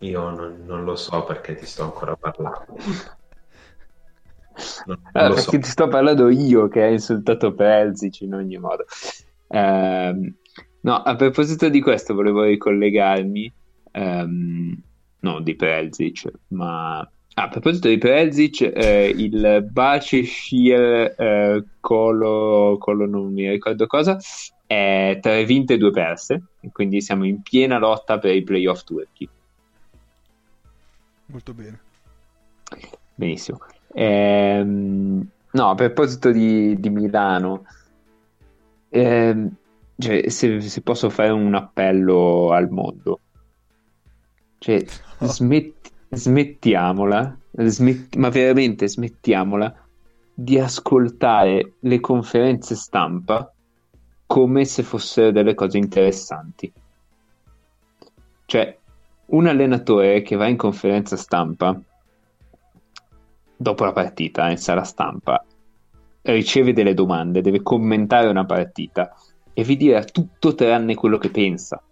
io 0.00 0.30
non, 0.30 0.64
non 0.66 0.82
lo 0.82 0.96
so 0.96 1.22
perché 1.22 1.54
ti 1.54 1.64
sto 1.64 1.84
ancora 1.84 2.16
parlando. 2.16 2.66
Non, 4.86 5.00
non 5.12 5.28
lo 5.28 5.34
perché 5.34 5.50
so. 5.52 5.58
ti 5.60 5.68
sto 5.68 5.86
parlando 5.86 6.28
io 6.30 6.66
che 6.66 6.82
hai 6.82 6.94
insultato 6.94 7.54
Pelzic 7.54 8.22
in 8.22 8.34
ogni 8.34 8.58
modo. 8.58 8.86
Ehm, 9.46 10.34
no, 10.80 10.94
a 10.96 11.14
proposito 11.14 11.68
di 11.68 11.80
questo 11.80 12.12
volevo 12.12 12.42
ricollegarmi, 12.42 13.54
ehm, 13.92 14.82
no 15.20 15.40
di 15.40 15.54
Pelzic, 15.54 16.28
ma 16.48 17.08
a 17.42 17.48
proposito 17.48 17.88
di 17.88 17.98
Pelzic, 17.98 18.60
eh, 18.62 19.08
il 19.08 19.66
Bace 19.70 20.24
Schier 20.24 21.14
eh, 21.16 21.64
Colo, 21.80 22.76
Colo 22.78 23.06
non 23.06 23.32
mi 23.32 23.48
ricordo 23.48 23.86
cosa, 23.86 24.18
è 24.66 25.18
tre 25.20 25.44
vinte 25.44 25.74
e 25.74 25.78
due 25.78 25.90
perse, 25.90 26.42
quindi 26.72 27.00
siamo 27.00 27.24
in 27.24 27.40
piena 27.42 27.78
lotta 27.78 28.18
per 28.18 28.34
i 28.34 28.42
playoff 28.42 28.82
turchi. 28.82 29.28
Molto 31.26 31.54
bene. 31.54 31.80
Benissimo. 33.14 33.58
Ehm, 33.92 35.28
no, 35.52 35.70
a 35.70 35.74
proposito 35.74 36.30
di, 36.30 36.78
di 36.78 36.90
Milano, 36.90 37.64
ehm, 38.88 39.54
cioè, 39.96 40.28
se, 40.28 40.60
se 40.60 40.80
posso 40.82 41.08
fare 41.08 41.30
un 41.30 41.54
appello 41.54 42.50
al 42.52 42.68
mondo, 42.68 43.20
cioè, 44.58 44.84
smet- 45.20 45.92
smettiamola, 46.10 47.38
smet- 47.50 48.16
ma 48.16 48.28
veramente 48.28 48.88
smettiamola 48.88 49.74
di 50.34 50.58
ascoltare 50.58 51.74
le 51.80 52.00
conferenze 52.00 52.74
stampa 52.74 53.52
come 54.26 54.64
se 54.64 54.82
fossero 54.82 55.32
delle 55.32 55.54
cose 55.54 55.78
interessanti. 55.78 56.72
Cioè, 58.44 58.78
un 59.26 59.46
allenatore 59.46 60.22
che 60.22 60.36
va 60.36 60.46
in 60.46 60.56
conferenza 60.56 61.16
stampa 61.16 61.78
dopo 63.56 63.84
la 63.84 63.92
partita 63.92 64.48
in 64.48 64.58
sala 64.58 64.84
stampa 64.84 65.44
riceve 66.22 66.72
delle 66.72 66.94
domande, 66.94 67.40
deve 67.40 67.62
commentare 67.62 68.28
una 68.28 68.44
partita 68.44 69.14
e 69.52 69.64
vi 69.64 69.76
dirà 69.76 70.04
tutto 70.04 70.54
tranne 70.54 70.94
quello 70.94 71.18
che 71.18 71.30
pensa. 71.30 71.82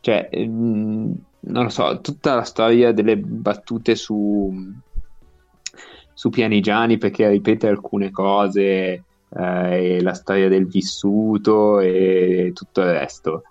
Cioè, 0.00 0.28
mm, 0.36 1.12
non 1.46 1.64
lo 1.64 1.68
so, 1.68 2.00
tutta 2.00 2.34
la 2.34 2.42
storia 2.42 2.92
delle 2.92 3.16
battute 3.16 3.94
su, 3.94 4.52
su 6.12 6.30
Pianigiani 6.30 6.98
perché 6.98 7.28
ripete 7.28 7.68
alcune 7.68 8.10
cose, 8.10 9.04
eh, 9.28 10.02
la 10.02 10.14
storia 10.14 10.48
del 10.48 10.66
vissuto 10.66 11.80
e 11.80 12.52
tutto 12.54 12.80
il 12.80 12.90
resto. 12.92 13.42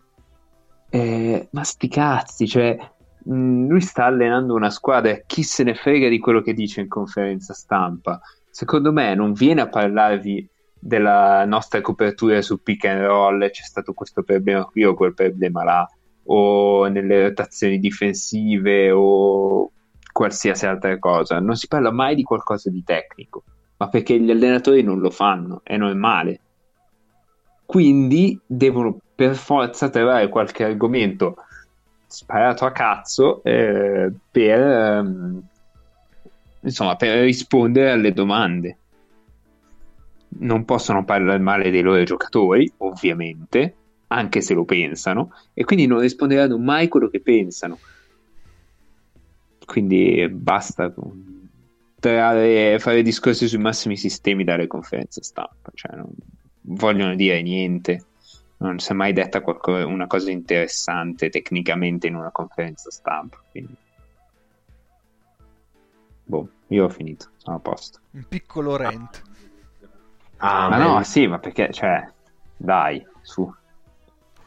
Eh, 0.90 1.48
ma 1.52 1.64
sti 1.64 1.88
cazzi, 1.88 2.48
cioè, 2.48 2.78
mh, 3.24 3.68
lui 3.68 3.82
sta 3.82 4.06
allenando 4.06 4.54
una 4.54 4.70
squadra 4.70 5.12
e 5.12 5.24
chi 5.26 5.44
se 5.44 5.64
ne 5.64 5.76
frega 5.76 6.10
di 6.10 6.20
quello 6.20 6.42
che 6.42 6.54
dice 6.54 6.82
in 6.82 6.88
conferenza 6.88 7.54
stampa. 7.54 8.20
Secondo 8.50 8.92
me 8.92 9.16
non 9.16 9.34
viene 9.34 9.62
a 9.62 9.70
parlarvi 9.70 10.48
della 10.78 11.46
nostra 11.46 11.82
copertura 11.82 12.42
su 12.42 12.62
pick 12.62 12.86
and 12.86 13.02
roll, 13.02 13.50
c'è 13.50 13.64
stato 13.64 13.94
questo 13.94 14.22
problema 14.22 14.66
qui 14.66 14.84
o 14.84 14.94
quel 14.94 15.14
problema 15.14 15.64
là, 15.64 15.90
o 16.26 16.88
nelle 16.88 17.28
rotazioni 17.28 17.80
difensive 17.80 18.92
o 18.92 19.72
qualsiasi 20.12 20.66
altra 20.66 20.98
cosa. 20.98 21.40
Non 21.40 21.56
si 21.56 21.68
parla 21.68 21.92
mai 21.92 22.16
di 22.16 22.24
qualcosa 22.24 22.70
di 22.70 22.84
tecnico, 22.84 23.44
ma 23.78 23.90
perché 23.90 24.20
gli 24.20 24.32
allenatori 24.32 24.82
non 24.82 25.00
lo 25.00 25.10
fanno, 25.10 25.62
è 25.64 25.76
normale. 25.78 26.40
Quindi 27.66 28.40
devono 28.46 28.98
per 29.16 29.36
forza 29.36 29.90
trovare 29.90 30.30
qualche 30.30 30.64
argomento 30.64 31.36
sparato 32.08 32.66
a 32.66 32.72
cazzo 32.72 33.44
eh, 33.44 34.12
per, 34.32 34.60
ehm, 34.62 35.42
insomma, 36.62 36.96
per 36.96 37.24
rispondere 37.24 37.92
alle 37.92 38.14
domande. 38.14 38.78
Non 40.38 40.66
possono 40.66 41.04
parlare 41.04 41.40
male 41.40 41.72
dei 41.72 41.82
loro 41.82 42.04
giocatori, 42.04 42.72
ovviamente, 42.78 43.76
anche 44.08 44.42
se 44.42 44.54
lo 44.54 44.66
pensano, 44.66 45.32
e 45.54 45.64
quindi 45.64 45.88
non 45.88 46.00
risponderanno 46.00 46.58
mai 46.58 46.88
quello 46.88 47.10
che 47.10 47.22
pensano. 47.22 47.80
Quindi 49.66 50.28
basta 50.30 50.94
trarre- 52.00 52.78
fare 52.80 53.02
discorsi 53.02 53.48
sui 53.48 53.58
massimi 53.58 53.98
sistemi 53.98 54.44
dalle 54.44 54.68
conferenze 54.68 55.24
stampa, 55.24 55.72
cioè 55.74 55.96
non 55.96 56.10
vogliono 56.68 57.16
dire 57.16 57.42
niente 57.42 58.06
non 58.58 58.80
si 58.80 58.92
è 58.92 58.96
mai 58.96 59.14
detta 59.14 59.42
qualco- 59.42 59.86
una 59.86 60.08
cosa 60.08 60.32
interessante 60.32 61.30
tecnicamente 61.30 62.08
in 62.08 62.16
una 62.16 62.32
conferenza 62.32 62.90
stampa. 62.90 63.44
Quindi... 63.50 63.76
Boh, 66.24 66.50
io 66.70 66.86
ho 66.86 66.90
finito, 66.90 67.30
sono 67.38 67.58
a 67.58 67.60
posto. 67.60 68.00
Un 68.12 68.26
piccolo 68.28 68.76
rant. 68.76 69.24
Ah, 70.38 70.70
ma 70.70 70.78
beh, 70.78 70.84
no, 70.84 71.04
sì, 71.04 71.28
ma 71.28 71.40
perché, 71.40 71.72
cioè, 71.72 72.08
dai, 72.58 73.06
su. 73.22 73.52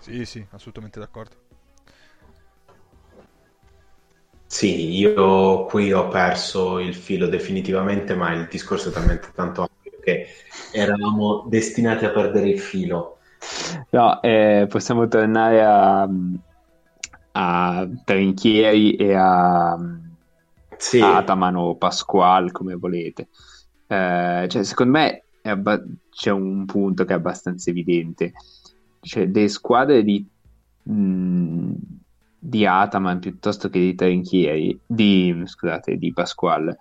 Sì, 0.08 0.24
sì, 0.24 0.46
assolutamente 0.50 0.98
d'accordo. 0.98 1.36
Sì, 4.46 4.96
io 4.98 5.66
qui 5.66 5.92
ho 5.92 6.08
perso 6.08 6.78
il 6.78 6.94
filo 6.94 7.26
definitivamente, 7.28 8.14
ma 8.14 8.32
il 8.32 8.48
discorso 8.48 8.88
è 8.88 8.92
talmente 8.92 9.30
tanto 9.34 9.60
ampio 9.62 9.90
perché 9.90 10.26
eravamo 10.72 11.46
destinati 11.48 12.04
a 12.06 12.10
perdere 12.10 12.48
il 12.48 12.58
filo. 12.58 13.18
No, 13.90 14.20
eh, 14.22 14.66
possiamo 14.68 15.06
tornare 15.08 15.62
a, 15.64 16.08
a 17.32 17.86
Trinchieri 18.04 18.96
e 18.96 19.14
a, 19.14 19.76
Sì, 20.78 21.00
a 21.00 21.16
Ataman 21.16 21.56
o 21.56 21.76
Pasquale, 21.76 22.50
come 22.52 22.74
volete. 22.74 23.28
Eh, 23.86 24.46
cioè, 24.48 24.64
secondo 24.64 24.92
me 24.98 25.24
è 25.40 25.48
abba- 25.50 25.82
c'è 26.10 26.30
un 26.30 26.64
punto 26.66 27.04
che 27.04 27.12
è 27.12 27.16
abbastanza 27.16 27.70
evidente. 27.70 28.32
Cioè, 29.00 29.26
le 29.26 29.48
squadre 29.48 30.02
di, 30.02 30.26
mh, 30.82 31.72
di 32.38 32.66
Ataman 32.66 33.18
piuttosto 33.18 33.68
che 33.68 33.78
di 33.78 33.94
Trinchieri, 33.94 34.78
di, 34.86 35.42
scusate, 35.44 35.96
di 35.96 36.12
Pasquale, 36.12 36.76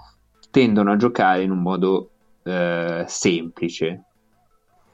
tendono 0.51 0.91
a 0.91 0.97
giocare 0.97 1.43
in 1.43 1.51
un 1.51 1.61
modo 1.61 2.09
eh, 2.43 3.03
semplice 3.07 4.03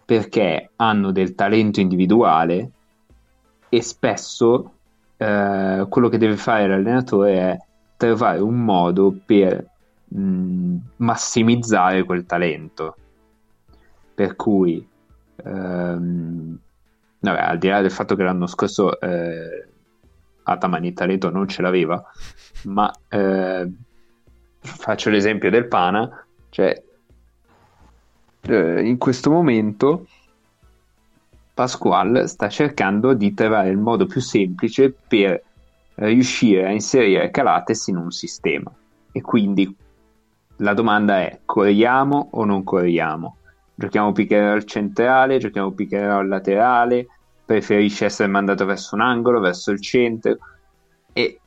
perché 0.05 0.71
hanno 0.75 1.11
del 1.11 1.33
talento 1.33 1.79
individuale 1.79 2.71
e 3.69 3.81
spesso 3.81 4.73
eh, 5.17 5.85
quello 5.89 6.09
che 6.09 6.17
deve 6.17 6.35
fare 6.35 6.67
l'allenatore 6.67 7.33
è 7.33 7.57
trovare 7.97 8.39
un 8.39 8.63
modo 8.63 9.15
per 9.25 9.65
mh, 10.09 10.75
massimizzare 10.97 12.03
quel 12.03 12.25
talento. 12.25 12.95
Per 14.13 14.35
cui, 14.35 14.85
ehm, 15.43 16.59
vabbè, 17.31 17.41
al 17.41 17.57
di 17.57 17.67
là 17.67 17.81
del 17.81 17.91
fatto 17.91 18.15
che 18.15 18.23
l'anno 18.23 18.47
scorso 18.47 18.99
eh, 18.99 19.67
Ataman 20.43 20.85
il 20.85 20.93
talento 20.93 21.29
non 21.29 21.47
ce 21.47 21.61
l'aveva, 21.61 22.03
ma 22.65 22.91
eh, 23.09 23.71
faccio 24.59 25.09
l'esempio 25.09 25.49
del 25.49 25.67
Pana, 25.67 26.25
cioè 26.49 26.81
eh, 28.41 28.81
in 28.81 28.97
questo 28.97 29.29
momento 29.29 30.05
Pasquale 31.53 32.27
sta 32.27 32.49
cercando 32.49 33.13
di 33.13 33.33
trovare 33.33 33.69
il 33.69 33.77
modo 33.77 34.07
più 34.07 34.19
semplice 34.19 34.91
per 34.91 35.41
riuscire 35.95 36.65
a 36.65 36.71
inserire 36.71 37.29
Calates 37.29 37.87
in 37.87 37.97
un 37.97 38.11
sistema. 38.11 38.71
E 39.11 39.21
quindi 39.21 39.73
la 40.57 40.73
domanda 40.73 41.19
è: 41.19 41.41
corriamo 41.45 42.29
o 42.31 42.43
non 42.43 42.63
corriamo? 42.63 43.37
Giochiamo 43.83 44.13
pick 44.13 44.31
and 44.31 44.47
roll 44.47 44.63
centrale, 44.63 45.39
giochiamo 45.39 45.73
pick 45.73 45.91
and 45.91 46.05
roll 46.05 46.27
laterale, 46.29 47.05
preferisce 47.43 48.05
essere 48.05 48.29
mandato 48.29 48.63
verso 48.63 48.95
un 48.95 49.01
angolo, 49.01 49.41
verso 49.41 49.71
il 49.71 49.81
centro. 49.81 50.37
E, 51.11 51.39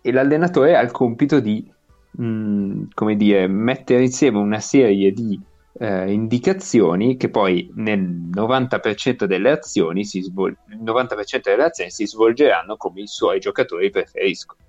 e 0.00 0.12
l'allenatore 0.12 0.76
ha 0.76 0.80
il 0.82 0.92
compito 0.92 1.40
di, 1.40 1.68
mh, 2.12 2.90
come 2.94 3.16
dire, 3.16 3.48
mettere 3.48 4.04
insieme 4.04 4.38
una 4.38 4.60
serie 4.60 5.10
di 5.10 5.36
eh, 5.80 6.12
indicazioni 6.12 7.16
che 7.16 7.28
poi 7.28 7.68
nel 7.74 8.00
90% 8.00 9.24
delle 9.24 9.50
azioni 9.50 10.04
si 10.04 10.20
svol- 10.20 10.56
il 10.68 10.80
90% 10.80 11.40
delle 11.42 11.64
azioni 11.64 11.90
si 11.90 12.06
svolgeranno 12.06 12.76
come 12.76 13.00
i 13.00 13.08
suoi 13.08 13.40
giocatori 13.40 13.90
preferiscono. 13.90 14.60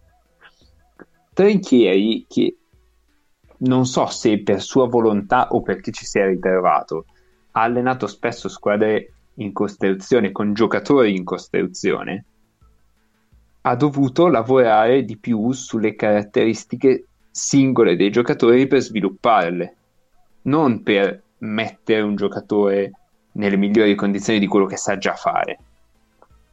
Trinchieri 1.34 2.26
che 2.28 2.56
non 3.62 3.86
so 3.86 4.06
se 4.08 4.42
per 4.42 4.62
sua 4.62 4.88
volontà 4.88 5.48
o 5.50 5.62
perché 5.62 5.92
ci 5.92 6.06
si 6.06 6.20
è 6.20 6.26
ritrovato 6.26 7.06
ha 7.52 7.62
allenato 7.62 8.08
spesso 8.08 8.48
squadre 8.48 9.14
in 9.36 9.52
costruzione 9.52 10.32
con 10.32 10.54
giocatori 10.54 11.16
in 11.16 11.24
costruzione 11.24 12.26
ha 13.62 13.76
dovuto 13.76 14.28
lavorare 14.28 15.04
di 15.04 15.18
più 15.18 15.52
sulle 15.52 15.96
caratteristiche 15.96 17.06
singole 17.30 17.96
dei 17.96 18.10
giocatori 18.10 18.68
per 18.68 18.82
svilupparle 18.82 19.76
non 20.44 20.82
per 20.84 21.22
mettere 21.40 22.02
un 22.02 22.16
giocatore 22.16 22.92
nelle 23.34 23.58
migliori 23.58 23.96
condizioni 23.96 24.40
di 24.40 24.48
quello 24.48 24.66
che 24.66 24.78
sa 24.78 24.98
già 24.98 25.14
fare. 25.14 25.60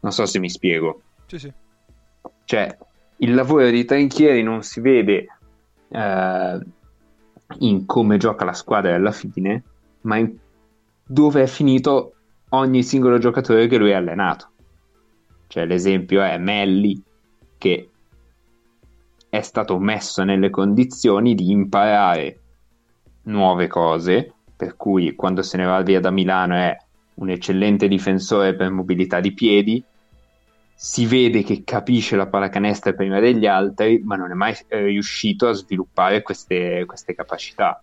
Non 0.00 0.12
so 0.12 0.26
se 0.26 0.38
mi 0.38 0.50
spiego. 0.50 1.02
Sì, 1.26 1.38
sì. 1.38 1.52
Cioè, 2.44 2.76
il 3.18 3.34
lavoro 3.34 3.68
di 3.68 3.84
Trinchieri 3.84 4.42
non 4.42 4.62
si 4.62 4.80
vede 4.80 5.26
eh, 5.88 6.60
in 7.60 7.86
come 7.86 8.16
gioca 8.18 8.44
la 8.44 8.52
squadra 8.52 8.94
alla 8.94 9.12
fine, 9.12 9.62
ma 10.02 10.16
in 10.16 10.36
dove 11.04 11.42
è 11.42 11.46
finito 11.46 12.14
ogni 12.50 12.82
singolo 12.82 13.18
giocatore 13.18 13.66
che 13.66 13.78
lui 13.78 13.92
ha 13.92 13.98
allenato. 13.98 14.50
Cioè, 15.46 15.64
l'esempio 15.64 16.22
è 16.22 16.36
Melli, 16.38 17.02
che 17.56 17.90
è 19.28 19.40
stato 19.40 19.78
messo 19.78 20.24
nelle 20.24 20.50
condizioni 20.50 21.34
di 21.34 21.50
imparare 21.50 22.40
nuove 23.22 23.66
cose, 23.66 24.32
per 24.56 24.76
cui 24.76 25.14
quando 25.14 25.42
se 25.42 25.56
ne 25.56 25.64
va 25.64 25.80
via 25.82 26.00
da 26.00 26.10
Milano 26.10 26.54
è 26.54 26.76
un 27.14 27.30
eccellente 27.30 27.88
difensore 27.88 28.54
per 28.54 28.70
mobilità 28.70 29.20
di 29.20 29.32
piedi, 29.32 29.84
si 30.80 31.06
vede 31.06 31.42
che 31.42 31.64
capisce 31.64 32.14
la 32.14 32.28
pallacanestro 32.28 32.94
prima 32.94 33.18
degli 33.18 33.46
altri, 33.46 34.00
ma 34.04 34.14
non 34.14 34.30
è 34.30 34.34
mai 34.34 34.54
eh, 34.68 34.84
riuscito 34.84 35.48
a 35.48 35.52
sviluppare 35.52 36.22
queste, 36.22 36.84
queste 36.86 37.16
capacità. 37.16 37.82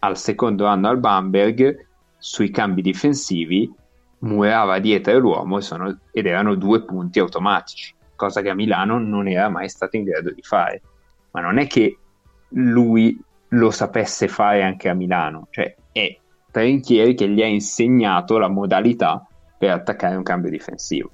Al 0.00 0.18
secondo 0.18 0.66
anno 0.66 0.90
al 0.90 0.98
Bamberg, 0.98 1.86
sui 2.18 2.50
cambi 2.50 2.82
difensivi, 2.82 3.72
murava 4.18 4.78
dietro 4.78 5.18
l'uomo 5.18 5.60
sono, 5.60 6.00
ed 6.12 6.26
erano 6.26 6.54
due 6.54 6.84
punti 6.84 7.18
automatici, 7.18 7.94
cosa 8.14 8.42
che 8.42 8.50
a 8.50 8.54
Milano 8.54 8.98
non 8.98 9.26
era 9.26 9.48
mai 9.48 9.70
stato 9.70 9.96
in 9.96 10.04
grado 10.04 10.30
di 10.30 10.42
fare. 10.42 10.82
Ma 11.30 11.40
non 11.40 11.56
è 11.56 11.66
che 11.66 11.96
lui 12.48 13.18
lo 13.48 13.70
sapesse 13.70 14.28
fare 14.28 14.62
anche 14.62 14.90
a 14.90 14.94
Milano, 14.94 15.48
cioè 15.48 15.74
è 15.92 16.14
Trinchieri 16.50 17.14
che 17.14 17.26
gli 17.26 17.40
ha 17.40 17.46
insegnato 17.46 18.36
la 18.36 18.48
modalità 18.48 19.26
per 19.56 19.70
attaccare 19.70 20.14
un 20.14 20.22
cambio 20.22 20.50
difensivo. 20.50 21.10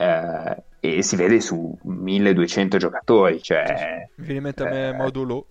Eh, 0.00 0.62
e 0.80 1.02
si 1.02 1.14
vede 1.14 1.40
su 1.42 1.78
1200 1.82 2.78
giocatori, 2.78 3.42
cioè... 3.42 4.08
Mi 4.14 4.24
viene 4.24 4.38
in 4.38 4.42
mente 4.42 4.62
a 4.62 4.70
me 4.70 4.88
eh, 4.88 4.92
Modulo. 4.94 5.46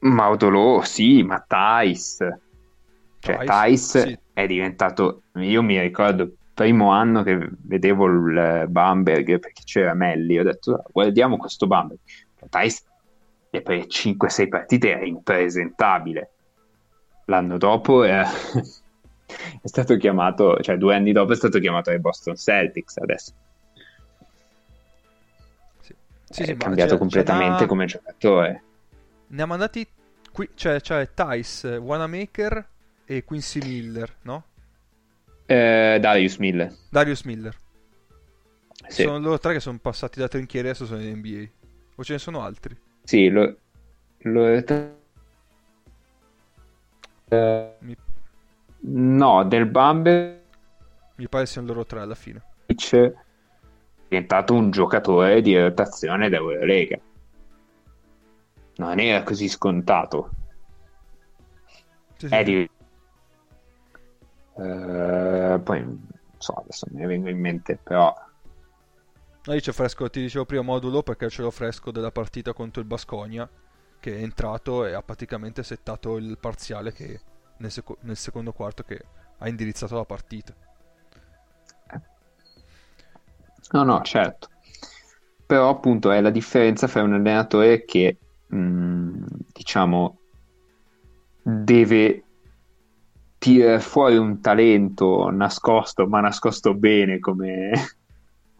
Maudolò, 0.00 0.82
sì, 0.82 1.22
ma 1.22 1.42
Thais. 1.46 2.18
Cioè, 3.18 3.44
Thais, 3.46 3.98
sì. 3.98 4.18
è 4.34 4.46
diventato... 4.46 5.22
Io 5.36 5.62
mi 5.62 5.80
ricordo 5.80 6.24
il 6.24 6.34
primo 6.52 6.90
anno 6.90 7.22
che 7.22 7.38
vedevo 7.62 8.04
il 8.04 8.66
Bamberg, 8.68 9.38
perché 9.38 9.62
c'era 9.64 9.94
Melli, 9.94 10.38
ho 10.38 10.44
detto, 10.44 10.74
"Ah, 10.74 10.84
guardiamo 10.92 11.38
questo 11.38 11.66
Bamberg. 11.66 11.98
Thais 12.50 12.84
per 13.48 13.86
5-6 13.86 14.48
partite 14.48 14.90
era 14.90 15.06
impresentabile. 15.06 16.32
L'anno 17.24 17.56
dopo 17.56 18.04
è... 18.04 18.22
è 19.62 19.66
stato 19.66 19.96
chiamato, 19.96 20.58
cioè 20.60 20.76
due 20.76 20.94
anni 20.94 21.12
dopo 21.12 21.32
è 21.32 21.36
stato 21.36 21.58
chiamato 21.58 21.90
ai 21.90 21.98
Boston 22.00 22.36
Celtics 22.36 22.96
adesso. 22.98 23.32
Sì. 25.80 25.94
Sì, 26.28 26.42
è 26.42 26.46
sì, 26.46 26.56
cambiato 26.56 26.92
ce- 26.92 26.98
completamente 26.98 27.54
ce 27.56 27.62
n'ha- 27.62 27.66
come 27.66 27.86
giocatore. 27.86 28.62
Ne 29.28 29.42
ha 29.42 29.46
mandati 29.46 29.86
qui, 30.32 30.50
cioè, 30.54 30.80
cioè 30.80 31.12
Tice, 31.12 31.76
Wanamaker 31.76 32.68
e 33.04 33.24
Quincy 33.24 33.60
Miller, 33.60 34.16
no? 34.22 34.44
Eh, 35.48 35.98
Darius 36.00 36.38
Miller. 36.38 36.72
Darius 36.90 37.22
Miller. 37.24 37.54
Sì, 38.88 39.02
Sono 39.02 39.18
loro 39.18 39.38
tre 39.38 39.52
che 39.54 39.60
sono 39.60 39.78
passati 39.78 40.18
da 40.20 40.28
trinchieri 40.28 40.66
e 40.68 40.70
adesso 40.70 40.86
sono 40.86 41.00
in 41.02 41.16
NBA. 41.18 41.50
O 41.96 42.04
ce 42.04 42.12
ne 42.14 42.18
sono 42.18 42.42
altri? 42.42 42.76
sì 43.04 43.28
lo, 43.30 43.56
lo- 44.18 44.62
Mi, 47.80 47.96
no, 48.88 49.44
del 49.44 49.66
Bamberg 49.66 50.40
mi 51.16 51.28
pare 51.28 51.46
siano 51.46 51.68
loro 51.68 51.86
tre 51.86 52.00
alla 52.00 52.14
fine. 52.14 52.42
è 52.66 53.12
diventato 54.08 54.54
un 54.54 54.70
giocatore 54.70 55.40
di 55.40 55.58
rotazione 55.58 56.28
d'Eurolega. 56.28 56.98
Non 58.76 59.00
era 59.00 59.22
così 59.22 59.48
scontato. 59.48 60.30
Sì, 62.16 62.28
sì, 62.28 62.34
È 62.34 62.42
di- 62.44 62.70
Eh, 64.58 65.60
poi 65.62 65.80
non 65.82 66.08
so, 66.38 66.52
adesso 66.54 66.86
me 66.90 67.00
ne 67.00 67.06
vengo 67.06 67.28
in 67.28 67.38
mente, 67.38 67.76
però 67.82 68.14
No, 69.46 69.52
io 69.54 69.60
c'ho 69.60 69.72
fresco, 69.72 70.10
ti 70.10 70.20
dicevo 70.20 70.44
prima 70.44 70.62
modulo 70.62 71.02
perché 71.02 71.28
ce 71.30 71.42
l'ho 71.42 71.50
fresco 71.52 71.90
della 71.92 72.10
partita 72.10 72.52
contro 72.52 72.80
il 72.80 72.86
Basconia 72.88 73.48
che 74.00 74.16
è 74.18 74.22
entrato 74.22 74.84
e 74.84 74.92
ha 74.92 75.02
praticamente 75.02 75.62
settato 75.62 76.16
il 76.16 76.36
parziale 76.38 76.92
che 76.92 77.20
nel, 77.58 77.70
seco- 77.70 77.98
nel 78.00 78.16
secondo 78.16 78.52
quarto 78.52 78.82
che 78.82 79.00
ha 79.38 79.48
indirizzato 79.48 79.96
la 79.96 80.04
partita. 80.04 80.54
No, 83.72 83.82
no, 83.82 84.00
certo. 84.02 84.48
Però 85.44 85.68
appunto 85.68 86.10
è 86.10 86.20
la 86.20 86.30
differenza 86.30 86.86
fra 86.86 87.02
un 87.02 87.14
allenatore 87.14 87.84
che, 87.84 88.16
mh, 88.46 89.24
diciamo, 89.52 90.18
deve 91.42 92.22
tirare 93.38 93.80
fuori 93.80 94.16
un 94.16 94.40
talento 94.40 95.30
nascosto, 95.30 96.06
ma 96.06 96.20
nascosto 96.20 96.74
bene 96.74 97.18
come, 97.18 97.70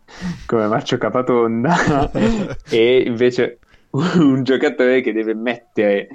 come 0.47 0.67
Marcio 0.67 0.99
Capatonda, 0.99 2.11
e 2.69 3.03
invece 3.07 3.59
un 3.91 4.43
giocatore 4.43 5.01
che 5.01 5.13
deve 5.13 5.35
mettere 5.35 6.09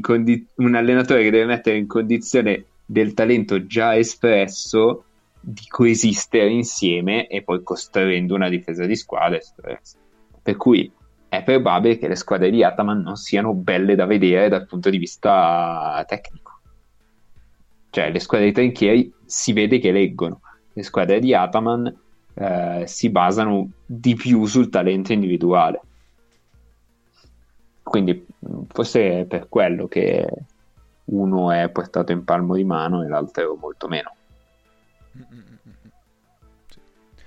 condi- 0.00 0.46
un 0.56 0.74
allenatore 0.74 1.22
che 1.22 1.30
deve 1.30 1.46
mettere 1.46 1.76
in 1.76 1.86
condizione 1.86 2.64
del 2.84 3.14
talento 3.14 3.66
già 3.66 3.96
espresso 3.96 5.04
di 5.40 5.66
coesistere 5.68 6.48
insieme 6.48 7.26
e 7.26 7.42
poi 7.42 7.62
costruendo 7.62 8.34
una 8.34 8.48
difesa 8.48 8.86
di 8.86 8.96
squadra. 8.96 9.38
Per 10.42 10.56
cui 10.56 10.90
è 11.28 11.42
probabile 11.42 11.98
che 11.98 12.08
le 12.08 12.16
squadre 12.16 12.50
di 12.50 12.62
Ataman 12.62 13.00
non 13.00 13.16
siano 13.16 13.52
belle 13.54 13.94
da 13.94 14.06
vedere 14.06 14.48
dal 14.48 14.66
punto 14.66 14.88
di 14.90 14.98
vista 14.98 16.02
tecnico. 16.06 16.52
Cioè, 17.90 18.10
le 18.10 18.20
squadre 18.20 18.48
di 18.48 18.52
Trinchieri 18.52 19.12
si 19.24 19.52
vede 19.52 19.78
che 19.78 19.92
leggono, 19.92 20.40
le 20.72 20.82
squadre 20.82 21.20
di 21.20 21.34
Ataman 21.34 21.94
eh, 22.34 22.84
si 22.86 23.10
basano 23.10 23.70
di 23.84 24.14
più 24.14 24.46
sul 24.46 24.68
talento 24.68 25.12
individuale. 25.12 25.80
Quindi 27.82 28.23
forse 28.68 29.20
è 29.20 29.24
per 29.24 29.48
quello 29.48 29.86
che 29.88 30.26
uno 31.04 31.50
è 31.50 31.68
portato 31.70 32.12
in 32.12 32.24
palmo 32.24 32.54
di 32.54 32.64
mano 32.64 33.02
e 33.02 33.08
l'altro 33.08 33.56
molto 33.56 33.88
meno. 33.88 34.14
Sì. 36.68 36.80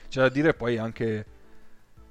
C'è 0.09 0.21
da 0.21 0.29
dire 0.29 0.53
poi 0.53 0.77
anche 0.77 1.25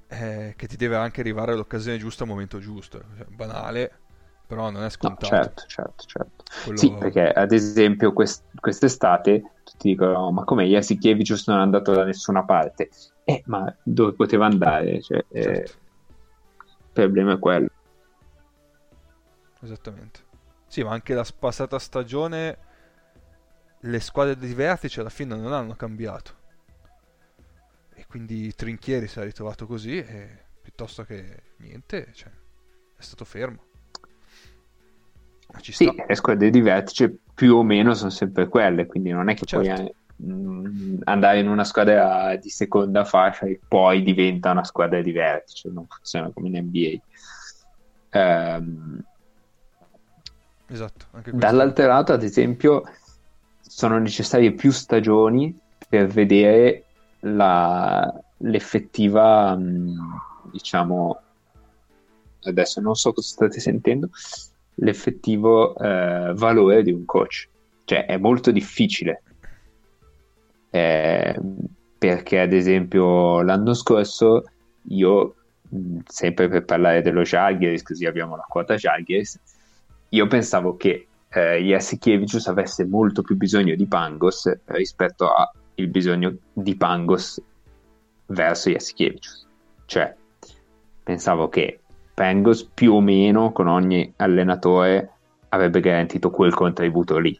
eh, 0.08 0.54
che 0.56 0.66
ti 0.66 0.76
deve 0.76 0.96
anche 0.96 1.20
arrivare 1.20 1.54
l'occasione 1.54 1.98
giusta 1.98 2.22
al 2.22 2.28
momento 2.28 2.58
giusto. 2.58 3.02
Cioè, 3.16 3.26
banale, 3.26 3.92
però 4.46 4.70
non 4.70 4.84
è 4.84 4.90
scontato. 4.90 5.34
No, 5.34 5.42
certo, 5.42 5.64
certo, 5.66 6.04
certo. 6.06 6.44
Quello... 6.64 6.78
Sì, 6.78 6.92
perché 6.92 7.30
ad 7.30 7.52
esempio 7.52 8.12
quest- 8.12 8.44
quest'estate 8.60 9.42
tutti 9.64 9.88
dicono 9.88 10.30
ma 10.30 10.44
come 10.44 10.66
Jasikevicius 10.66 11.48
non 11.48 11.58
è 11.58 11.62
andato 11.62 11.92
da 11.92 12.04
nessuna 12.04 12.44
parte? 12.44 12.90
Eh, 13.24 13.42
ma 13.46 13.74
dove 13.82 14.12
poteva 14.12 14.46
andare? 14.46 15.02
Cioè, 15.02 15.24
eh, 15.30 15.42
certo. 15.42 15.72
eh, 15.72 16.62
il 16.68 16.90
problema 16.92 17.32
è 17.32 17.38
quello. 17.38 17.68
Esattamente. 19.60 20.20
Sì, 20.66 20.82
ma 20.82 20.92
anche 20.92 21.14
la 21.14 21.24
passata 21.38 21.78
stagione 21.78 22.58
le 23.80 24.00
squadre 24.00 24.36
di 24.36 24.52
vertice 24.54 25.00
alla 25.00 25.10
fine 25.10 25.36
non 25.36 25.52
hanno 25.52 25.74
cambiato. 25.74 26.44
E 27.94 28.04
quindi 28.06 28.54
Trinchieri 28.54 29.06
si 29.06 29.18
è 29.18 29.22
ritrovato 29.22 29.66
così 29.66 29.98
e 29.98 30.44
piuttosto 30.60 31.04
che 31.04 31.42
niente, 31.58 32.08
cioè, 32.12 32.30
è 32.96 33.02
stato 33.02 33.24
fermo. 33.24 33.64
Ci 35.60 35.72
sì, 35.72 35.84
sta. 35.84 36.04
le 36.06 36.14
squadre 36.14 36.50
di 36.50 36.60
vertice 36.60 37.16
più 37.34 37.56
o 37.56 37.62
meno 37.62 37.94
sono 37.94 38.10
sempre 38.10 38.48
quelle, 38.48 38.86
quindi 38.86 39.10
non 39.10 39.28
è 39.28 39.34
che 39.34 39.46
certo. 39.46 39.66
puoi 39.66 39.94
mm, 40.22 41.00
andare 41.04 41.38
in 41.38 41.48
una 41.48 41.64
squadra 41.64 42.36
di 42.36 42.50
seconda 42.50 43.04
fascia 43.04 43.46
e 43.46 43.60
poi 43.66 44.02
diventa 44.02 44.50
una 44.50 44.64
squadra 44.64 45.00
di 45.00 45.12
vertice, 45.12 45.70
non 45.70 45.86
funziona 45.86 46.30
come 46.32 46.48
in 46.48 46.64
NBA. 46.66 47.00
Um, 48.18 49.04
esatto. 50.68 51.06
Dall'altro 51.32 51.86
lato, 51.86 52.12
ad 52.12 52.22
esempio, 52.22 52.82
sono 53.60 53.98
necessarie 53.98 54.52
più 54.52 54.70
stagioni 54.70 55.56
per 55.88 56.06
vedere 56.06 56.84
la, 57.20 58.12
l'effettiva, 58.38 59.56
mm, 59.56 59.98
diciamo, 60.52 61.20
adesso 62.44 62.80
non 62.80 62.94
so 62.94 63.12
cosa 63.12 63.28
state 63.28 63.60
sentendo, 63.60 64.08
l'effettivo 64.76 65.76
eh, 65.76 66.32
valore 66.34 66.82
di 66.82 66.92
un 66.92 67.04
coach. 67.04 67.48
Cioè 67.84 68.06
è 68.06 68.16
molto 68.16 68.50
difficile. 68.50 69.22
Eh, 70.70 71.40
perché 71.98 72.40
ad 72.40 72.52
esempio 72.52 73.40
l'anno 73.42 73.72
scorso 73.74 74.44
io, 74.88 75.34
mm, 75.74 75.98
sempre 76.06 76.48
per 76.48 76.64
parlare 76.64 77.02
dello 77.02 77.22
Jalgiris, 77.22 77.82
così 77.82 78.06
abbiamo 78.06 78.36
la 78.36 78.44
quota 78.48 78.74
Jalgiris, 78.74 79.40
io 80.16 80.26
pensavo 80.26 80.76
che 80.76 81.08
eh, 81.28 81.58
Jasikevicius 81.58 82.46
avesse 82.48 82.86
molto 82.86 83.20
più 83.20 83.36
bisogno 83.36 83.74
di 83.74 83.86
Pangos 83.86 84.50
rispetto 84.64 85.30
al 85.30 85.50
bisogno 85.88 86.34
di 86.54 86.74
Pangos 86.74 87.42
verso 88.26 88.70
Jasikevicius. 88.70 89.46
Cioè, 89.84 90.14
pensavo 91.02 91.50
che 91.50 91.80
Pangos 92.14 92.64
più 92.64 92.94
o 92.94 93.00
meno 93.02 93.52
con 93.52 93.66
ogni 93.66 94.10
allenatore 94.16 95.10
avrebbe 95.50 95.80
garantito 95.80 96.30
quel 96.30 96.54
contributo 96.54 97.18
lì. 97.18 97.38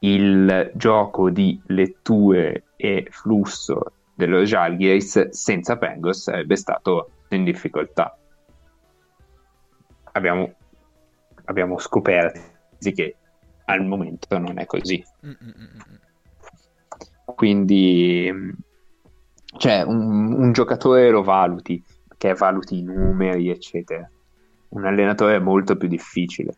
Il 0.00 0.72
gioco 0.74 1.30
di 1.30 1.60
letture 1.66 2.64
e 2.74 3.06
flusso 3.10 3.92
dello 4.12 4.42
Jalgiris 4.42 5.28
senza 5.28 5.78
Pangos 5.78 6.22
sarebbe 6.22 6.56
stato 6.56 7.10
in 7.28 7.44
difficoltà. 7.44 8.18
Abbiamo, 10.14 10.52
abbiamo 11.52 11.78
scoperto 11.78 12.40
che 12.90 13.16
al 13.66 13.84
momento 13.84 14.38
non 14.38 14.58
è 14.58 14.66
così. 14.66 15.02
Quindi, 17.24 18.30
cioè, 19.56 19.82
un, 19.82 20.32
un 20.32 20.52
giocatore 20.52 21.10
lo 21.10 21.22
valuti 21.22 21.82
che 22.16 22.34
valuti 22.34 22.78
i 22.78 22.82
numeri, 22.82 23.50
eccetera. 23.50 24.08
Un 24.70 24.84
allenatore 24.84 25.36
è 25.36 25.40
molto 25.40 25.76
più 25.76 25.88
difficile. 25.88 26.56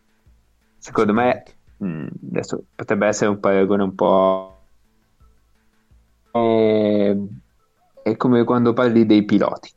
Secondo 0.78 1.12
me, 1.12 1.42
mh, 1.76 1.86
mm, 1.86 2.06
adesso 2.30 2.64
potrebbe 2.74 3.06
essere 3.06 3.30
un 3.30 3.40
paragone 3.40 3.82
un 3.82 3.94
po'. 3.94 4.58
È, 6.30 7.16
è 8.02 8.16
come 8.16 8.44
quando 8.44 8.72
parli 8.72 9.06
dei 9.06 9.24
piloti. 9.24 9.70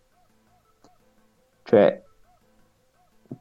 Cioè, 1.63 2.03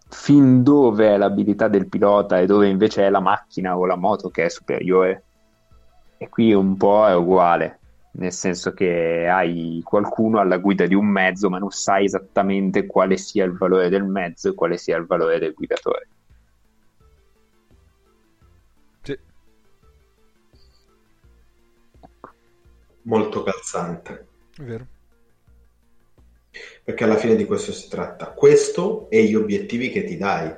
fin 0.09 0.63
dove 0.63 1.15
è 1.15 1.17
l'abilità 1.17 1.69
del 1.69 1.89
pilota 1.89 2.39
e 2.39 2.47
dove 2.47 2.69
invece 2.69 3.07
è 3.07 3.11
la 3.11 3.21
macchina 3.21 3.77
o 3.77 3.87
la 3.87 3.97
moto 3.97 4.29
che 4.31 4.45
è 4.45 4.49
superiore. 4.49 5.25
E 6.19 6.29
qui 6.29 6.53
un 6.53 6.77
po' 6.77 7.07
è 7.07 7.15
uguale 7.15 7.81
nel 8.17 8.33
senso 8.33 8.73
che 8.73 9.29
hai 9.29 9.81
qualcuno 9.85 10.39
alla 10.39 10.59
guida 10.59 10.87
di 10.87 10.95
un 10.95 11.07
mezzo 11.07 11.49
ma 11.49 11.59
non 11.59 11.71
sai 11.71 12.05
esattamente 12.05 12.87
quale 12.87 13.17
sia 13.17 13.45
il 13.45 13.57
valore 13.57 13.89
del 13.89 14.05
mezzo 14.05 14.49
e 14.49 14.55
quale 14.55 14.77
sia 14.79 14.97
il 14.97 15.07
valore 15.07 15.39
del 15.39 15.53
guidatore. 15.53 16.09
Sì. 19.03 19.19
Molto 23.03 23.43
calzante. 23.43 24.27
È 24.57 24.63
vero. 24.63 24.87
Perché 26.83 27.05
alla 27.05 27.17
fine 27.17 27.37
di 27.37 27.45
questo 27.45 27.73
si 27.73 27.89
tratta. 27.89 28.31
Questo 28.31 29.09
e 29.11 29.25
gli 29.25 29.35
obiettivi 29.35 29.91
che 29.91 30.05
ti 30.05 30.17
dai. 30.17 30.55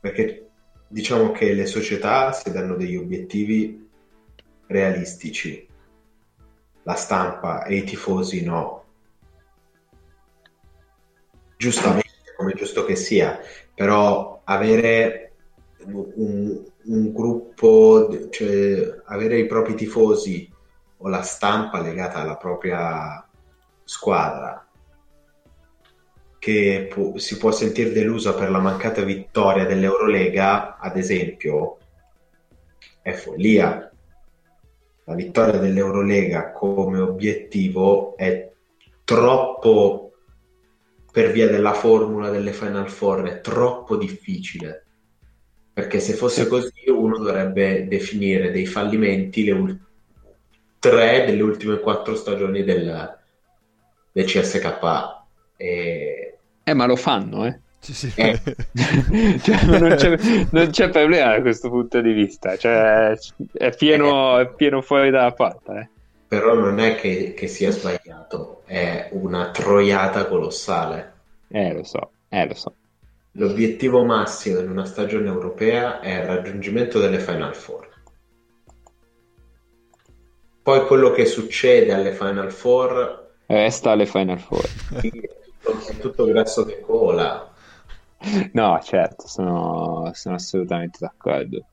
Perché 0.00 0.48
diciamo 0.88 1.32
che 1.32 1.52
le 1.52 1.66
società 1.66 2.32
si 2.32 2.50
danno 2.50 2.74
degli 2.74 2.96
obiettivi 2.96 3.86
realistici 4.66 5.66
la 6.82 6.94
stampa 6.94 7.64
e 7.64 7.76
i 7.76 7.84
tifosi 7.84 8.42
no. 8.42 8.84
Giustamente, 11.56 12.32
come 12.36 12.54
giusto 12.54 12.84
che 12.84 12.96
sia, 12.96 13.38
però 13.74 14.40
avere 14.44 15.32
un, 15.84 16.64
un 16.84 17.12
gruppo, 17.12 18.28
cioè 18.30 19.02
avere 19.04 19.38
i 19.38 19.46
propri 19.46 19.74
tifosi 19.74 20.50
o 20.98 21.08
la 21.08 21.22
stampa 21.22 21.80
legata 21.80 22.20
alla 22.20 22.36
propria 22.36 23.28
squadra 23.84 24.67
che 26.38 26.88
pu- 26.90 27.16
si 27.16 27.36
può 27.36 27.50
sentire 27.50 27.92
delusa 27.92 28.34
per 28.34 28.50
la 28.50 28.60
mancata 28.60 29.02
vittoria 29.02 29.64
dell'Eurolega, 29.64 30.78
ad 30.78 30.96
esempio, 30.96 31.78
è 33.02 33.12
follia. 33.12 33.90
La 35.04 35.14
vittoria 35.14 35.58
dell'Eurolega 35.58 36.52
come 36.52 36.98
obiettivo 36.98 38.16
è 38.16 38.50
troppo 39.04 40.08
per 41.10 41.32
via 41.32 41.48
della 41.48 41.72
formula 41.72 42.30
delle 42.30 42.52
Final 42.52 42.88
Four 42.88 43.22
è 43.24 43.40
troppo 43.40 43.96
difficile. 43.96 44.84
Perché 45.72 46.00
se 46.00 46.12
fosse 46.12 46.46
così 46.46 46.88
uno 46.88 47.18
dovrebbe 47.18 47.88
definire 47.88 48.50
dei 48.50 48.66
fallimenti 48.66 49.44
le 49.44 49.52
ul- 49.52 49.80
tre 50.78 51.24
delle 51.24 51.42
ultime 51.42 51.80
quattro 51.80 52.14
stagioni 52.14 52.62
del, 52.62 53.18
del 54.12 54.24
CSKA 54.24 55.26
e... 55.56 56.27
eh 56.70 56.74
ma 56.74 56.86
lo 56.86 56.96
fanno 56.96 57.46
eh 57.46 57.58
sì, 57.80 57.94
sì. 57.94 58.12
Eh. 58.16 58.38
cioè, 59.40 59.64
non, 59.64 59.94
c'è, 59.94 60.18
non, 60.50 60.68
c'è, 60.70 60.90
problema 60.90 61.36
da 61.36 61.40
questo 61.40 61.70
punto 61.70 62.00
di 62.00 62.12
vista, 62.12 62.56
cioè, 62.56 63.16
è, 63.52 63.74
pieno, 63.74 64.38
è 64.38 64.52
pieno 64.52 64.82
fuori 64.82 65.10
dalla 65.10 65.32
porta. 65.32 65.80
Eh. 65.80 65.88
Però 66.26 66.54
non 66.54 66.80
è 66.80 66.96
che, 66.96 67.34
che, 67.34 67.46
sia 67.46 67.70
sbagliato, 67.70 68.62
è 68.66 69.08
una 69.12 69.50
troiata 69.50 70.26
colossale. 70.26 71.12
Eh, 71.48 71.72
lo 71.72 71.84
so, 71.84 72.10
eh, 72.28 72.46
lo 72.46 72.54
so. 72.54 72.74
L'obiettivo 73.32 74.04
massimo 74.04 74.58
in 74.58 74.68
una 74.68 74.84
stagione 74.84 75.28
europea 75.28 76.00
è 76.00 76.20
il 76.20 76.26
raggiungimento 76.26 76.98
delle 76.98 77.20
Final 77.20 77.54
Four. 77.54 77.88
Poi 80.62 80.84
quello 80.86 81.12
che 81.12 81.24
succede 81.24 81.94
alle 81.94 82.12
Final 82.12 82.52
Four 82.52 83.26
resta 83.46 83.92
alle 83.92 84.06
Final 84.06 84.38
Four. 84.38 84.68
Tutto 86.00 86.24
grasso 86.24 86.64
che 86.64 86.80
cola 86.80 87.48
No, 88.52 88.80
certo, 88.82 89.28
sono, 89.28 90.10
sono 90.12 90.34
assolutamente 90.34 90.98
d'accordo. 91.00 91.64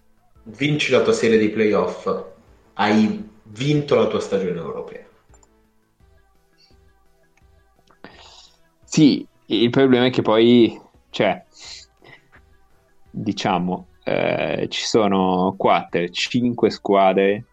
Vinci 0.44 0.92
la 0.92 1.02
tua 1.02 1.14
serie 1.14 1.40
di 1.40 1.50
playoff, 1.50 2.24
hai 2.74 3.30
vinto 3.44 3.96
la 3.96 4.08
tua 4.08 4.20
stagione 4.20 4.60
europea. 4.60 5.04
Sì, 8.84 9.26
il 9.48 9.70
problema 9.72 10.06
è 10.06 10.10
che 10.12 10.22
poi, 10.22 10.80
cioè, 11.10 11.44
diciamo, 13.10 13.88
eh, 14.04 14.68
ci 14.70 14.86
sono 14.86 15.56
4, 15.58 16.10
5 16.10 16.70
squadre 16.70 17.44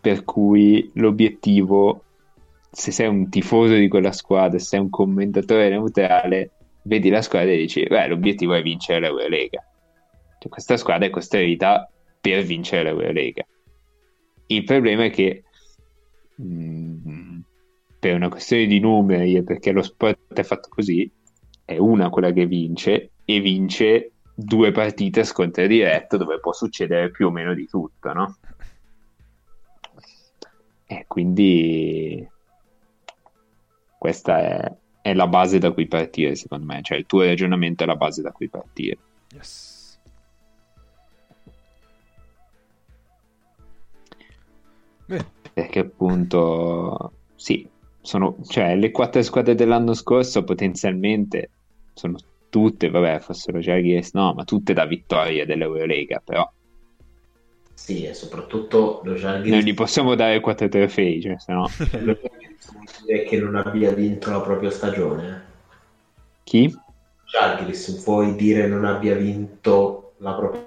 per 0.00 0.24
cui 0.24 0.90
l'obiettivo, 0.94 2.04
se 2.70 2.92
sei 2.92 3.08
un 3.08 3.28
tifoso 3.28 3.74
di 3.74 3.88
quella 3.88 4.12
squadra, 4.12 4.58
se 4.58 4.66
sei 4.66 4.80
un 4.80 4.90
commentatore 4.90 5.68
neutrale, 5.68 6.50
vedi 6.82 7.08
la 7.10 7.22
squadra 7.22 7.50
e 7.50 7.56
dici, 7.56 7.82
beh, 7.84 8.08
l'obiettivo 8.08 8.54
è 8.54 8.62
vincere 8.62 9.00
l'Eurolega. 9.00 9.64
Cioè, 10.38 10.48
questa 10.48 10.76
squadra 10.76 11.06
è 11.06 11.10
costruita 11.10 11.90
per 12.20 12.42
vincere 12.44 12.84
l'Eurolega. 12.84 13.44
Il 14.46 14.64
problema 14.64 15.04
è 15.04 15.10
che 15.10 15.44
mh, 16.36 17.40
per 17.98 18.14
una 18.14 18.28
questione 18.28 18.66
di 18.66 18.80
numeri 18.80 19.36
e 19.36 19.42
perché 19.42 19.72
lo 19.72 19.82
sport 19.82 20.32
è 20.32 20.42
fatto 20.42 20.68
così, 20.70 21.10
è 21.64 21.76
una 21.76 22.08
quella 22.08 22.32
che 22.32 22.46
vince 22.46 23.10
e 23.24 23.40
vince 23.40 24.12
due 24.34 24.72
partite 24.72 25.20
a 25.20 25.24
scontro 25.24 25.66
diretto 25.66 26.16
dove 26.16 26.40
può 26.40 26.52
succedere 26.52 27.10
più 27.10 27.26
o 27.26 27.30
meno 27.30 27.52
di 27.52 27.66
tutto, 27.66 28.12
no? 28.12 28.36
E 30.86 31.04
quindi 31.06 32.26
questa 34.00 34.38
è, 34.38 34.72
è 35.02 35.12
la 35.12 35.26
base 35.26 35.58
da 35.58 35.72
cui 35.72 35.86
partire, 35.86 36.34
secondo 36.34 36.64
me. 36.64 36.80
Cioè, 36.80 36.96
il 36.96 37.04
tuo 37.04 37.22
ragionamento 37.22 37.84
è 37.84 37.86
la 37.86 37.96
base 37.96 38.22
da 38.22 38.32
cui 38.32 38.48
partire. 38.48 38.96
Yes. 39.34 40.00
Bene. 45.04 45.26
Perché 45.52 45.80
appunto, 45.80 47.12
sì, 47.34 47.68
sono, 48.00 48.38
cioè, 48.48 48.74
le 48.74 48.90
quattro 48.90 49.20
squadre 49.20 49.54
dell'anno 49.54 49.92
scorso 49.92 50.44
potenzialmente 50.44 51.50
sono 51.92 52.16
tutte, 52.48 52.88
vabbè, 52.88 53.18
fossero 53.18 53.58
già 53.58 53.74
Ries, 53.74 54.14
no, 54.14 54.32
ma 54.32 54.44
tutte 54.44 54.72
da 54.72 54.86
vittoria 54.86 55.44
dell'Eurolega, 55.44 56.22
però 56.24 56.50
Sì, 57.80 58.04
e 58.04 58.12
soprattutto 58.12 59.00
lo 59.02 59.10
non 59.12 59.18
Žalgiris 59.18 59.64
gli 59.64 59.74
possiamo 59.74 60.14
dare 60.14 60.38
quattro 60.40 60.68
trofei, 60.68 61.20
cioè, 61.20 61.38
se 61.38 61.52
no... 61.52 61.66
lo 62.04 62.18
Žalgiris 62.20 62.72
vuol 62.72 62.86
dire 63.06 63.22
che 63.24 63.38
non 63.40 63.56
abbia 63.56 63.92
vinto 63.92 64.30
la 64.30 64.40
propria 64.40 64.70
stagione. 64.70 65.42
Chi? 66.44 66.72
Žalgiris 67.24 68.04
vuoi 68.04 68.36
dire 68.36 68.66
non 68.66 68.84
abbia 68.84 69.16
vinto 69.16 70.12
la 70.18 70.34
propria 70.34 70.66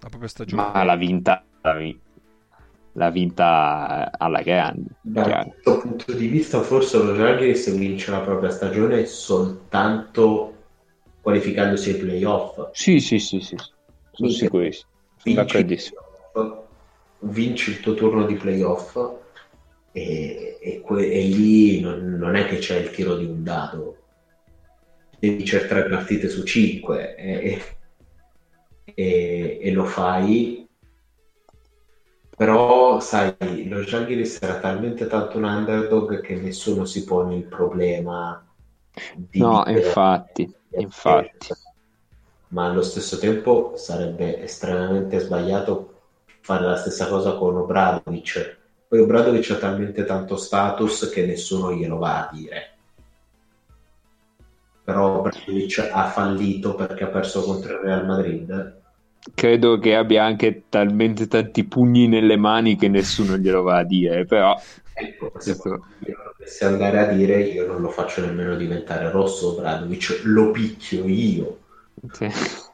La 0.00 0.08
propria 0.08 0.28
stagione. 0.28 0.62
Ma 0.62 0.82
l'ha 0.84 0.96
vinta, 0.96 1.44
l'ha 1.60 1.74
vi- 1.74 2.00
l'ha 2.94 3.10
vinta 3.10 4.10
alla 4.16 4.40
grande, 4.40 4.96
Da 5.02 5.44
questo 5.44 5.80
punto 5.80 6.12
di 6.12 6.28
vista, 6.28 6.62
forse 6.62 6.96
lo 6.96 7.14
Žalgiris 7.14 7.76
vince 7.76 8.10
la 8.10 8.20
propria 8.20 8.50
stagione 8.50 9.04
soltanto 9.04 10.54
qualificandosi 11.20 11.90
ai 11.90 11.96
playoff. 11.98 12.70
Sì, 12.72 13.00
sì, 13.00 13.18
sì, 13.18 13.40
sì, 13.40 13.56
sono 14.12 14.30
sono 14.30 14.50
Vinci, 15.24 15.84
vinci 17.20 17.70
il 17.70 17.80
tuo 17.80 17.94
turno 17.94 18.26
di 18.26 18.34
playoff 18.34 18.96
e, 19.92 20.58
e 20.60 20.80
que- 20.80 21.10
e 21.10 21.22
lì 21.22 21.80
non, 21.80 22.16
non 22.16 22.36
è 22.36 22.46
che 22.46 22.58
c'è 22.58 22.78
il 22.78 22.90
tiro 22.90 23.16
di 23.16 23.24
un 23.24 23.42
dado. 23.42 23.96
Devi 25.18 25.36
vincere 25.36 25.66
tre 25.66 25.88
partite 25.88 26.28
su 26.28 26.44
cinque 26.44 27.14
e, 27.16 27.58
e- 28.94 29.70
lo 29.72 29.84
fai. 29.84 30.66
Però, 32.36 32.98
sai, 33.00 33.68
lo 33.68 33.80
Žalgiris 33.82 34.38
era 34.42 34.58
talmente 34.58 35.06
tanto 35.06 35.38
un 35.38 35.44
underdog 35.44 36.20
che 36.20 36.34
nessuno 36.34 36.84
si 36.84 37.04
pone 37.04 37.36
il 37.36 37.44
problema 37.44 38.44
di 39.16 39.38
No, 39.40 39.64
infatti, 39.66 40.52
infatti. 40.72 41.48
Ma 42.54 42.66
allo 42.66 42.82
stesso 42.82 43.18
tempo 43.18 43.72
sarebbe 43.74 44.40
estremamente 44.40 45.18
sbagliato 45.18 46.02
fare 46.40 46.64
la 46.64 46.76
stessa 46.76 47.08
cosa 47.08 47.32
con 47.32 47.56
Obradovic. 47.56 48.58
Poi 48.86 49.00
Obradovic 49.00 49.50
ha 49.50 49.56
talmente 49.56 50.04
tanto 50.04 50.36
status 50.36 51.10
che 51.12 51.26
nessuno 51.26 51.74
glielo 51.74 51.98
va 51.98 52.20
a 52.20 52.30
dire. 52.32 52.76
Però 54.84 55.18
Obradovic 55.18 55.90
ha 55.92 56.04
fallito 56.06 56.76
perché 56.76 57.02
ha 57.02 57.08
perso 57.08 57.42
contro 57.42 57.72
il 57.72 57.80
Real 57.80 58.06
Madrid. 58.06 58.82
Credo 59.34 59.78
che 59.78 59.96
abbia 59.96 60.22
anche 60.22 60.66
talmente 60.68 61.26
tanti 61.26 61.64
pugni 61.64 62.06
nelle 62.06 62.36
mani 62.36 62.76
che 62.76 62.86
nessuno 62.86 63.36
glielo 63.36 63.62
va 63.62 63.78
a 63.78 63.84
dire, 63.84 64.26
però... 64.26 64.56
Ecco, 64.96 65.32
se 65.40 66.64
andare 66.64 67.00
a 67.00 67.06
dire, 67.06 67.40
io 67.40 67.66
non 67.66 67.80
lo 67.80 67.88
faccio 67.88 68.24
nemmeno 68.24 68.54
diventare 68.54 69.10
rosso 69.10 69.54
Obradovic, 69.54 70.20
lo 70.22 70.52
picchio 70.52 71.04
io. 71.08 71.62
Sì. 72.12 72.28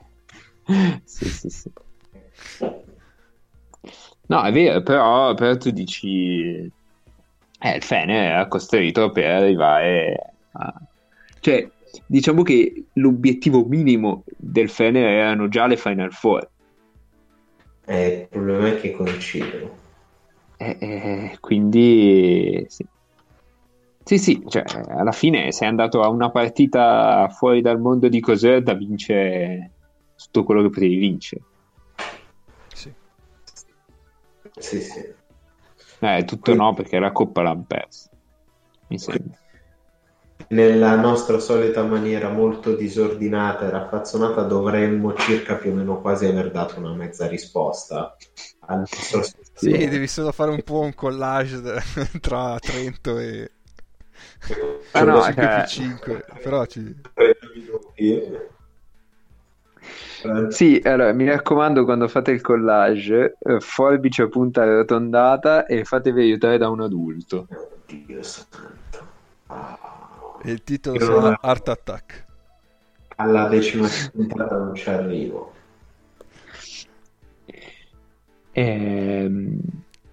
Sì, 1.04 1.28
sì, 1.28 1.48
sì. 1.48 1.72
No, 4.26 4.42
è 4.42 4.52
vero, 4.52 4.82
però, 4.82 5.34
però 5.34 5.56
tu 5.56 5.70
dici... 5.70 6.70
Eh, 7.62 7.76
il 7.76 7.82
Fener 7.82 8.38
ha 8.38 8.46
costruito 8.46 9.10
per 9.10 9.30
arrivare 9.30 10.34
a... 10.52 10.72
Cioè, 11.40 11.68
diciamo 12.06 12.42
che 12.42 12.84
l'obiettivo 12.94 13.64
minimo 13.64 14.22
del 14.36 14.70
Fener 14.70 15.08
erano 15.08 15.48
già 15.48 15.66
le 15.66 15.76
Final 15.76 16.12
Four. 16.12 16.48
Eh, 17.86 18.20
il 18.20 18.28
problema 18.28 18.68
è 18.68 18.80
che 18.80 18.92
coincidono. 18.92 19.76
Eh, 20.56 20.76
eh, 20.78 21.36
quindi... 21.40 22.64
Sì. 22.68 22.86
Sì, 24.10 24.18
sì, 24.18 24.42
cioè, 24.48 24.64
alla 24.88 25.12
fine 25.12 25.52
sei 25.52 25.68
andato 25.68 26.02
a 26.02 26.08
una 26.08 26.32
partita 26.32 27.28
fuori 27.28 27.60
dal 27.62 27.78
mondo 27.78 28.08
di 28.08 28.18
cos'è 28.18 28.60
da 28.60 28.74
vincere 28.74 29.70
tutto 30.16 30.42
quello 30.42 30.62
che 30.62 30.70
potevi 30.70 30.96
vincere. 30.96 31.42
Sì. 32.74 32.92
Sì, 34.58 34.80
sì. 34.80 35.14
Eh, 36.00 36.24
tutto 36.24 36.54
no, 36.56 36.74
perché 36.74 36.98
la 36.98 37.12
Coppa 37.12 37.42
l'hanno 37.42 37.64
persa. 37.64 38.10
Mi 38.88 38.98
sembra. 38.98 39.38
Nella 40.48 40.96
nostra 40.96 41.38
solita 41.38 41.84
maniera 41.84 42.30
molto 42.30 42.74
disordinata 42.74 43.68
e 43.68 43.70
raffazzonata 43.70 44.42
dovremmo 44.42 45.14
circa 45.14 45.54
più 45.54 45.70
o 45.70 45.74
meno 45.74 46.00
quasi 46.00 46.26
aver 46.26 46.50
dato 46.50 46.80
una 46.80 46.94
mezza 46.94 47.28
risposta 47.28 48.16
al 48.66 48.78
nostro 48.78 49.22
Sì, 49.54 49.70
devi 49.70 50.08
solo 50.08 50.32
fare 50.32 50.50
un 50.50 50.62
po' 50.64 50.80
un 50.80 50.94
collage 50.96 51.60
tra 52.20 52.58
Trento 52.58 53.16
e 53.16 53.52
Ah, 54.92 55.02
no, 55.04 55.22
5 55.22 55.34
cioè- 55.42 55.54
più 55.58 55.66
5. 55.68 56.24
Però 56.42 56.64
ci... 56.66 56.96
Sì, 60.50 60.80
allora 60.84 61.12
mi 61.12 61.26
raccomando 61.26 61.84
quando 61.84 62.06
fate 62.06 62.30
il 62.32 62.42
collage, 62.42 63.36
eh, 63.38 63.60
forbice 63.60 64.22
a 64.22 64.28
punta 64.28 64.62
arrotondata 64.62 65.64
e 65.66 65.84
fatevi 65.84 66.20
aiutare 66.20 66.58
da 66.58 66.68
un 66.68 66.82
adulto. 66.82 67.46
Dio 67.86 68.22
santo. 68.22 68.58
Ah. 69.46 69.78
e 70.42 70.52
il 70.52 70.62
titolo 70.62 70.96
Io 70.96 71.04
sarà 71.04 71.20
non- 71.20 71.36
Art 71.40 71.68
Attack. 71.68 72.24
Alla 73.16 73.48
decima 73.48 73.88
puntata 74.12 74.56
non 74.56 74.74
ci 74.74 74.88
arrivo. 74.90 75.52
Ehm, 78.52 79.58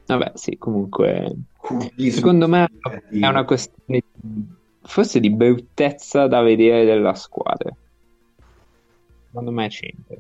vabbè, 0.06 0.32
sì, 0.36 0.58
comunque, 0.58 1.34
secondo 2.12 2.48
me 2.48 2.68
è 3.12 3.28
una 3.28 3.44
questione 3.46 4.04
forse 4.82 5.20
di 5.20 5.30
bruttezza 5.30 6.28
da 6.28 6.42
vedere 6.42 6.86
della 6.86 7.14
squadra. 7.16 7.70
Secondo 9.28 9.52
me 9.52 9.68
c'entra. 9.70 10.16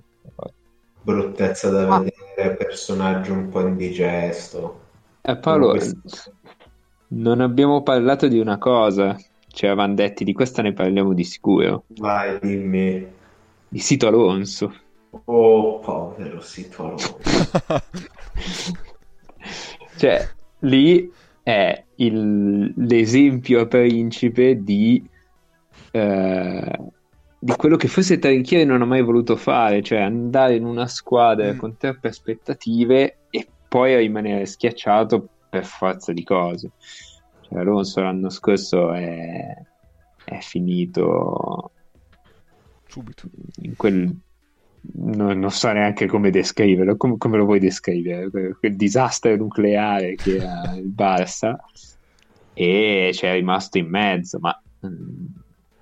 bruttezza 1.01 1.69
da 1.69 1.87
Ah. 1.87 1.99
vedere, 1.99 2.55
personaggio 2.57 3.31
un 3.31 3.47
po' 3.47 3.61
indigesto. 3.61 4.81
Eh, 5.21 5.37
Paolo, 5.37 5.69
Questo- 5.69 6.33
non 7.09 7.39
abbiamo 7.39 7.81
parlato 7.81 8.27
di 8.27 8.39
una 8.39 8.57
cosa. 8.57 9.15
Ci 9.47 9.65
eravamo 9.65 9.93
detti 9.93 10.25
di 10.25 10.33
questa 10.33 10.61
ne 10.61 10.73
parliamo 10.73 11.13
di 11.13 11.23
sicuro. 11.23 11.85
Vai, 11.87 12.37
dimmi. 12.41 13.07
Di 13.69 13.79
Sito 13.79 14.07
Alonso. 14.07 14.73
Oh, 15.23 15.79
povero 15.79 16.41
Sito 16.41 16.83
Alonso. 16.83 17.17
Cioè, 19.97 20.27
lì 20.59 21.11
è 21.47 21.81
il- 21.95 22.73
l'esempio 22.75 23.61
a 23.61 23.67
principe 23.67 24.61
di, 24.61 25.01
eh, 25.91 26.79
di 27.39 27.53
quello 27.55 27.77
che 27.77 27.87
forse 27.87 28.19
Trinchieri 28.19 28.65
non 28.65 28.81
ha 28.81 28.85
mai 28.85 29.01
voluto 29.01 29.37
fare, 29.37 29.81
cioè 29.81 29.99
andare 30.01 30.55
in 30.55 30.65
una 30.65 30.87
squadra 30.87 31.53
Mm. 31.53 31.57
con 31.57 31.77
troppe 31.77 32.09
aspettative 32.09 33.19
e 33.29 33.47
poi 33.65 33.95
rimanere 33.95 34.45
schiacciato 34.45 35.25
per 35.49 35.63
forza 35.63 36.11
di 36.11 36.23
cose. 36.25 36.71
Cioè, 37.43 37.59
Alonso 37.59 38.01
l'anno 38.01 38.29
scorso 38.29 38.91
è, 38.91 39.55
è 40.25 40.37
finito 40.41 41.71
Subito. 42.87 43.29
in 43.61 43.73
quel 43.77 44.13
no- 44.93 45.33
non 45.33 45.51
so 45.51 45.71
neanche 45.71 46.07
come 46.07 46.29
descriverlo, 46.29 46.95
come, 46.97 47.17
come 47.17 47.37
lo 47.37 47.45
vuoi 47.45 47.59
descrivere? 47.59 48.29
Quel, 48.29 48.75
disastro 48.75 49.35
nucleare 49.35 50.17
che 50.17 50.37
era 50.37 50.75
il 50.77 50.87
Barça 50.89 51.55
e 52.53 53.09
c'è 53.13 53.33
rimasto 53.33 53.77
in 53.77 53.87
mezzo, 53.89 54.39
ma 54.39 54.53
mm, 54.85 55.25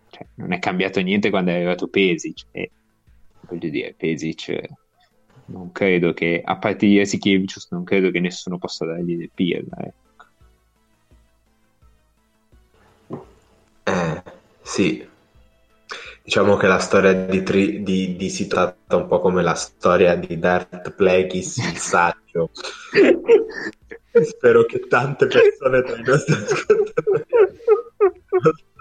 cioè, 0.10 0.28
non 0.36 0.54
è 0.54 0.60
cambiato 0.60 1.02
niente 1.02 1.30
quando 1.30 1.52
è 1.52 1.56
arrivato 1.56 1.88
Pesic 1.88 2.48
e 2.52 2.72
voglio 3.42 3.70
dire, 3.70 3.94
Pesic 3.96 4.60
non 5.48 5.72
credo 5.72 6.14
che, 6.14 6.42
a 6.44 6.58
parte 6.58 6.88
Jasikevičius, 6.88 7.72
non 7.72 7.84
credo 7.84 8.10
che 8.12 8.20
nessuno 8.20 8.58
possa 8.58 8.86
dargli 8.86 9.18
del 9.18 9.32
pirla, 9.34 9.78
eh. 9.78 9.94
Eh, 13.88 14.24
sì. 14.64 15.15
Diciamo 16.26 16.58
che 16.58 16.66
la 16.66 16.80
storia 16.80 17.14
di, 17.14 17.44
tri- 17.44 17.84
di, 17.84 18.16
di 18.16 18.30
si 18.32 18.48
tratta 18.48 18.96
un 18.96 19.06
po' 19.06 19.20
come 19.20 19.44
la 19.44 19.54
storia 19.54 20.16
di 20.16 20.40
Dart 20.40 20.90
Plagueis, 20.90 21.58
il 21.58 21.78
saggio. 21.78 22.50
Spero 24.12 24.66
che 24.66 24.88
tante 24.88 25.28
persone 25.28 25.84
tra 25.84 25.96
i 25.96 26.02
nostri 26.02 26.34
ascoltatori 26.34 27.26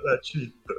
la 0.03 0.19
cito. 0.21 0.75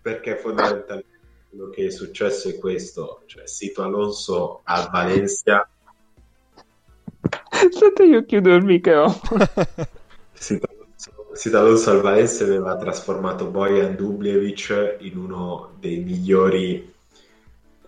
Perché 0.00 0.36
fondamentalmente 0.36 1.18
quello 1.50 1.70
che 1.70 1.86
è 1.86 1.90
successo 1.90 2.48
è 2.48 2.56
questo. 2.56 3.24
Cioè, 3.26 3.48
Sito 3.48 3.82
Alonso 3.82 4.60
al 4.62 4.88
Valencia 4.90 5.68
Aspetta, 7.50 8.04
io 8.04 8.24
chiudo 8.24 8.54
il 8.54 8.64
microfono. 8.64 9.44
Sito 10.32 10.69
Sito 11.32 11.58
Alonso 11.58 11.90
al 11.92 12.00
Valencia 12.00 12.42
aveva 12.44 12.76
trasformato 12.76 13.46
Bojan 13.46 13.94
Dubljevic 13.94 14.96
in 15.00 15.16
uno 15.16 15.74
dei 15.78 16.00
migliori 16.00 16.92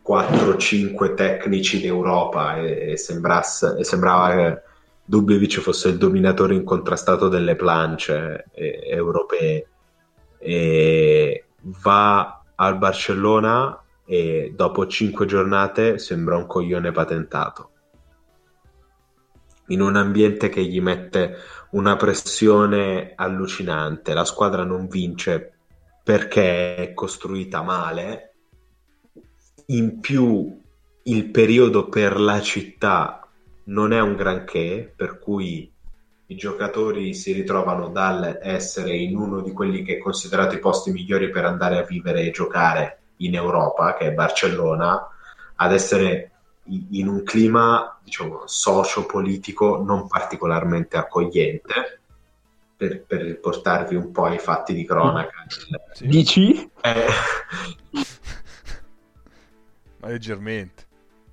4-5 0.07 1.15
tecnici 1.15 1.81
d'Europa 1.81 2.57
e, 2.57 2.93
e 2.93 2.93
e 2.93 3.85
sembrava 3.85 4.35
che 4.35 4.63
Dubljevic 5.05 5.61
fosse 5.61 5.89
il 5.89 5.99
dominatore 5.99 6.55
incontrastato 6.55 7.29
delle 7.29 7.57
plance 7.57 8.47
eh, 8.53 8.81
europee. 8.85 9.67
E 10.39 11.45
va 11.83 12.43
al 12.55 12.79
Barcellona 12.79 13.83
e 14.05 14.53
dopo 14.55 14.87
5 14.87 15.27
giornate 15.27 15.99
sembra 15.99 16.37
un 16.37 16.47
coglione 16.47 16.93
patentato. 16.93 17.71
In 19.67 19.81
un 19.81 19.97
ambiente 19.97 20.49
che 20.49 20.63
gli 20.65 20.81
mette 20.81 21.37
una 21.73 21.97
pressione 21.97 23.13
allucinante. 23.15 24.15
La 24.15 24.25
squadra 24.25 24.65
non 24.65 24.89
vince 24.89 25.53
perché 26.03 26.77
è 26.77 26.95
costruita 26.95 27.63
male. 27.63 28.35
In 29.67 30.01
più, 30.01 30.61
il 31.05 31.31
periodo 31.31 31.89
per 31.89 32.21
la 32.21 32.41
città 32.41 33.27
non 33.65 33.93
è 33.93 34.01
un 34.01 34.17
granché, 34.17 34.93
per 34.95 35.19
cui 35.19 35.71
i 36.27 36.35
giocatori 36.35 37.15
si 37.15 37.33
ritrovano 37.33 37.89
dall'essere 37.89 38.97
in 38.97 39.17
uno 39.17 39.41
di 39.41 39.53
quelli 39.53 39.83
che 39.83 39.97
è 39.97 39.99
considerato 39.99 40.55
i 40.55 40.61
posti 40.61 40.91
migliori 40.91 41.31
per 41.31 41.45
andare 41.45 41.79
a 41.79 41.85
vivere 41.85 42.23
e 42.23 42.31
giocare 42.31 42.99
in 43.19 43.35
Europa, 43.35 43.95
che 43.95 44.07
è 44.07 44.13
Barcellona, 44.13 45.09
ad 45.57 45.73
essere 45.73 46.32
in 46.65 47.09
un 47.09 47.23
clima, 47.25 47.99
diciamo, 48.03 48.43
socio-politico 48.47 49.83
non 49.83 50.07
particolarmente 50.07 50.97
accogliente, 50.97 52.01
per, 52.77 53.05
per 53.05 53.21
riportarvi 53.23 53.95
un 53.97 54.11
po' 54.11 54.25
ai 54.25 54.39
fatti 54.39 54.75
di 54.75 54.85
cronaca. 54.85 55.45
Sì, 55.93 56.07
Dici? 56.09 56.71
Eh, 56.81 57.07
ma 59.99 60.09
leggermente. 60.09 60.87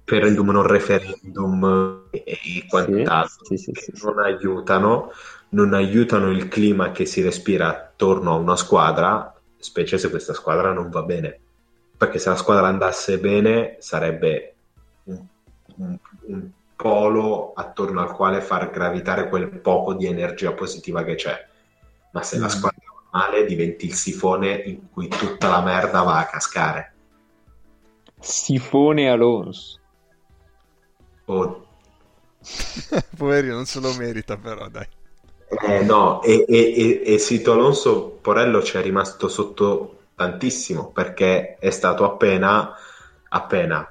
per 0.03 0.23
il 0.25 0.33
non 0.43 0.63
referendum 0.65 2.07
e, 2.11 2.65
quant'altro, 2.67 3.45
Sì, 3.45 3.57
sì, 3.57 3.71
che 3.71 3.81
sì, 3.81 3.91
sì. 3.95 4.05
non 4.05 4.19
aiutano, 4.19 5.11
non 5.49 5.73
aiutano 5.73 6.31
il 6.31 6.47
clima 6.47 6.91
che 6.91 7.05
si 7.05 7.21
respira 7.21 7.69
attorno 7.69 8.33
a 8.33 8.37
una 8.37 8.55
squadra, 8.55 9.33
specie 9.57 9.97
se 9.97 10.09
questa 10.09 10.33
squadra 10.33 10.71
non 10.73 10.89
va 10.89 11.03
bene. 11.03 11.39
Perché 11.97 12.17
se 12.19 12.29
la 12.29 12.35
squadra 12.35 12.67
andasse 12.67 13.19
bene 13.19 13.77
sarebbe 13.79 14.55
un, 15.03 15.25
un- 15.77 15.99
un 16.27 16.51
polo 16.75 17.53
attorno 17.53 18.01
al 18.01 18.13
quale 18.13 18.41
far 18.41 18.69
gravitare 18.69 19.27
quel 19.29 19.49
poco 19.59 19.93
di 19.93 20.05
energia 20.05 20.53
positiva 20.53 21.03
che 21.03 21.15
c'è. 21.15 21.47
Ma 22.11 22.23
se 22.23 22.37
la 22.39 22.47
Mm. 22.47 22.49
squadra 22.49 22.81
va 23.11 23.19
male 23.19 23.45
diventi 23.45 23.85
il 23.85 23.93
sifone 23.93 24.53
in 24.55 24.89
cui 24.89 25.07
tutta 25.09 25.49
la 25.49 25.61
merda 25.61 26.03
va 26.03 26.19
a 26.19 26.25
cascare. 26.27 26.93
Sifone 28.21 29.09
Alonso. 29.09 29.79
O 31.27 31.65
Poverino, 33.17 33.55
non 33.55 33.65
se 33.65 33.79
lo 33.79 33.93
merita 33.93 34.37
però, 34.37 34.67
dai. 34.69 34.87
Eh, 35.51 35.83
no, 35.83 36.21
e, 36.21 36.45
e, 36.47 37.01
e, 37.03 37.13
e 37.15 37.17
Sito 37.17 37.53
Alonso 37.53 38.19
Porello 38.21 38.61
ci 38.61 38.77
è 38.77 38.81
rimasto 38.81 39.27
sotto 39.27 40.09
tantissimo 40.15 40.91
perché 40.91 41.57
è 41.57 41.69
stato 41.71 42.03
appena, 42.05 42.71
appena 43.29 43.87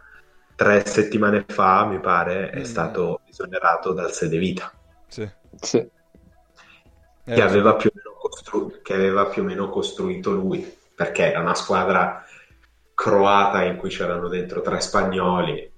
tre 0.59 0.85
settimane 0.85 1.45
fa, 1.47 1.85
mi 1.87 2.01
pare, 2.01 2.51
è 2.51 2.59
Mm. 2.61 2.65
stato 2.65 3.21
esonerato 3.29 3.93
dal 3.93 4.11
sede 4.11 4.39
vita 4.39 4.73
Sì. 5.07 5.29
Sì. 5.61 5.77
Eh, 5.77 5.91
che, 7.25 7.37
so. 7.37 7.43
aveva 7.45 7.77
più 7.77 7.91
o 7.91 7.93
meno 7.95 8.17
costru- 8.19 8.83
che 8.83 8.95
aveva 8.95 9.27
più 9.27 9.43
o 9.43 9.45
meno 9.45 9.69
costruito 9.69 10.33
lui 10.33 10.77
perché 10.97 11.31
era 11.31 11.39
una 11.41 11.55
squadra 11.55 12.25
croata 12.93 13.63
in 13.63 13.77
cui 13.77 13.89
c'erano 13.89 14.27
dentro 14.27 14.61
tre 14.61 14.81
spagnoli, 14.81 15.71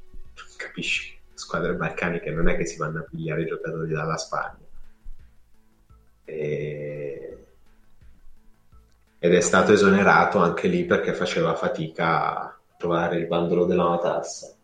capisci? 0.57 1.19
Squadre 1.35 1.75
balcaniche 1.75 2.31
non 2.31 2.49
è 2.49 2.57
che 2.57 2.65
si 2.65 2.79
vanno 2.79 3.01
a 3.01 3.07
pigliare 3.09 3.43
i 3.43 3.47
giocatori 3.47 3.93
dalla 3.93 4.17
Spagna. 4.17 4.65
E- 6.25 7.45
Ed 9.19 9.35
è 9.35 9.41
stato 9.43 9.73
esonerato 9.73 10.39
anche 10.39 10.67
lì 10.69 10.87
perché 10.87 11.13
faceva 11.13 11.55
fatica 11.55 12.39
a 12.41 12.59
trovare 12.79 13.17
il 13.19 13.27
bandolo 13.27 13.67
della 13.67 13.87
matassa. 13.91 14.55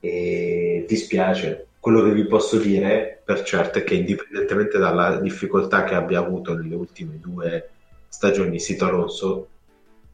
E 0.00 0.84
dispiace. 0.88 1.66
Quello 1.78 2.02
che 2.02 2.12
vi 2.12 2.26
posso 2.26 2.58
dire 2.58 3.22
per 3.24 3.42
certo 3.42 3.78
è 3.78 3.84
che 3.84 3.94
indipendentemente 3.94 4.78
dalla 4.78 5.20
difficoltà 5.20 5.84
che 5.84 5.94
abbia 5.94 6.18
avuto 6.18 6.54
nelle 6.54 6.74
ultime 6.74 7.18
due 7.18 7.70
stagioni 8.08 8.58
Sito 8.58 8.86
Alonso, 8.86 9.48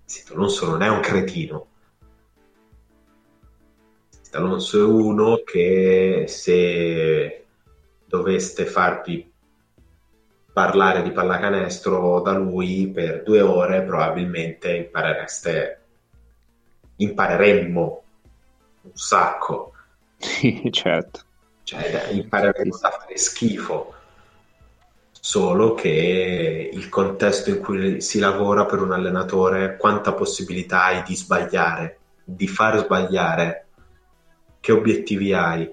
Sito 0.04 0.34
Alonso 0.34 0.68
non 0.68 0.82
è 0.82 0.88
un 0.88 1.00
cretino. 1.00 1.66
Sito 4.08 4.36
Alonso 4.36 4.78
è 4.78 4.84
uno 4.84 5.42
che 5.44 6.24
se 6.28 7.44
doveste 8.04 8.66
farvi 8.66 9.32
parlare 10.52 11.02
di 11.02 11.10
pallacanestro 11.10 12.20
da 12.20 12.32
lui 12.32 12.90
per 12.90 13.22
due 13.22 13.40
ore 13.40 13.82
probabilmente 13.82 14.74
imparereste 14.74 15.80
impareremmo 16.96 18.02
un 18.82 18.90
sacco 18.94 19.72
Sì, 20.18 20.68
certo. 20.72 21.20
cioè 21.62 21.90
da- 21.90 22.08
impareremo 22.08 22.74
a 22.74 22.90
fare 22.90 23.16
schifo. 23.16 23.94
Solo 25.10 25.74
che 25.74 26.70
il 26.72 26.88
contesto 26.88 27.50
in 27.50 27.58
cui 27.60 28.00
si 28.00 28.18
lavora 28.20 28.64
per 28.64 28.80
un 28.80 28.92
allenatore 28.92 29.76
quanta 29.76 30.12
possibilità 30.12 30.84
hai 30.84 31.02
di 31.02 31.16
sbagliare 31.16 31.98
di 32.28 32.48
far 32.48 32.78
sbagliare? 32.78 33.66
Che 34.58 34.72
obiettivi 34.72 35.32
hai? 35.32 35.70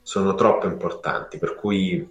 Sono 0.00 0.34
troppo 0.34 0.66
importanti 0.66 1.36
per 1.36 1.54
cui 1.54 2.08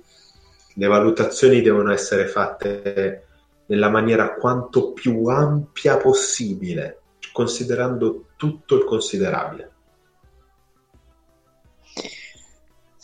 le 0.76 0.88
valutazioni 0.88 1.62
devono 1.62 1.92
essere 1.92 2.28
fatte 2.28 3.26
nella 3.66 3.90
maniera 3.90 4.36
quanto 4.36 4.94
più 4.94 5.26
ampia 5.26 5.98
possibile 5.98 7.02
considerando 7.32 8.28
tutto 8.36 8.76
il 8.76 8.84
considerabile 8.84 9.72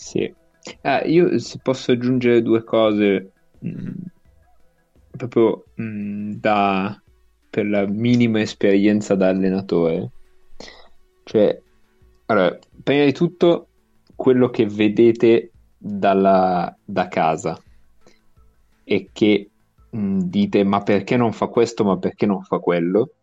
Sì. 0.06 0.32
Ah, 0.84 1.04
io 1.04 1.40
se 1.40 1.58
posso 1.64 1.92
aggiungere 1.92 2.44
due 2.44 2.64
cose 2.64 3.32
mh, 3.58 3.70
Mhm. 3.70 3.94
proprio 5.18 5.66
mh, 5.74 6.34
da, 6.34 7.04
per 7.50 7.66
la 7.68 7.88
minima 7.88 8.40
esperienza 8.40 9.16
da 9.16 9.30
allenatore. 9.30 10.12
Cioè, 11.24 11.60
allora, 12.28 12.56
prima 12.84 13.06
di 13.06 13.14
tutto 13.14 13.70
quello 14.16 14.50
che 14.52 14.68
vedete 14.68 15.54
dalla, 15.76 16.78
da 16.84 17.08
casa 17.08 17.60
e 18.84 19.10
che 19.12 19.50
mh, 19.90 20.20
dite 20.20 20.64
ma 20.64 20.84
perché 20.84 21.18
non 21.18 21.34
fa 21.34 21.48
questo, 21.48 21.84
ma 21.84 21.98
perché 21.98 22.28
non 22.28 22.44
fa 22.44 22.60
quello? 22.60 23.14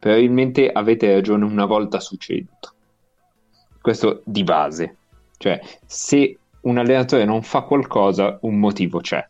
Probabilmente 0.00 0.72
avete 0.72 1.14
ragione 1.14 1.44
una 1.44 1.66
volta 1.66 2.00
su 2.00 2.16
cento. 2.16 2.74
Questo 3.80 4.22
di 4.26 4.42
base. 4.42 4.98
Cioè, 5.44 5.60
se 5.84 6.38
un 6.62 6.78
allenatore 6.78 7.26
non 7.26 7.42
fa 7.42 7.60
qualcosa, 7.60 8.38
un 8.42 8.58
motivo 8.58 9.00
c'è. 9.00 9.22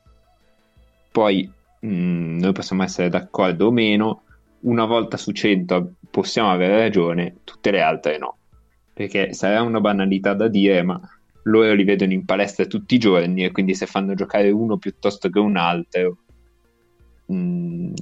Poi 1.11 1.51
mh, 1.81 2.39
noi 2.39 2.53
possiamo 2.53 2.85
essere 2.85 3.09
d'accordo 3.09 3.67
o 3.67 3.71
meno, 3.73 4.23
una 4.61 4.85
volta 4.85 5.17
su 5.17 5.33
cento 5.33 5.95
possiamo 6.13 6.53
avere 6.53 6.79
ragione, 6.79 7.39
tutte 7.43 7.73
le 7.73 7.81
altre 7.81 8.19
no. 8.19 8.37
Perché 8.93 9.33
sarà 9.33 9.63
una 9.63 9.81
banalità 9.81 10.35
da 10.35 10.47
dire, 10.47 10.85
ma 10.85 11.01
loro 11.43 11.75
li 11.75 11.83
vedono 11.83 12.13
in 12.13 12.25
palestra 12.25 12.65
tutti 12.67 12.95
i 12.95 12.99
giorni 12.99 13.43
e 13.43 13.51
quindi 13.51 13.75
se 13.75 13.87
fanno 13.87 14.15
giocare 14.15 14.53
uno 14.53 14.77
piuttosto 14.77 15.29
che 15.29 15.41
un 15.41 15.57
altro 15.57 16.19
mh, 17.27 17.35
mm, 17.35 17.93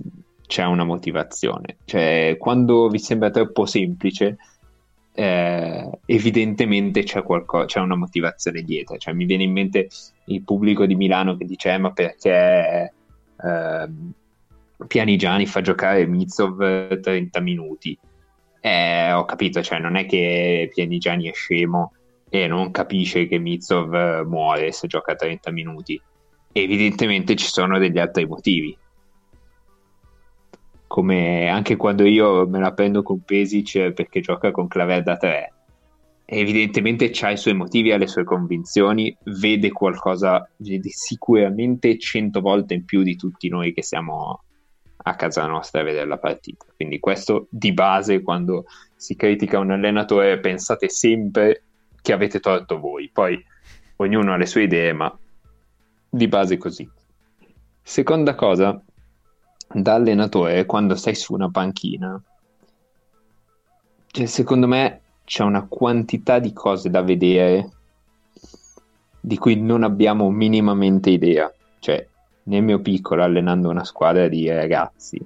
c'è 0.46 0.64
una 0.66 0.84
motivazione. 0.84 1.78
Cioè, 1.86 2.36
quando 2.38 2.90
vi 2.90 2.98
sembra 2.98 3.30
troppo 3.30 3.64
semplice, 3.64 4.36
eh, 5.14 5.90
evidentemente 6.06 7.02
c'è, 7.02 7.22
qualcosa, 7.22 7.66
c'è 7.66 7.80
una 7.80 7.96
motivazione 7.96 8.62
dietro. 8.62 8.96
Cioè, 8.96 9.14
mi 9.14 9.24
viene 9.24 9.44
in 9.44 9.52
mente 9.52 9.88
il 10.26 10.42
pubblico 10.42 10.86
di 10.86 10.94
Milano 10.94 11.36
che 11.36 11.44
dice: 11.44 11.72
eh, 11.72 11.78
Ma 11.78 11.92
perché 11.92 12.92
eh, 13.42 13.88
Pianigiani 14.86 15.46
fa 15.46 15.60
giocare 15.60 16.06
Mizov 16.06 17.00
30 17.00 17.40
minuti? 17.40 17.98
Eh, 18.60 19.12
ho 19.12 19.24
capito, 19.24 19.62
cioè, 19.62 19.78
non 19.78 19.96
è 19.96 20.06
che 20.06 20.70
Pianigiani 20.72 21.28
è 21.28 21.32
scemo 21.32 21.92
e 22.30 22.46
non 22.46 22.70
capisce 22.70 23.26
che 23.26 23.38
Mizov 23.38 24.24
muore 24.26 24.72
se 24.72 24.86
gioca 24.86 25.14
30 25.14 25.50
minuti. 25.50 26.00
Evidentemente 26.52 27.34
ci 27.36 27.46
sono 27.46 27.78
degli 27.78 27.98
altri 27.98 28.26
motivi 28.26 28.76
come 30.93 31.49
anche 31.49 31.76
quando 31.76 32.05
io 32.05 32.47
me 32.47 32.59
la 32.59 32.74
prendo 32.74 33.03
con 33.03 33.22
Pesic 33.24 33.93
perché 33.93 34.20
gioca 34.20 34.51
con 34.51 34.68
Claver 34.68 35.03
da 35.03 35.16
3 35.16 35.53
evidentemente 36.26 37.11
ha 37.22 37.30
i 37.30 37.38
suoi 37.38 37.55
motivi, 37.55 37.93
ha 37.93 37.97
le 37.97 38.07
sue 38.07 38.24
convinzioni, 38.24 39.16
vede 39.24 39.70
qualcosa, 39.70 40.47
vede 40.57 40.90
sicuramente 40.90 41.99
cento 41.99 42.43
volte 42.43 42.74
in 42.74 42.84
più 42.84 43.03
di 43.03 43.16
tutti 43.16 43.49
noi 43.49 43.72
che 43.72 43.82
siamo 43.82 44.43
a 45.05 45.14
casa 45.14 45.47
nostra 45.47 45.80
a 45.80 45.84
vedere 45.84 46.07
la 46.07 46.18
partita. 46.18 46.66
Quindi 46.76 46.99
questo 47.01 47.47
di 47.49 47.72
base 47.72 48.20
quando 48.20 48.66
si 48.95 49.16
critica 49.16 49.61
un 49.61 49.70
allenatore 49.70 50.40
pensate 50.40 50.90
sempre 50.90 51.62
che 52.03 52.12
avete 52.12 52.38
torto 52.38 52.78
voi, 52.78 53.09
poi 53.11 53.43
ognuno 53.97 54.34
ha 54.34 54.36
le 54.36 54.47
sue 54.47 54.64
idee, 54.64 54.93
ma 54.93 55.18
di 56.11 56.28
base 56.28 56.59
così. 56.59 56.86
Seconda 57.80 58.34
cosa, 58.34 58.78
da 59.74 59.94
allenatore 59.94 60.66
quando 60.66 60.96
sei 60.96 61.14
su 61.14 61.34
una 61.34 61.50
panchina, 61.50 62.20
cioè, 64.14 64.26
secondo 64.26 64.66
me 64.66 65.00
c'è 65.24 65.42
una 65.42 65.66
quantità 65.66 66.38
di 66.38 66.52
cose 66.52 66.90
da 66.90 67.00
vedere 67.00 67.70
di 69.18 69.38
cui 69.38 69.58
non 69.58 69.84
abbiamo 69.84 70.28
minimamente 70.30 71.08
idea. 71.08 71.50
Cioè, 71.78 72.06
nel 72.44 72.62
mio 72.62 72.80
piccolo, 72.82 73.22
allenando 73.22 73.70
una 73.70 73.84
squadra 73.84 74.28
di 74.28 74.50
ragazzi, 74.50 75.18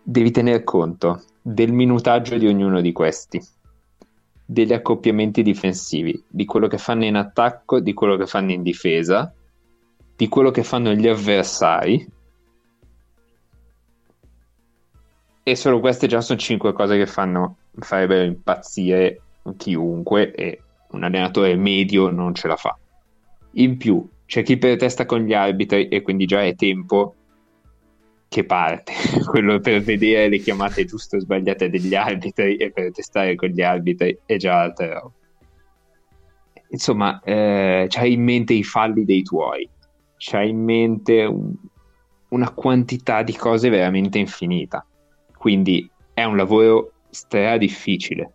devi 0.00 0.30
tener 0.30 0.62
conto 0.62 1.24
del 1.42 1.72
minutaggio 1.72 2.38
di 2.38 2.46
ognuno 2.46 2.80
di 2.80 2.92
questi, 2.92 3.42
degli 4.44 4.72
accoppiamenti 4.72 5.42
difensivi, 5.42 6.22
di 6.28 6.44
quello 6.44 6.68
che 6.68 6.78
fanno 6.78 7.04
in 7.04 7.16
attacco, 7.16 7.80
di 7.80 7.92
quello 7.94 8.16
che 8.16 8.26
fanno 8.26 8.52
in 8.52 8.62
difesa, 8.62 9.34
di 10.14 10.28
quello 10.28 10.52
che 10.52 10.62
fanno 10.62 10.92
gli 10.92 11.08
avversari 11.08 12.06
E 15.46 15.56
solo 15.56 15.78
queste 15.78 16.06
già 16.06 16.22
sono 16.22 16.38
cinque 16.38 16.72
cose 16.72 16.96
che 16.96 17.04
fanno, 17.04 17.58
farebbero 17.78 18.24
impazzire 18.24 19.20
chiunque 19.58 20.32
e 20.32 20.62
un 20.92 21.02
allenatore 21.02 21.54
medio 21.54 22.08
non 22.08 22.34
ce 22.34 22.48
la 22.48 22.56
fa. 22.56 22.74
In 23.56 23.76
più, 23.76 24.08
c'è 24.24 24.42
chi 24.42 24.56
pretesta 24.56 25.04
con 25.04 25.20
gli 25.20 25.34
arbitri 25.34 25.88
e 25.88 26.00
quindi 26.00 26.24
già 26.24 26.42
è 26.42 26.54
tempo 26.54 27.14
che 28.26 28.44
parte, 28.44 28.94
quello 29.28 29.60
per 29.60 29.82
vedere 29.82 30.30
le 30.30 30.38
chiamate 30.38 30.86
giuste 30.86 31.16
o 31.16 31.20
sbagliate 31.20 31.68
degli 31.68 31.94
arbitri 31.94 32.56
e 32.56 32.70
per 32.70 32.90
testare 32.90 33.34
con 33.34 33.50
gli 33.50 33.60
arbitri 33.60 34.18
è 34.24 34.38
già 34.38 34.62
altra 34.62 34.94
roba. 34.94 35.12
Insomma, 36.70 37.20
eh, 37.22 37.84
c'hai 37.90 38.14
in 38.14 38.22
mente 38.22 38.54
i 38.54 38.64
falli 38.64 39.04
dei 39.04 39.22
tuoi, 39.22 39.68
c'hai 40.16 40.48
in 40.48 40.64
mente 40.64 41.22
un, 41.24 41.52
una 42.28 42.50
quantità 42.50 43.22
di 43.22 43.36
cose 43.36 43.68
veramente 43.68 44.18
infinita 44.18 44.84
quindi 45.44 45.86
è 46.14 46.24
un 46.24 46.38
lavoro 46.38 46.92
stra 47.10 47.58
difficile, 47.58 48.32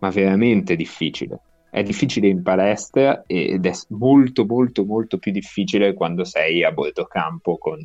ma 0.00 0.10
veramente 0.10 0.76
difficile. 0.76 1.40
È 1.70 1.82
difficile 1.82 2.28
in 2.28 2.42
palestra 2.42 3.22
ed 3.26 3.64
è 3.64 3.72
molto 3.88 4.44
molto 4.44 4.84
molto 4.84 5.16
più 5.16 5.32
difficile 5.32 5.94
quando 5.94 6.24
sei 6.24 6.62
a 6.64 6.70
bordo 6.70 7.06
campo 7.06 7.56
con 7.56 7.78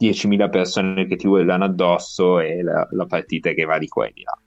10.000 0.00 0.48
persone 0.48 1.06
che 1.06 1.16
ti 1.16 1.26
urlano 1.26 1.64
addosso 1.64 2.40
e 2.40 2.62
la, 2.62 2.88
la 2.92 3.04
partita 3.04 3.52
che 3.52 3.64
va 3.64 3.76
di 3.76 3.88
qua 3.88 4.06
e 4.06 4.12
di 4.14 4.22
là. 4.22 4.40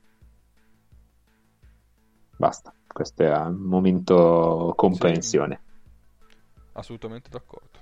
Basta, 2.35 2.73
questo 2.87 3.21
era 3.21 3.41
un 3.43 3.61
momento 3.61 4.73
comprensione. 4.75 5.61
Sì, 5.63 6.65
assolutamente 6.71 7.29
d'accordo. 7.29 7.80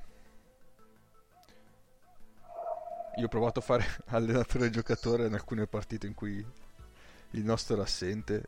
Io 3.20 3.26
ho 3.26 3.30
provato 3.30 3.60
a 3.60 3.62
fare 3.62 3.86
allenatore 4.08 4.68
e 4.68 4.70
giocatore 4.70 5.28
in 5.28 5.34
alcune 5.34 5.68
partite 5.68 6.08
in 6.08 6.14
cui 6.14 6.44
il 7.32 7.44
nostro 7.44 7.76
era 7.76 7.84
assente. 7.84 8.44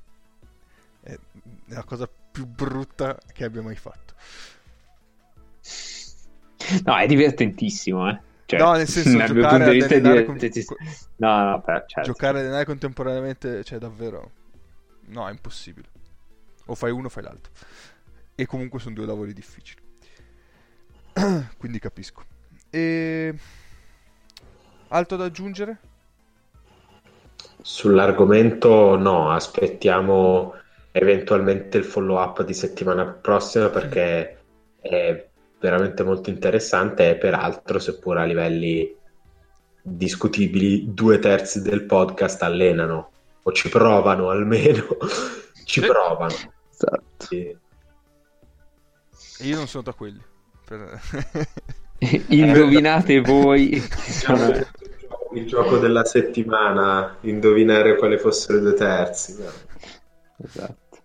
È 1.01 1.17
la 1.65 1.83
cosa 1.83 2.07
più 2.07 2.45
brutta 2.45 3.17
che 3.33 3.43
abbia 3.43 3.61
mai 3.61 3.75
fatto. 3.75 4.13
No, 6.85 6.97
è 6.97 7.05
divertentissimo, 7.05 8.09
eh. 8.09 8.19
Cioè, 8.45 8.59
no, 8.59 8.73
nel 8.73 8.87
senso, 8.87 9.17
giocare 9.33 9.63
ad 9.63 9.91
allenare, 9.91 10.25
con... 10.25 10.37
no, 11.17 11.49
no, 11.49 11.61
per, 11.61 11.85
certo. 11.87 12.11
giocare 12.11 12.37
ad 12.37 12.45
allenare 12.45 12.65
contemporaneamente, 12.65 13.63
cioè 13.63 13.77
davvero, 13.77 14.31
no, 15.07 15.27
è 15.27 15.31
impossibile. 15.31 15.89
O 16.67 16.75
fai 16.75 16.91
uno 16.91 17.07
o 17.07 17.09
fai 17.09 17.23
l'altro. 17.23 17.51
E 18.35 18.45
comunque 18.45 18.79
sono 18.79 18.95
due 18.95 19.05
lavori 19.05 19.33
difficili. 19.33 19.81
Quindi 21.57 21.79
capisco. 21.79 22.23
E 22.69 23.35
Altro 24.93 25.15
da 25.15 25.25
aggiungere? 25.25 25.79
Sull'argomento 27.61 28.97
no, 28.97 29.31
aspettiamo 29.31 30.53
eventualmente 30.91 31.77
il 31.77 31.85
follow 31.85 32.21
up 32.21 32.43
di 32.43 32.53
settimana 32.53 33.05
prossima 33.05 33.69
perché 33.69 34.43
è 34.81 35.27
veramente 35.59 36.03
molto 36.03 36.29
interessante 36.29 37.09
e 37.09 37.15
peraltro 37.15 37.79
seppur 37.79 38.17
a 38.17 38.25
livelli 38.25 38.93
discutibili 39.81 40.93
due 40.93 41.19
terzi 41.19 41.61
del 41.61 41.83
podcast 41.83 42.43
allenano 42.43 43.11
o 43.43 43.51
ci 43.53 43.69
provano 43.69 44.29
almeno 44.29 44.97
ci 45.63 45.79
sì. 45.79 45.87
provano 45.87 46.35
esatto. 46.69 47.25
Sì. 47.25 47.57
io 49.39 49.55
non 49.55 49.67
sono 49.67 49.83
da 49.83 49.93
quelli 49.93 50.21
per... 50.65 50.99
indovinate 52.29 53.21
voi 53.21 53.81
il 55.33 55.45
gioco 55.45 55.77
della 55.77 56.05
settimana, 56.05 57.17
indovinare 57.21 57.97
quale 57.97 58.17
fossero 58.17 58.57
i 58.57 58.61
due 58.61 58.73
terzi. 58.73 59.35
Esatto. 60.43 60.97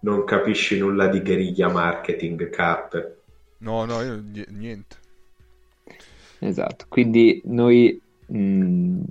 Non 0.00 0.24
capisci 0.24 0.76
nulla 0.78 1.06
di 1.08 1.22
guerriglia 1.22 1.68
marketing, 1.68 2.50
cap. 2.50 3.16
No, 3.58 3.84
no, 3.84 4.02
io 4.02 4.20
niente. 4.48 4.96
Esatto, 6.40 6.86
quindi 6.88 7.40
noi 7.44 8.02
mh, 8.26 8.38
mm, 8.38 9.02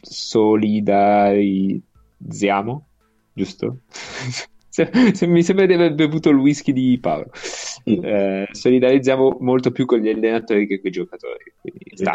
solidarizziamo, 0.00 2.86
giusto? 3.32 3.78
se, 4.72 4.90
se, 5.12 5.26
mi 5.26 5.42
sembra 5.42 5.66
di 5.66 5.74
aver 5.74 5.92
bevuto 5.92 6.30
il 6.30 6.36
whisky 6.36 6.72
di 6.72 6.98
Paolo. 6.98 7.30
Eh, 7.84 8.48
solidarizziamo 8.50 9.36
molto 9.40 9.70
più 9.70 9.84
con 9.84 9.98
gli 9.98 10.08
allenatori 10.08 10.66
che 10.66 10.80
con 10.80 10.88
i 10.88 10.92
giocatori. 10.92 11.44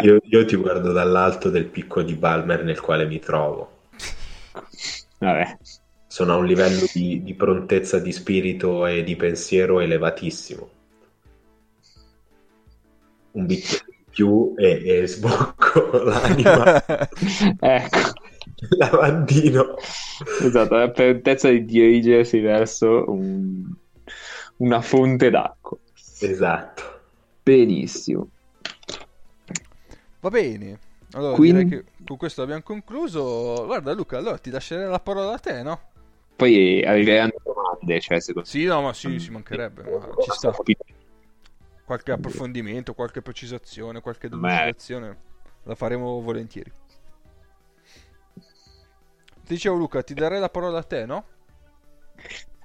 Io, 0.02 0.18
io, 0.24 0.46
ti 0.46 0.56
guardo 0.56 0.92
dall'alto 0.92 1.52
del 1.52 1.66
picco 1.66 2.02
di 2.02 2.16
Balmer 2.16 2.64
nel 2.64 2.80
quale 2.80 3.06
mi 3.06 3.20
trovo. 3.20 3.90
Vabbè. 5.20 5.58
Sono 6.08 6.34
a 6.34 6.38
un 6.38 6.48
livello 6.48 6.88
di, 6.92 7.22
di 7.22 7.36
prontezza 7.36 8.00
di 8.00 8.12
spirito 8.12 8.88
e 8.88 9.04
di 9.04 9.16
pensiero 9.16 9.80
elevatissimo. 9.80 10.70
Un 13.34 13.46
bicchiere 13.46 13.86
in 13.88 14.04
più 14.10 14.54
e, 14.58 14.82
e 14.84 15.08
sbocco 15.08 15.92
l'anima. 16.04 16.84
ecco 17.62 18.17
lavandino. 18.78 19.76
Esatto, 20.42 20.76
la 20.76 20.90
prontezza 20.90 21.50
di 21.50 21.66
dirigersi 21.66 22.40
verso 22.40 23.10
un, 23.10 23.72
una 24.58 24.82
fonte 24.82 25.30
d'acqua. 25.30 25.78
Esatto. 26.20 27.00
Benissimo. 27.44 28.30
Va 30.20 30.30
bene. 30.30 30.80
Allora, 31.12 31.36
Quindi... 31.36 31.64
direi 31.66 31.84
che 31.84 31.92
con 32.06 32.18
questo 32.18 32.42
abbiamo 32.42 32.62
concluso. 32.62 33.66
Guarda 33.66 33.94
Luca, 33.94 34.18
allora 34.18 34.38
ti 34.38 34.50
lascerei 34.50 34.90
la 34.90 35.00
parola 35.00 35.34
a 35.34 35.40
te, 35.40 35.64
no? 35.64 35.80
Poi 36.36 36.84
arriveranno 36.84 37.34
domande, 37.44 38.00
cioè 38.00 38.20
secondo 38.20 38.48
Sì, 38.48 38.66
no, 38.66 38.82
ma 38.82 38.94
sì, 38.94 39.20
ci 39.20 39.32
mancherebbe, 39.32 39.84
ma 39.84 40.10
ci 40.22 40.32
sta. 40.32 40.56
Qualche 41.84 42.12
approfondimento, 42.12 42.94
qualche 42.94 43.22
precisazione, 43.22 44.02
qualche 44.02 44.28
delucidazione 44.28 45.18
la 45.64 45.76
faremo 45.76 46.20
volentieri. 46.22 46.72
Ti 49.48 49.54
dicevo 49.54 49.78
Luca, 49.78 50.04
ti 50.04 50.14
darei 50.14 50.42
la 50.42 50.50
parola 50.50 50.80
a 50.80 50.84
te, 50.84 51.06
no? 51.06 51.24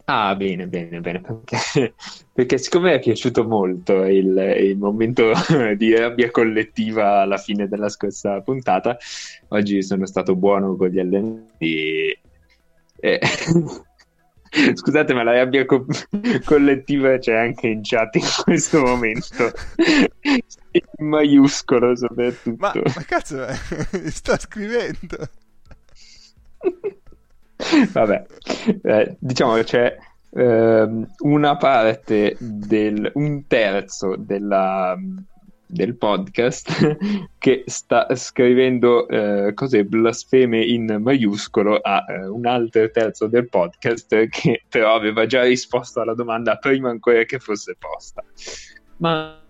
Ah, 0.06 0.34
bene, 0.34 0.66
bene, 0.66 0.98
bene, 0.98 1.20
perché, 1.20 1.94
perché 2.34 2.58
siccome 2.58 2.90
mi 2.90 2.96
è 2.96 2.98
piaciuto 2.98 3.44
molto 3.44 4.02
il, 4.02 4.36
il 4.58 4.76
momento 4.76 5.30
di 5.78 5.94
rabbia 5.94 6.32
collettiva 6.32 7.20
alla 7.20 7.36
fine 7.36 7.68
della 7.68 7.88
scorsa 7.88 8.40
puntata, 8.40 8.96
oggi 9.50 9.80
sono 9.84 10.06
stato 10.06 10.34
buono 10.34 10.74
con 10.74 10.88
gli 10.88 10.98
allenamenti. 10.98 12.20
E... 12.96 13.20
Scusate, 14.74 15.14
ma 15.14 15.22
la 15.22 15.34
rabbia 15.34 15.64
co- 15.64 15.86
collettiva 16.44 17.16
c'è 17.18 17.36
anche 17.36 17.68
in 17.68 17.80
chat 17.82 18.16
in 18.16 18.26
questo 18.42 18.80
momento. 18.80 19.52
In 20.72 21.06
maiuscolo 21.06 21.94
soprattutto. 21.94 22.56
Ma, 22.58 22.72
ma 22.74 23.02
cazzo, 23.04 23.46
sta 24.10 24.36
scrivendo. 24.36 25.30
Vabbè, 27.92 28.26
eh, 28.82 29.16
diciamo 29.18 29.54
che 29.54 29.64
c'è 29.64 29.96
ehm, 30.30 31.14
una 31.18 31.56
parte 31.56 32.36
del 32.38 33.10
un 33.14 33.46
terzo 33.46 34.16
della, 34.18 34.96
del 35.66 35.96
podcast 35.96 36.98
che 37.38 37.64
sta 37.66 38.14
scrivendo 38.14 39.08
eh, 39.08 39.54
cose 39.54 39.84
blasfeme 39.84 40.62
in 40.62 40.98
maiuscolo 41.00 41.76
a 41.76 42.04
eh, 42.08 42.26
un 42.26 42.46
altro 42.46 42.90
terzo 42.90 43.26
del 43.26 43.48
podcast 43.48 44.28
che 44.28 44.62
però 44.68 44.94
aveva 44.94 45.26
già 45.26 45.42
risposto 45.42 46.00
alla 46.00 46.14
domanda 46.14 46.56
prima 46.56 46.90
ancora 46.90 47.24
che 47.24 47.38
fosse 47.38 47.76
posta. 47.78 48.22
Ma 48.98 49.40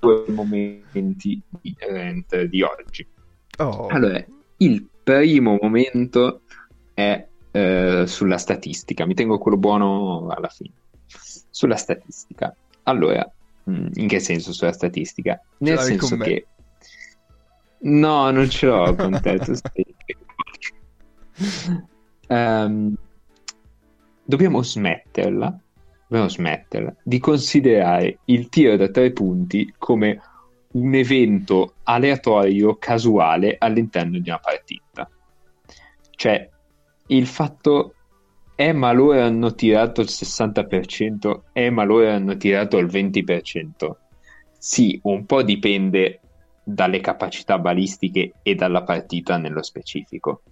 due 0.00 0.24
momenti 0.28 1.40
di 1.60 1.76
rent 1.78 2.42
di 2.42 2.62
oggi. 2.62 3.06
Oh. 3.58 3.86
Allora, 3.86 4.24
il 4.64 4.86
primo 5.02 5.58
momento 5.60 6.42
è 6.94 7.26
eh, 7.50 8.04
sulla 8.06 8.38
statistica. 8.38 9.06
Mi 9.06 9.14
tengo 9.14 9.38
quello 9.38 9.56
buono 9.56 10.28
alla 10.28 10.48
fine. 10.48 10.72
Sulla 11.50 11.76
statistica. 11.76 12.54
Allora, 12.84 13.28
mh, 13.64 13.88
in 13.94 14.08
che 14.08 14.20
senso 14.20 14.52
sulla 14.52 14.72
statistica? 14.72 15.40
Nel 15.58 15.78
senso 15.78 16.16
che... 16.16 16.46
No, 17.84 18.30
non 18.30 18.48
ce 18.48 18.66
l'ho 18.66 18.94
con 18.94 19.18
te. 19.20 19.40
Ehm, 22.28 22.94
dobbiamo 24.24 24.62
smetterla, 24.62 25.58
dobbiamo 26.06 26.30
smetterla 26.30 26.94
di 27.02 27.18
considerare 27.18 28.20
il 28.26 28.48
tiro 28.48 28.76
da 28.76 28.88
tre 28.88 29.12
punti 29.12 29.74
come 29.76 30.20
un 30.72 30.94
evento 30.94 31.74
aleatorio, 31.84 32.76
casuale 32.76 33.56
all'interno 33.58 34.18
di 34.18 34.28
una 34.28 34.38
partita. 34.38 35.10
Cioè, 36.10 36.48
il 37.08 37.26
fatto 37.26 37.94
è 38.54 38.72
ma 38.72 38.92
loro 38.92 39.20
hanno 39.20 39.54
tirato 39.54 40.00
il 40.00 40.08
60%, 40.08 41.42
è 41.52 41.68
ma 41.70 41.84
loro 41.84 42.08
hanno 42.08 42.36
tirato 42.36 42.78
il 42.78 42.86
20%. 42.86 43.96
Sì, 44.58 44.98
un 45.04 45.26
po' 45.26 45.42
dipende 45.42 46.20
dalle 46.62 47.00
capacità 47.00 47.58
balistiche 47.58 48.34
e 48.42 48.54
dalla 48.54 48.84
partita 48.84 49.36
nello 49.36 49.62
specifico. 49.62 50.42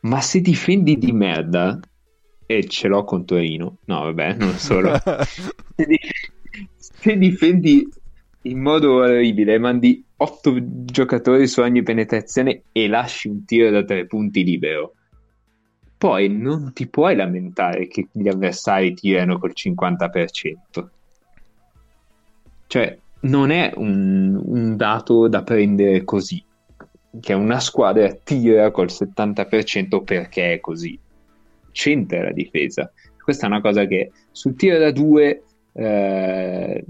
Ma 0.00 0.20
se 0.20 0.40
difendi 0.40 0.96
di 0.96 1.12
merda, 1.12 1.78
e 2.46 2.66
ce 2.68 2.88
l'ho 2.88 3.04
con 3.04 3.24
Torino, 3.24 3.78
no 3.84 4.00
vabbè, 4.02 4.34
non 4.34 4.54
solo, 4.54 4.96
se, 5.76 5.86
di- 5.86 5.98
se 6.74 7.16
difendi 7.16 7.86
in 8.46 8.60
modo 8.60 8.94
orribile, 8.96 9.58
mandi 9.58 10.04
8 10.16 10.84
giocatori 10.84 11.46
su 11.46 11.60
ogni 11.60 11.82
penetrazione 11.82 12.64
e 12.72 12.88
lasci 12.88 13.28
un 13.28 13.44
tiro 13.44 13.70
da 13.70 13.84
tre 13.84 14.06
punti 14.06 14.44
libero, 14.44 14.94
poi 15.96 16.28
non 16.28 16.72
ti 16.72 16.86
puoi 16.86 17.16
lamentare 17.16 17.86
che 17.86 18.08
gli 18.12 18.28
avversari 18.28 18.92
tirano 18.94 19.38
col 19.38 19.52
50%. 19.54 20.86
Cioè, 22.66 22.98
non 23.20 23.50
è 23.50 23.72
un, 23.76 24.40
un 24.44 24.76
dato 24.76 25.28
da 25.28 25.42
prendere 25.42 26.04
così, 26.04 26.44
che 27.20 27.32
una 27.32 27.60
squadra 27.60 28.12
tira 28.12 28.70
col 28.70 28.88
70% 28.88 30.02
perché 30.02 30.54
è 30.54 30.60
così. 30.60 30.98
C'entra 31.72 32.24
la 32.24 32.32
difesa. 32.32 32.92
Questa 33.22 33.46
è 33.46 33.48
una 33.48 33.62
cosa 33.62 33.86
che 33.86 34.12
sul 34.30 34.54
tiro 34.56 34.78
da 34.78 34.90
due 34.90 35.42
eh, 35.72 36.84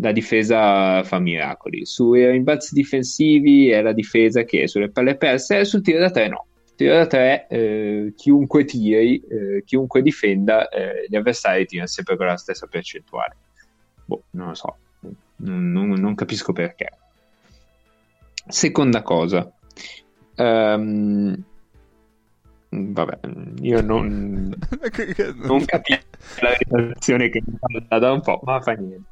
la 0.00 0.12
difesa 0.12 1.02
fa 1.04 1.18
miracoli. 1.18 1.84
Sui 1.84 2.26
rimbalzi 2.26 2.74
difensivi 2.74 3.70
è 3.70 3.82
la 3.82 3.92
difesa 3.92 4.44
che 4.44 4.68
sulle 4.68 4.90
palle 4.90 5.16
perse 5.16 5.58
e 5.60 5.64
sul 5.64 5.82
tiro 5.82 5.98
da 5.98 6.10
tre 6.10 6.28
no. 6.28 6.46
Tiro 6.74 6.94
da 6.94 7.06
tre, 7.06 7.46
eh, 7.48 8.12
chiunque 8.16 8.64
tiri, 8.64 9.22
eh, 9.28 9.62
chiunque 9.64 10.02
difenda, 10.02 10.68
eh, 10.68 11.06
gli 11.08 11.16
avversari 11.16 11.66
tirano 11.66 11.88
sempre 11.88 12.16
con 12.16 12.26
la 12.26 12.36
stessa 12.36 12.66
percentuale. 12.66 13.36
Boh, 14.04 14.22
non 14.30 14.48
lo 14.48 14.54
so, 14.54 14.76
non, 15.36 15.70
non- 15.70 16.00
non 16.00 16.14
capisco 16.14 16.52
perché. 16.52 16.88
Seconda 18.48 19.02
cosa, 19.02 19.52
Ehm, 20.36 21.42
vabbè, 22.70 23.18
io 23.60 23.80
non, 23.82 24.54
non 25.44 25.64
capisco 25.64 26.06
la 26.40 26.56
relazione 26.58 27.28
che 27.28 27.42
mi 27.44 27.58
parla 27.58 27.98
da 27.98 28.12
un 28.12 28.20
po', 28.20 28.40
ma 28.44 28.60
fa 28.60 28.72
niente. 28.72 29.10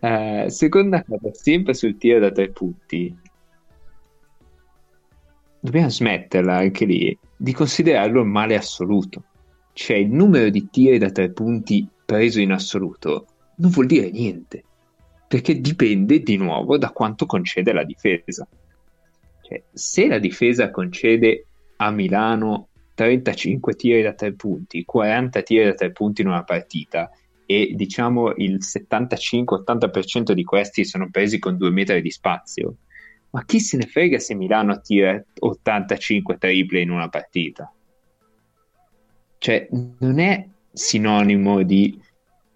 Eh, 0.00 0.46
seconda 0.48 1.02
cosa, 1.02 1.32
sempre 1.32 1.74
sul 1.74 1.96
tiro 1.96 2.20
da 2.20 2.30
tre 2.30 2.50
punti, 2.50 3.14
dobbiamo 5.60 5.90
smetterla 5.90 6.56
anche 6.56 6.84
lì 6.84 7.18
di 7.36 7.52
considerarlo 7.52 8.22
un 8.22 8.28
male 8.28 8.56
assoluto. 8.56 9.24
Cioè, 9.72 9.96
il 9.96 10.10
numero 10.10 10.50
di 10.50 10.68
tiri 10.70 10.98
da 10.98 11.10
tre 11.10 11.30
punti 11.30 11.88
preso 12.04 12.40
in 12.40 12.52
assoluto 12.52 13.26
non 13.56 13.70
vuol 13.70 13.86
dire 13.86 14.10
niente, 14.10 14.64
perché 15.26 15.60
dipende 15.60 16.20
di 16.20 16.36
nuovo 16.36 16.78
da 16.78 16.90
quanto 16.90 17.26
concede 17.26 17.72
la 17.72 17.84
difesa. 17.84 18.46
Cioè, 19.42 19.62
se 19.72 20.06
la 20.06 20.18
difesa 20.18 20.70
concede 20.70 21.46
a 21.76 21.90
Milano 21.90 22.68
35 22.94 23.74
tiri 23.74 24.02
da 24.02 24.14
tre 24.14 24.32
punti, 24.32 24.84
40 24.84 25.42
tiri 25.42 25.64
da 25.64 25.74
tre 25.74 25.92
punti 25.92 26.22
in 26.22 26.28
una 26.28 26.44
partita 26.44 27.10
e 27.50 27.72
diciamo 27.74 28.34
il 28.36 28.58
75-80% 28.60 30.32
di 30.32 30.44
questi 30.44 30.84
sono 30.84 31.08
presi 31.10 31.38
con 31.38 31.56
due 31.56 31.70
metri 31.70 32.02
di 32.02 32.10
spazio, 32.10 32.74
ma 33.30 33.42
chi 33.46 33.58
se 33.58 33.78
ne 33.78 33.86
frega 33.86 34.18
se 34.18 34.34
Milano 34.34 34.82
tira 34.82 35.18
85 35.38 36.36
triple 36.36 36.82
in 36.82 36.90
una 36.90 37.08
partita? 37.08 37.72
Cioè, 39.38 39.66
non 39.70 40.18
è 40.18 40.46
sinonimo 40.70 41.62
di 41.62 41.98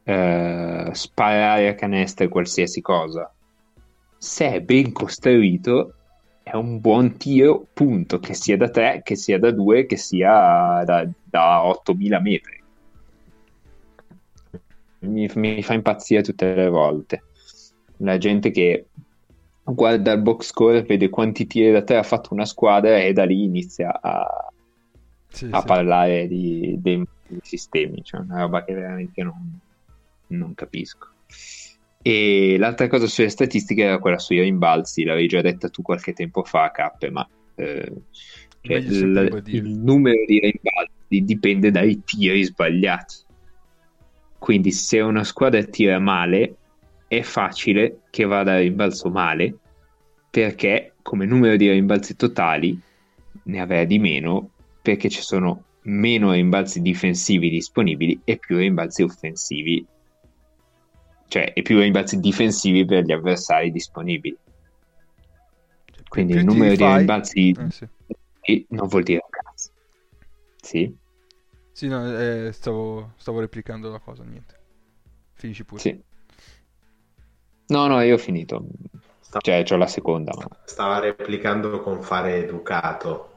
eh, 0.04 0.90
sparare 0.92 1.68
a 1.68 1.74
canestre 1.74 2.28
qualsiasi 2.28 2.82
cosa. 2.82 3.32
Se 4.18 4.52
è 4.52 4.60
ben 4.60 4.92
costruito, 4.92 5.94
è 6.42 6.54
un 6.54 6.80
buon 6.80 7.16
tiro, 7.16 7.66
punto, 7.72 8.18
che 8.18 8.34
sia 8.34 8.58
da 8.58 8.68
3, 8.68 9.00
che 9.02 9.16
sia 9.16 9.38
da 9.38 9.50
2, 9.50 9.86
che 9.86 9.96
sia 9.96 10.82
da, 10.84 11.08
da 11.24 11.64
8000 11.64 12.20
metri. 12.20 12.61
Mi, 15.02 15.30
mi 15.34 15.62
fa 15.62 15.74
impazzire 15.74 16.22
tutte 16.22 16.54
le 16.54 16.68
volte. 16.68 17.22
La 17.98 18.18
gente 18.18 18.50
che 18.50 18.86
guarda 19.64 20.12
il 20.12 20.22
box 20.22 20.46
score, 20.46 20.82
vede 20.82 21.08
quanti 21.08 21.46
tiri 21.46 21.70
da 21.72 21.82
3 21.82 21.96
ha 21.96 22.02
fatto 22.02 22.34
una 22.34 22.44
squadra 22.44 22.98
e 22.98 23.12
da 23.12 23.24
lì 23.24 23.44
inizia 23.44 24.00
a, 24.00 24.50
Sì, 25.28 25.48
a 25.50 25.60
sì. 25.60 25.66
parlare 25.66 26.26
di, 26.26 26.76
dei, 26.80 27.04
dei 27.28 27.38
sistemi, 27.42 28.02
cioè 28.02 28.20
una 28.20 28.40
roba 28.40 28.64
che 28.64 28.74
veramente 28.74 29.22
non, 29.22 29.58
non 30.28 30.54
capisco. 30.54 31.08
E 32.02 32.56
l'altra 32.58 32.88
cosa 32.88 33.06
sulle 33.06 33.28
statistiche 33.28 33.84
era 33.84 33.98
quella 33.98 34.18
sui 34.18 34.40
rimbalzi, 34.40 35.04
l'avevi 35.04 35.28
già 35.28 35.40
detta 35.40 35.68
tu 35.68 35.82
qualche 35.82 36.12
tempo 36.12 36.42
fa, 36.42 36.70
Cappe, 36.72 37.10
ma 37.10 37.26
eh, 37.54 37.92
cioè, 38.60 38.80
ribadire. 38.80 39.58
il 39.58 39.74
numero 39.78 40.24
di 40.26 40.40
rimbalzi 40.40 41.24
dipende 41.24 41.70
dai 41.70 42.02
tiri 42.04 42.42
sbagliati. 42.42 43.21
Quindi 44.42 44.72
se 44.72 44.98
una 44.98 45.22
squadra 45.22 45.62
tira 45.62 46.00
male, 46.00 46.56
è 47.06 47.22
facile 47.22 48.00
che 48.10 48.24
vada 48.24 48.54
a 48.54 48.58
rimbalzo 48.58 49.08
male, 49.08 49.54
perché 50.28 50.96
come 51.00 51.26
numero 51.26 51.54
di 51.54 51.70
rimbalzi 51.70 52.16
totali 52.16 52.76
ne 53.44 53.60
avrà 53.60 53.84
di 53.84 54.00
meno, 54.00 54.50
perché 54.82 55.08
ci 55.08 55.22
sono 55.22 55.62
meno 55.82 56.32
rimbalzi 56.32 56.80
difensivi 56.80 57.50
disponibili 57.50 58.20
e 58.24 58.36
più 58.36 58.56
rimbalzi 58.56 59.04
offensivi, 59.04 59.86
cioè 61.28 61.52
e 61.54 61.62
più 61.62 61.78
rimbalzi 61.78 62.18
difensivi 62.18 62.84
per 62.84 63.04
gli 63.04 63.12
avversari 63.12 63.70
disponibili. 63.70 64.36
Cioè, 65.84 66.02
Quindi 66.08 66.32
il 66.32 66.44
numero 66.44 66.74
di 66.74 66.82
fai- 66.82 66.96
rimbalzi 66.98 67.54
Eh, 67.56 67.70
sì. 67.70 68.66
non 68.70 68.88
vuol 68.88 69.04
dire 69.04 69.20
un 69.22 69.30
cazzo. 69.30 69.70
Sì, 70.60 70.92
Sì, 71.72 71.88
no, 71.88 72.06
eh, 72.18 72.52
stavo, 72.52 73.14
stavo 73.16 73.40
replicando 73.40 73.90
la 73.90 73.98
cosa, 73.98 74.22
niente. 74.24 74.58
Finisci 75.34 75.64
pure. 75.64 75.84
sì. 75.84 76.02
No, 77.68 77.88
no, 77.88 78.00
io 78.02 78.14
ho 78.14 78.18
finito. 78.18 78.64
Cioè, 79.40 79.64
c'ho 79.64 79.76
la 79.76 79.86
seconda, 79.88 80.32
ma... 80.34 80.46
Stava 80.64 80.98
replicando 80.98 81.80
con 81.82 82.02
fare 82.02 82.34
educato. 82.42 83.30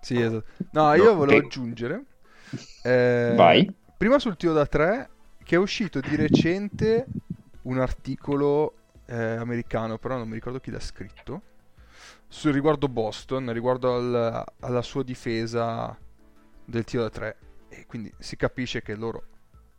Sì, 0.00 0.20
esatto. 0.20 0.46
No, 0.70 0.92
io 0.94 1.14
volevo 1.14 1.36
che- 1.36 1.38
aggiungere. 1.38 2.04
eh, 2.82 3.42
Vai. 3.42 3.68
Prima 3.96 4.18
sul 4.18 4.36
tiro 4.36 4.52
da 4.52 4.66
3, 4.66 5.10
che 5.42 5.56
è 5.56 5.58
uscito 5.58 6.00
di 6.00 6.14
recente 6.16 7.10
un 7.62 7.78
articolo 7.80 8.74
eh, 9.06 9.16
americano, 9.16 9.98
però 9.98 10.16
non 10.16 10.28
mi 10.28 10.34
ricordo 10.34 10.60
chi 10.60 10.70
l'ha 10.70 10.80
scritto, 10.80 11.42
sul 12.28 12.52
riguardo 12.52 12.88
Boston, 12.88 13.52
riguardo 13.52 13.94
al- 13.96 14.44
alla 14.60 14.82
sua 14.82 15.02
difesa 15.02 15.98
del 16.68 16.84
tiro 16.84 17.02
da 17.02 17.10
3. 17.10 17.36
E 17.70 17.86
quindi 17.86 18.12
si 18.18 18.36
capisce 18.36 18.82
che 18.82 18.94
loro 18.94 19.24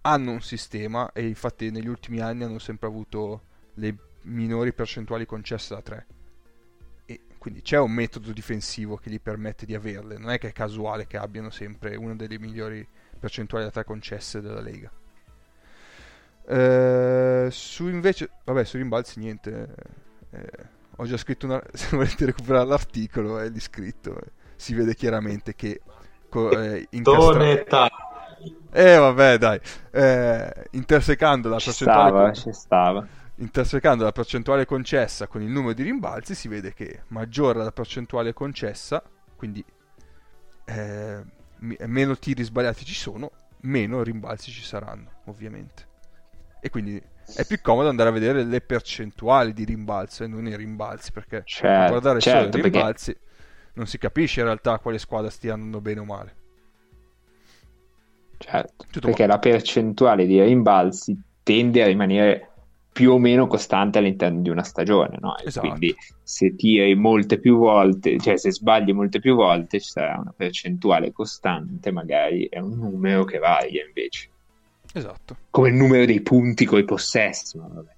hanno 0.02 0.32
un 0.32 0.41
sistema 0.41 1.11
e 1.11 1.28
infatti 1.28 1.70
negli 1.70 1.88
ultimi 1.88 2.20
anni 2.20 2.44
hanno 2.44 2.60
sempre 2.60 2.88
avuto 2.88 3.44
le 3.76 3.95
minori 4.24 4.74
percentuali 4.74 5.26
concesse 5.26 5.76
da 5.76 5.82
3. 5.82 6.07
E 7.06 7.22
quindi 7.38 7.61
c'è 7.61 7.80
un 7.80 7.91
metodo 7.91 8.32
difensivo 8.32 8.98
che 8.98 9.10
gli 9.10 9.20
permette 9.20 9.66
di 9.66 9.76
averle, 9.76 10.18
non 10.18 10.32
è 10.32 10.40
che 10.40 10.49
è 10.49 10.52
casuale 10.52 11.07
che 11.07 11.18
abbiano 11.18 11.49
sempre 11.49 11.95
una 11.95 12.16
delle 12.16 12.40
migliori 12.40 12.88
percentuali 13.20 13.66
da 13.66 13.72
3 13.72 13.84
concesse 13.84 14.41
della 14.41 14.61
Lega. 14.61 14.91
Eh, 16.48 17.49
su 17.52 17.88
invece, 17.88 18.32
vabbè, 18.44 18.64
sui 18.64 18.80
rimbalzi 18.80 19.20
niente. 19.20 19.76
eh, 20.32 20.78
ho 20.95 21.06
già 21.06 21.18
scritto 21.18 21.45
una... 21.45 21.61
se 21.72 21.95
volete 21.95 22.26
recuperare 22.26 22.66
l'articolo 22.66 23.40
è 23.40 23.49
lì 23.49 23.60
scritto, 23.60 24.20
eh, 24.20 24.32
si 24.56 24.74
vede 24.74 24.95
chiaramente 24.95 25.56
che 25.56 25.82
co- 26.30 26.57
eh, 26.60 26.88
incastra- 26.91 27.89
eh 28.72 28.95
vabbè 28.97 29.38
dai, 29.38 29.60
eh, 29.91 30.68
intersecando 30.72 31.49
la 31.49 31.57
Ci 31.60 31.65
percentuale 31.69 32.10
stava, 32.11 32.23
con- 32.23 32.34
ci 32.35 32.53
stava. 32.53 33.07
intersecando 33.35 34.03
la 34.03 34.11
percentuale 34.11 34.65
concessa 34.65 35.27
con 35.27 35.41
il 35.41 35.49
numero 35.49 35.73
di 35.73 35.84
rimbalzi 35.84 36.35
si 36.35 36.47
vede 36.47 36.73
che 36.73 37.03
maggiore 37.07 37.60
la 37.64 37.72
percentuale 37.72 38.34
concessa, 38.34 39.01
quindi 39.35 39.64
eh, 40.65 41.23
meno 41.60 42.18
tiri 42.18 42.43
sbagliati 42.43 42.85
ci 42.85 42.93
sono, 42.93 43.31
meno 43.61 44.03
rimbalzi 44.03 44.51
ci 44.51 44.64
saranno, 44.64 45.22
ovviamente. 45.26 45.88
E 46.61 46.69
quindi 46.69 47.01
è 47.35 47.45
più 47.45 47.60
comodo 47.61 47.89
andare 47.89 48.10
a 48.10 48.11
vedere 48.11 48.43
le 48.43 48.61
percentuali 48.61 49.53
di 49.53 49.64
rimbalzo 49.64 50.23
e 50.23 50.27
non 50.27 50.45
i 50.47 50.56
rimbalzi, 50.56 51.11
perché 51.11 51.38
a 51.38 51.41
Certo, 51.45 51.89
guardare 51.89 52.19
certo, 52.19 52.38
solo 52.38 52.47
i 52.49 52.61
perché- 52.61 52.69
rimbalzi 52.77 53.18
non 53.80 53.88
si 53.88 53.97
capisce 53.97 54.41
in 54.41 54.45
realtà 54.45 54.77
quale 54.80 54.99
squadra 54.99 55.30
stia 55.30 55.53
andando 55.53 55.80
bene 55.80 56.01
o 56.01 56.06
male. 56.06 56.35
Certo, 58.38 58.85
Tutto 58.89 59.07
perché 59.07 59.26
qua. 59.26 59.34
la 59.34 59.39
percentuale 59.39 60.26
di 60.26 60.41
rimbalzi 60.41 61.18
tende 61.43 61.81
a 61.81 61.88
rimanere 61.88 62.49
più 62.91 63.11
o 63.14 63.18
meno 63.18 63.47
costante 63.47 63.97
all'interno 63.97 64.41
di 64.41 64.49
una 64.49 64.64
stagione, 64.64 65.18
no? 65.19 65.38
Esatto. 65.38 65.68
Quindi 65.68 65.95
se 66.22 66.56
tiri 66.56 66.93
molte 66.95 67.39
più 67.39 67.57
volte, 67.57 68.18
cioè 68.19 68.38
se 68.38 68.51
sbagli 68.51 68.91
molte 68.91 69.19
più 69.19 69.35
volte, 69.35 69.80
ci 69.80 69.89
sarà 69.89 70.18
una 70.19 70.34
percentuale 70.35 71.11
costante, 71.14 71.91
magari 71.91 72.47
è 72.49 72.60
un 72.60 72.77
numero 72.77 73.23
che 73.23 73.38
varia 73.38 73.85
invece. 73.85 74.30
Esatto. 74.93 75.38
Come 75.49 75.69
il 75.69 75.76
numero 75.76 76.06
dei 76.06 76.22
punti 76.22 76.65
coi 76.65 76.84
possessi, 76.84 77.57
ma 77.57 77.68
vabbè. 77.72 77.95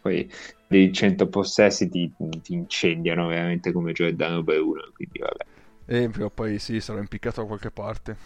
Poi 0.00 0.30
dei 0.68 0.92
100 0.92 1.28
possessi 1.28 1.88
ti, 1.88 2.12
ti 2.42 2.52
incendiano 2.52 3.28
veramente 3.28 3.72
come 3.72 3.92
Giordano 3.92 4.42
Bruno, 4.42 4.90
quindi 4.94 5.18
vabbè. 5.18 5.44
E 5.86 6.08
prima 6.10 6.26
o 6.26 6.30
poi 6.30 6.58
sì, 6.58 6.80
sarò 6.80 6.98
impiccato 6.98 7.40
da 7.40 7.46
qualche 7.46 7.70
parte. 7.70 8.16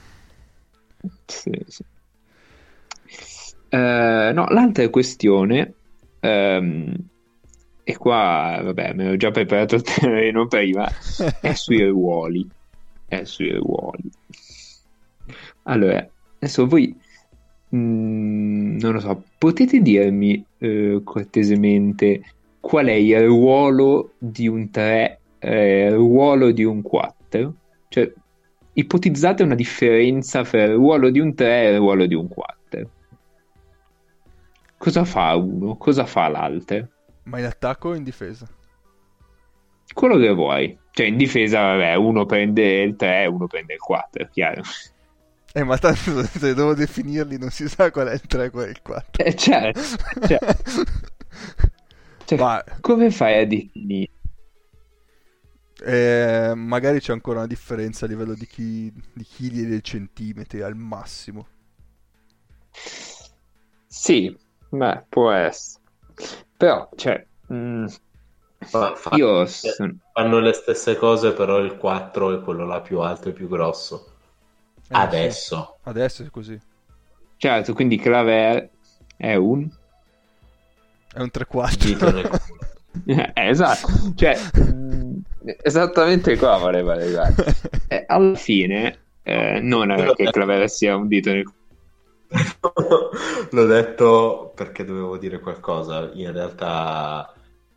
Sì, 1.27 1.53
sì. 1.67 1.85
Eh, 3.69 4.33
no, 4.35 4.47
l'altra 4.49 4.89
questione, 4.91 5.75
ehm, 6.21 6.95
e 7.85 7.97
qua, 7.97 8.61
vabbè, 8.63 8.95
me 8.95 9.09
l'ho 9.09 9.17
già 9.17 9.31
preparato 9.31 9.77
il 9.77 9.83
terreno 9.83 10.47
prima, 10.47 10.87
è 11.41 11.53
sui 11.55 11.85
ruoli. 11.87 12.49
È 13.07 13.25
sui 13.25 13.53
ruoli. 13.53 14.11
Allora, 15.65 16.07
adesso 16.39 16.67
voi, 16.67 17.01
mm, 17.75 18.79
non 18.79 18.93
lo 18.93 19.01
so, 19.01 19.23
potete 19.39 19.81
dirmi 19.81 20.45
eh, 20.59 21.01
cortesemente 21.05 22.23
qual 22.61 22.87
è 22.87 22.93
il 22.93 23.27
ruolo 23.27 24.13
di 24.19 24.47
un 24.47 24.71
3 24.71 25.21
e 25.39 25.87
il 25.87 25.95
ruolo 25.95 26.53
di 26.53 26.65
un 26.65 26.81
4? 26.83 27.55
Cioè, 27.89 28.13
ipotizzate 28.75 29.43
una 29.43 29.55
differenza 29.55 30.45
fra 30.45 30.63
il 30.65 30.75
ruolo 30.75 31.11
di 31.11 31.19
un 31.19 31.35
3 31.35 31.65
e 31.65 31.71
il 31.71 31.77
ruolo 31.79 32.07
di 32.07 32.15
un 32.15 32.29
4. 32.29 32.91
Cosa 34.79 35.05
fa 35.05 35.35
uno? 35.37 35.77
Cosa 35.77 36.07
fa 36.07 36.29
l'altro? 36.29 36.89
Ma 37.25 37.39
in 37.39 37.45
attacco 37.45 37.91
o 37.91 37.95
in 37.95 38.03
difesa? 38.03 38.49
Quello 39.93 40.17
che 40.17 40.31
vuoi. 40.33 40.77
Cioè, 40.91 41.07
in 41.07 41.17
difesa, 41.17 41.61
vabbè, 41.61 41.95
uno 41.95 42.27
prende 42.27 42.83
il 42.83 42.97
3 42.97 43.23
e 43.23 43.27
uno 43.27 43.47
prende 43.47 43.75
il 43.75 43.81
4, 43.81 44.29
chiaro. 44.31 44.63
Eh, 45.55 45.65
ma 45.65 45.77
tanto 45.79 46.25
se 46.39 46.55
devo 46.55 46.75
definirli 46.75 47.39
non 47.39 47.51
si 47.51 47.69
sa 47.69 47.91
qual 47.91 48.09
è 48.09 48.15
il 48.15 48.23
3 48.27 48.47
e 48.47 48.51
qual 48.51 48.67
è 48.67 48.71
il 48.71 48.83
4. 48.83 49.25
Eh, 49.25 49.35
certo, 49.37 49.81
cioè, 50.21 50.39
cioè, 52.25 52.39
Ma 52.39 52.63
come 52.81 53.11
fai 53.11 53.41
a 53.43 53.47
definire? 53.47 54.11
eh, 55.85 56.53
magari 56.55 57.01
c'è 57.01 57.13
ancora 57.13 57.39
una 57.39 57.47
differenza 57.49 58.05
a 58.05 58.09
livello 58.09 58.35
di, 58.35 58.47
chi, 58.47 58.93
di 59.13 59.25
chili 59.25 59.63
e 59.63 59.67
di 59.67 59.83
centimetri 59.83 60.63
al 60.63 60.77
massimo. 60.77 61.47
Sì, 63.87 64.37
beh, 64.69 65.07
può 65.09 65.31
essere. 65.31 65.83
Però, 66.57 66.89
cioè, 66.97 67.25
mm, 67.53 67.87
Fa- 68.71 68.95
fa- 68.97 69.17
io 69.17 69.47
son- 69.47 70.01
Fanno 70.13 70.41
le 70.41 70.53
stesse 70.53 70.97
cose, 70.97 71.33
però 71.33 71.59
il 71.59 71.77
4 71.77 72.37
è 72.37 72.43
quello 72.43 72.67
là 72.67 72.81
più 72.81 73.01
alto 73.01 73.29
e 73.29 73.33
più 73.33 73.49
grosso. 73.49 74.12
Eh, 74.93 74.99
Adesso. 74.99 75.79
sì, 75.83 75.89
adesso 75.89 76.23
è 76.23 76.31
così. 76.31 76.61
certo, 77.37 77.73
quindi 77.75 77.97
Claver 77.99 78.71
è 79.17 79.35
un... 79.35 79.69
È 81.15 81.21
un 81.21 81.31
Dito 81.77 82.11
3-4. 82.11 82.15
nel 82.15 82.29
culo. 82.29 82.41
Eh, 83.07 83.33
esatto, 83.35 83.89
cioè, 84.15 84.37
mm, 84.59 85.19
esattamente 85.63 86.37
qua 86.37 86.59
volevo 86.59 86.91
arrivare. 86.91 87.35
Eh, 87.89 88.05
alla 88.07 88.35
fine, 88.37 88.99
eh, 89.23 89.61
non 89.61 89.91
è 89.91 90.15
che 90.15 90.31
Claver 90.31 90.69
sia 90.69 90.97
un 90.97 91.09
dito 91.09 91.31
nel 91.33 91.45
L'ho 93.51 93.67
detto 93.67 94.53
perché 94.55 94.85
dovevo 94.85 95.19
dire 95.19 95.41
qualcosa. 95.41 96.11
In 96.15 96.33
realtà, 96.33 97.33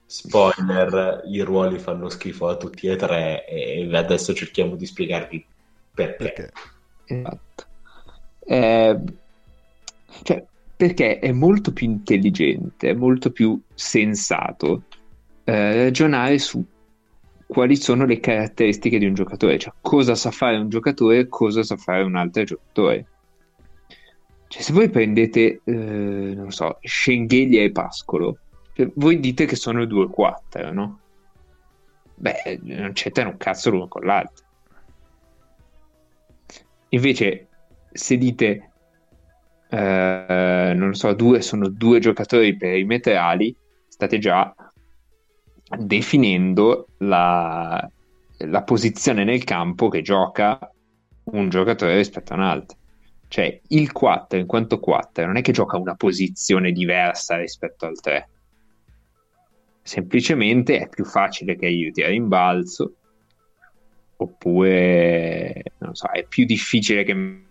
spoiler, 0.06 1.24
i 1.26 1.42
ruoli 1.42 1.80
fanno 1.80 2.10
schifo 2.10 2.48
a 2.48 2.58
tutti 2.58 2.88
e 2.88 2.96
tre 2.96 3.46
e 3.46 3.90
adesso 3.96 4.34
cerchiamo 4.34 4.76
di 4.76 4.86
spiegarvi 4.86 5.46
perché. 5.94 6.34
Perché? 6.34 6.52
Esatto. 7.06 7.66
Eh, 8.48 9.00
cioè, 10.24 10.46
perché 10.76 11.20
è 11.20 11.32
molto 11.32 11.72
più 11.72 11.88
intelligente, 11.88 12.90
è 12.90 12.94
molto 12.94 13.32
più 13.32 13.60
sensato 13.74 14.84
eh, 15.46 15.84
ragionare 15.84 16.38
su 16.40 16.64
quali 17.48 17.76
sono 17.76 18.06
le 18.06 18.20
caratteristiche 18.20 18.98
di 18.98 19.06
un 19.06 19.14
giocatore, 19.14 19.58
cioè 19.60 19.74
cosa 19.80 20.16
sa 20.16 20.32
fare 20.32 20.58
un 20.58 20.70
giocatore 20.70 21.20
e 21.20 21.28
cosa 21.28 21.64
sa 21.64 21.78
fare 21.78 22.04
un 22.04 22.16
altro 22.16 22.44
giocatore. 22.44 23.06
Cioè, 24.48 24.62
se 24.62 24.74
voi 24.74 24.90
prendete, 24.90 25.62
eh, 25.64 25.72
non 25.72 26.52
so, 26.52 26.78
Schengelia 26.82 27.62
e 27.62 27.72
Pascolo, 27.72 28.40
cioè, 28.74 28.90
voi 28.96 29.20
dite 29.20 29.46
che 29.46 29.56
sono 29.56 29.86
due 29.86 30.10
4, 30.10 30.74
no? 30.74 31.00
Beh, 32.16 32.60
non 32.64 32.92
c'entrano 32.94 33.32
un 33.32 33.38
cazzo 33.38 33.70
l'uno 33.70 33.88
con 33.88 34.04
l'altro. 34.04 34.45
Invece, 36.96 37.48
se 37.92 38.18
dite, 38.18 38.72
eh, 39.70 40.74
non 40.74 40.94
so, 40.94 41.14
due 41.14 41.42
sono 41.42 41.68
due 41.68 42.00
giocatori 42.00 42.56
perimetrali, 42.56 43.54
state 43.88 44.18
già 44.18 44.56
definendo 45.78 46.88
la, 47.00 47.90
la 48.38 48.64
posizione 48.64 49.26
nel 49.26 49.44
campo 49.44 49.90
che 49.90 50.02
gioca 50.02 50.58
un 51.26 51.50
giocatore 51.50 51.98
rispetto 51.98 52.32
a 52.32 52.38
un 52.38 52.44
altro. 52.44 52.78
Cioè, 53.28 53.60
il 53.70 53.92
4 53.92 54.40
in 54.40 54.46
quanto 54.46 54.80
4 54.80 55.26
non 55.26 55.36
è 55.36 55.42
che 55.42 55.52
gioca 55.52 55.78
una 55.78 55.96
posizione 55.96 56.72
diversa 56.72 57.36
rispetto 57.36 57.86
al 57.86 58.00
3. 58.00 58.30
Semplicemente 59.82 60.80
è 60.80 60.88
più 60.88 61.04
facile 61.04 61.58
che 61.58 61.66
aiuti 61.66 62.04
a 62.04 62.08
rimbalzo, 62.08 62.94
oppure 64.18 65.64
non 65.80 65.96
so, 65.96 66.08
è 66.12 66.26
più 66.26 66.46
difficile 66.46 67.04
che 67.04 67.44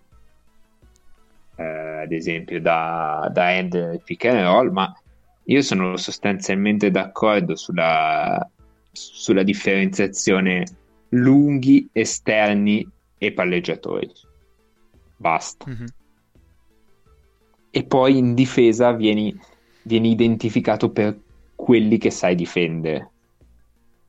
eh, 1.57 2.03
ad 2.03 2.13
esempio 2.13 2.61
da, 2.61 3.29
da 3.33 3.57
il 3.57 4.01
pick 4.05 4.25
and 4.27 4.41
roll, 4.41 4.71
ma 4.71 4.93
io 5.45 5.63
sono 5.63 5.97
sostanzialmente 5.97 6.91
d'accordo 6.91 7.55
sulla, 7.55 8.49
sulla 8.91 9.43
differenziazione 9.43 10.65
lunghi, 11.11 11.89
esterni 11.93 12.89
e 13.19 13.33
palleggiatori. 13.33 14.11
Basta. 15.17 15.67
Mhm. 15.69 15.87
E 17.71 17.85
poi 17.85 18.19
in 18.19 18.35
difesa 18.35 18.93
vieni, 18.93 19.37
vieni 19.83 20.11
identificato 20.11 20.91
per 20.91 21.19
quelli 21.55 21.99
che 21.99 22.11
sai 22.11 22.35
difendere. 22.35 23.11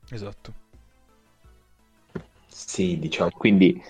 Esatto. 0.10 0.54
Sì, 2.58 2.98
diciamo. 3.00 3.32
Quindi, 3.32 3.82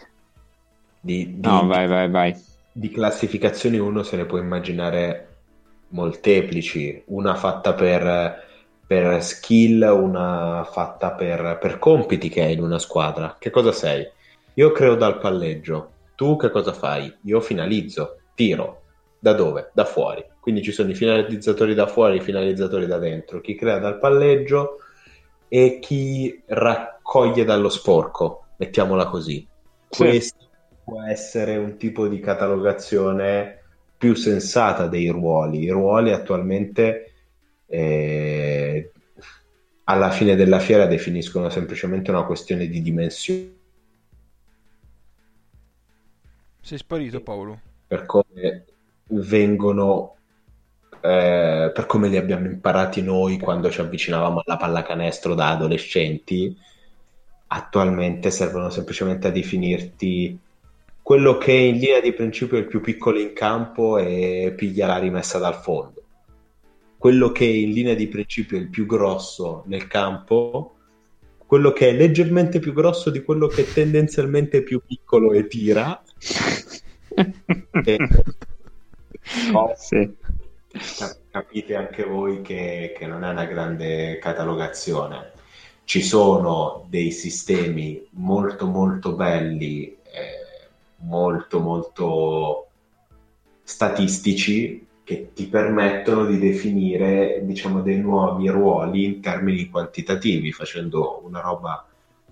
Di, 1.00 1.40
di, 1.40 1.48
no, 1.48 1.66
vai, 1.68 1.88
vai, 1.88 2.10
vai. 2.10 2.36
di 2.72 2.90
classificazioni 2.90 3.78
uno 3.78 4.04
se 4.04 4.18
ne 4.18 4.26
può 4.26 4.38
immaginare 4.40 5.44
molteplici, 5.90 7.04
una 7.08 7.36
fatta 7.36 7.74
per, 7.74 8.44
per 8.86 9.24
skill, 9.24 9.82
una 9.84 10.68
fatta 10.70 11.14
per, 11.14 11.58
per 11.62 11.80
compiti 11.80 12.28
che 12.30 12.42
hai 12.42 12.54
in 12.54 12.62
una 12.64 12.80
squadra. 12.80 13.36
Che 13.40 13.50
cosa 13.52 13.72
sei? 13.72 14.06
Io 14.56 14.72
creo 14.72 14.96
dal 14.96 15.20
palleggio, 15.20 15.92
tu 16.16 16.36
che 16.38 16.50
cosa 16.50 16.74
fai? 16.74 17.16
Io 17.24 17.40
finalizzo, 17.42 18.22
tiro. 18.34 18.82
Da 19.20 19.34
dove? 19.34 19.72
Da 19.74 19.86
fuori. 19.86 20.24
Quindi 20.40 20.62
ci 20.64 20.72
sono 20.72 20.90
i 20.92 20.96
finalizzatori 20.96 21.74
da 21.74 21.88
fuori 21.88 22.18
i 22.18 22.22
finalizzatori 22.22 22.86
da 22.88 22.98
dentro. 22.98 23.42
Chi 23.42 23.56
crea 23.56 23.80
dal 23.80 24.00
palleggio 24.00 24.78
e 25.48 25.80
chi 25.80 26.42
raccoglie 26.48 27.44
dallo 27.44 27.70
sporco, 27.70 28.45
mettiamola 28.58 29.08
così. 29.08 29.48
Sì. 29.90 30.04
Questo 30.04 30.50
può 30.84 31.02
essere 31.04 31.58
un 31.58 31.78
tipo 31.78 32.08
di 32.08 32.20
catalogazione 32.20 33.62
più 33.98 34.14
sensata 34.14 34.88
dei 34.88 35.10
ruoli. 35.10 35.64
I 35.64 35.70
ruoli 35.70 36.12
attualmente 36.12 37.14
eh, 37.68 38.92
alla 39.86 40.10
fine 40.12 40.36
della 40.36 40.60
fiera 40.60 40.86
definiscono 40.86 41.50
semplicemente 41.50 42.12
una 42.12 42.26
questione 42.26 42.68
di 42.68 42.82
dimensione 42.82 43.54
Sei 46.66 46.80
sparito, 46.80 47.22
Paolo. 47.22 47.60
per 47.86 48.08
come 48.08 48.66
vengono, 49.10 50.16
eh, 51.00 51.72
per 51.72 51.86
come 51.86 52.08
li 52.08 52.18
abbiamo 52.18 52.48
imparati 52.48 53.04
noi 53.04 53.38
quando 53.38 53.70
ci 53.70 53.82
avvicinavamo 53.82 54.42
alla 54.44 54.58
pallacanestro 54.58 55.36
da 55.36 55.52
adolescenti, 55.52 56.58
attualmente 57.48 58.32
servono 58.32 58.70
semplicemente 58.70 59.28
a 59.28 59.32
definirti 59.32 60.38
quello 61.02 61.38
che 61.38 61.52
in 61.52 61.78
linea 61.78 62.02
di 62.02 62.14
principio 62.14 62.58
è 62.58 62.62
il 62.62 62.68
più 62.68 62.82
piccolo 62.82 63.20
in 63.20 63.34
campo 63.34 63.98
e 64.00 64.54
piglia 64.56 64.88
la 64.88 64.98
rimessa 64.98 65.38
dal 65.38 65.56
fondo. 65.56 66.02
Quello 66.98 67.32
che 67.32 67.46
in 67.46 67.72
linea 67.72 67.94
di 67.94 68.08
principio 68.08 68.58
è 68.58 68.62
il 68.62 68.70
più 68.70 68.88
grosso 68.88 69.64
nel 69.68 69.86
campo, 69.86 70.74
quello 71.46 71.72
che 71.72 71.90
è 71.90 71.94
leggermente 71.94 72.58
più 72.58 72.74
grosso 72.74 73.12
di 73.12 73.22
quello 73.24 73.46
che 73.46 73.72
tendenzialmente 73.72 74.58
è 74.58 74.64
più 74.64 74.82
piccolo 74.86 75.32
e 75.34 75.46
tira. 75.48 76.02
E- 77.86 77.98
No, 79.52 79.74
Sì. 79.76 80.16
cap- 80.98 81.20
capite 81.32 81.76
anche 81.76 82.04
voi 82.04 82.42
che, 82.42 82.94
che 82.98 83.08
non 83.08 83.24
è 83.24 83.30
una 83.30 83.46
grande 83.46 84.18
catalogazione. 84.20 85.32
Ci 85.86 86.02
sono 86.02 86.86
dei 86.90 87.12
sistemi 87.12 88.06
molto 88.12 88.66
molto 88.66 89.14
belli, 89.14 89.86
eh, 89.86 90.70
molto 90.98 91.60
molto 91.60 92.68
statistici 93.64 94.86
che 95.04 95.32
ti 95.34 95.46
permettono 95.46 96.26
di 96.26 96.40
definire, 96.40 97.42
diciamo, 97.44 97.82
dei 97.82 98.00
nuovi 98.00 98.50
ruoli 98.50 99.06
in 99.06 99.22
termini 99.22 99.70
quantitativi, 99.70 100.52
facendo 100.52 101.22
una 101.24 101.42
roba 101.42 101.88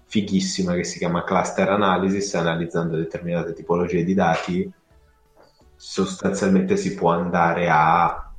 fighissima 0.06 0.74
che 0.74 0.84
si 0.84 0.98
chiama 0.98 1.24
cluster 1.24 1.70
analysis, 1.70 2.34
analizzando 2.34 2.98
determinate 2.98 3.54
tipologie 3.54 4.04
di 4.04 4.16
dati. 4.16 4.72
Sostanzialmente 5.76 6.76
si 6.76 6.96
può 6.96 7.12
andare 7.12 7.68
a 7.70 8.33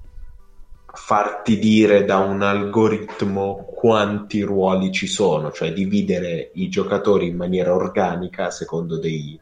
farti 0.94 1.58
dire 1.58 2.04
da 2.04 2.18
un 2.18 2.42
algoritmo 2.42 3.64
quanti 3.64 4.42
ruoli 4.42 4.92
ci 4.92 5.06
sono, 5.06 5.50
cioè 5.50 5.72
dividere 5.72 6.50
i 6.54 6.68
giocatori 6.68 7.28
in 7.28 7.36
maniera 7.36 7.74
organica 7.74 8.50
secondo 8.50 8.98
dei, 8.98 9.38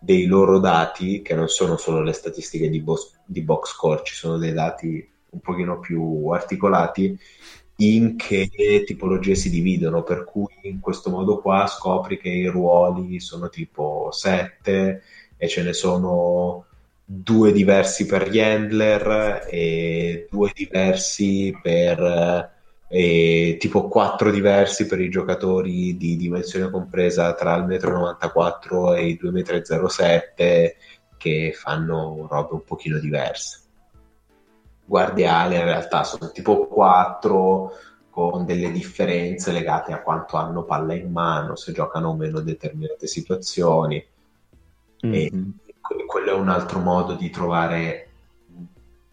dei 0.00 0.26
loro 0.26 0.58
dati, 0.58 1.22
che 1.22 1.34
non 1.34 1.48
sono 1.48 1.76
solo 1.76 2.02
le 2.02 2.12
statistiche 2.12 2.68
di, 2.68 2.80
box, 2.80 3.20
di 3.24 3.42
box 3.42 3.70
score, 3.70 4.02
ci 4.04 4.14
sono 4.14 4.38
dei 4.38 4.52
dati 4.52 5.08
un 5.30 5.40
pochino 5.40 5.78
più 5.78 6.28
articolati 6.28 7.16
in 7.76 8.16
che 8.16 8.82
tipologie 8.86 9.34
si 9.34 9.48
dividono, 9.48 10.02
per 10.02 10.24
cui 10.24 10.52
in 10.62 10.80
questo 10.80 11.10
modo 11.10 11.40
qua 11.40 11.66
scopri 11.66 12.18
che 12.18 12.28
i 12.28 12.46
ruoli 12.46 13.20
sono 13.20 13.48
tipo 13.48 14.08
7 14.10 15.02
e 15.36 15.48
ce 15.48 15.62
ne 15.62 15.72
sono 15.72 16.66
due 17.12 17.50
diversi 17.50 18.06
per 18.06 18.28
gli 18.30 18.38
handler 18.38 19.44
e 19.50 20.28
due 20.30 20.52
diversi 20.54 21.58
per 21.60 22.58
e 22.92 23.56
tipo 23.58 23.88
quattro 23.88 24.30
diversi 24.30 24.86
per 24.86 25.00
i 25.00 25.08
giocatori 25.08 25.96
di 25.96 26.16
dimensione 26.16 26.70
compresa 26.70 27.34
tra 27.34 27.56
il 27.56 27.64
1,94 27.64 28.92
m 28.92 28.96
e 28.96 29.06
i 29.08 29.18
2,07 29.20 30.64
m 30.64 30.68
che 31.16 31.52
fanno 31.52 32.26
robe 32.30 32.54
un 32.54 32.64
pochino 32.64 32.98
diverse. 32.98 33.58
Guardiale 34.84 35.56
in 35.56 35.64
realtà 35.64 36.04
sono 36.04 36.30
tipo 36.30 36.66
4 36.68 37.72
con 38.08 38.44
delle 38.44 38.70
differenze 38.70 39.50
legate 39.52 39.92
a 39.92 40.02
quanto 40.02 40.36
hanno 40.36 40.64
palla 40.64 40.94
in 40.94 41.10
mano, 41.10 41.56
se 41.56 41.72
giocano 41.72 42.10
o 42.10 42.16
meno 42.16 42.40
determinate 42.40 43.06
situazioni. 43.08 44.04
E 45.00 45.30
Mhm. 45.32 45.58
Quello 46.06 46.30
è 46.30 46.34
un 46.34 46.48
altro 46.48 46.80
modo 46.80 47.14
di 47.14 47.30
trovare 47.30 48.08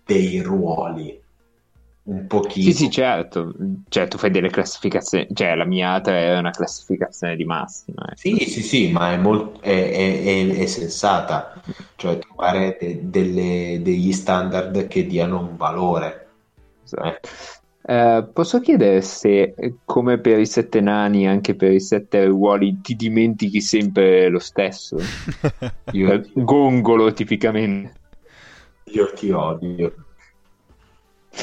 dei 0.06 0.40
ruoli 0.42 1.22
un 2.04 2.26
pochino. 2.26 2.66
Sì, 2.66 2.74
sì, 2.74 2.90
certo. 2.90 3.54
Cioè, 3.90 4.08
tu 4.08 4.18
fai 4.18 4.32
delle 4.32 4.50
classificazioni. 4.50 5.28
Cioè, 5.34 5.56
la 5.56 5.66
mia 5.66 6.00
3 6.00 6.28
è 6.28 6.38
una 6.38 6.52
classificazione 6.52 7.36
di 7.36 7.44
massima. 7.44 8.06
eh. 8.10 8.16
Sì, 8.16 8.38
sì, 8.50 8.62
sì, 8.62 8.92
ma 8.92 9.12
è, 9.12 9.18
molt- 9.18 9.60
è, 9.60 9.92
è- 9.92 10.24
è- 10.24 10.58
è 10.58 10.66
sensata, 10.68 11.62
cioè 11.98 12.18
trovare 12.20 12.78
de- 12.80 13.02
delle- 13.10 13.82
degli 13.82 14.14
standard 14.14 14.88
che 14.88 15.06
diano 15.06 15.40
un 15.42 15.58
valore. 15.58 16.28
Esatto. 16.86 17.06
Eh, 17.08 17.20
posso 18.34 18.60
chiedere 18.60 19.02
se, 19.02 19.54
eh, 19.58 19.78
come 19.86 20.20
per 20.20 20.40
i 20.40 20.46
sette 20.46 20.82
nani, 20.82 21.28
anche 21.28 21.56
per 21.56 21.72
i 21.72 21.80
sette 21.80 22.26
ruoli, 22.26 22.82
ti 22.82 22.96
dimentichi 22.96 23.62
sempre 23.62 24.28
lo 24.30 24.40
stesso? 24.40 25.12
Io, 25.92 26.14
Eh, 26.14 26.30
Gongolo, 26.34 27.14
tipicamente. 27.14 27.96
io 28.96 29.06
ti 29.14 29.30
odio. 29.32 29.94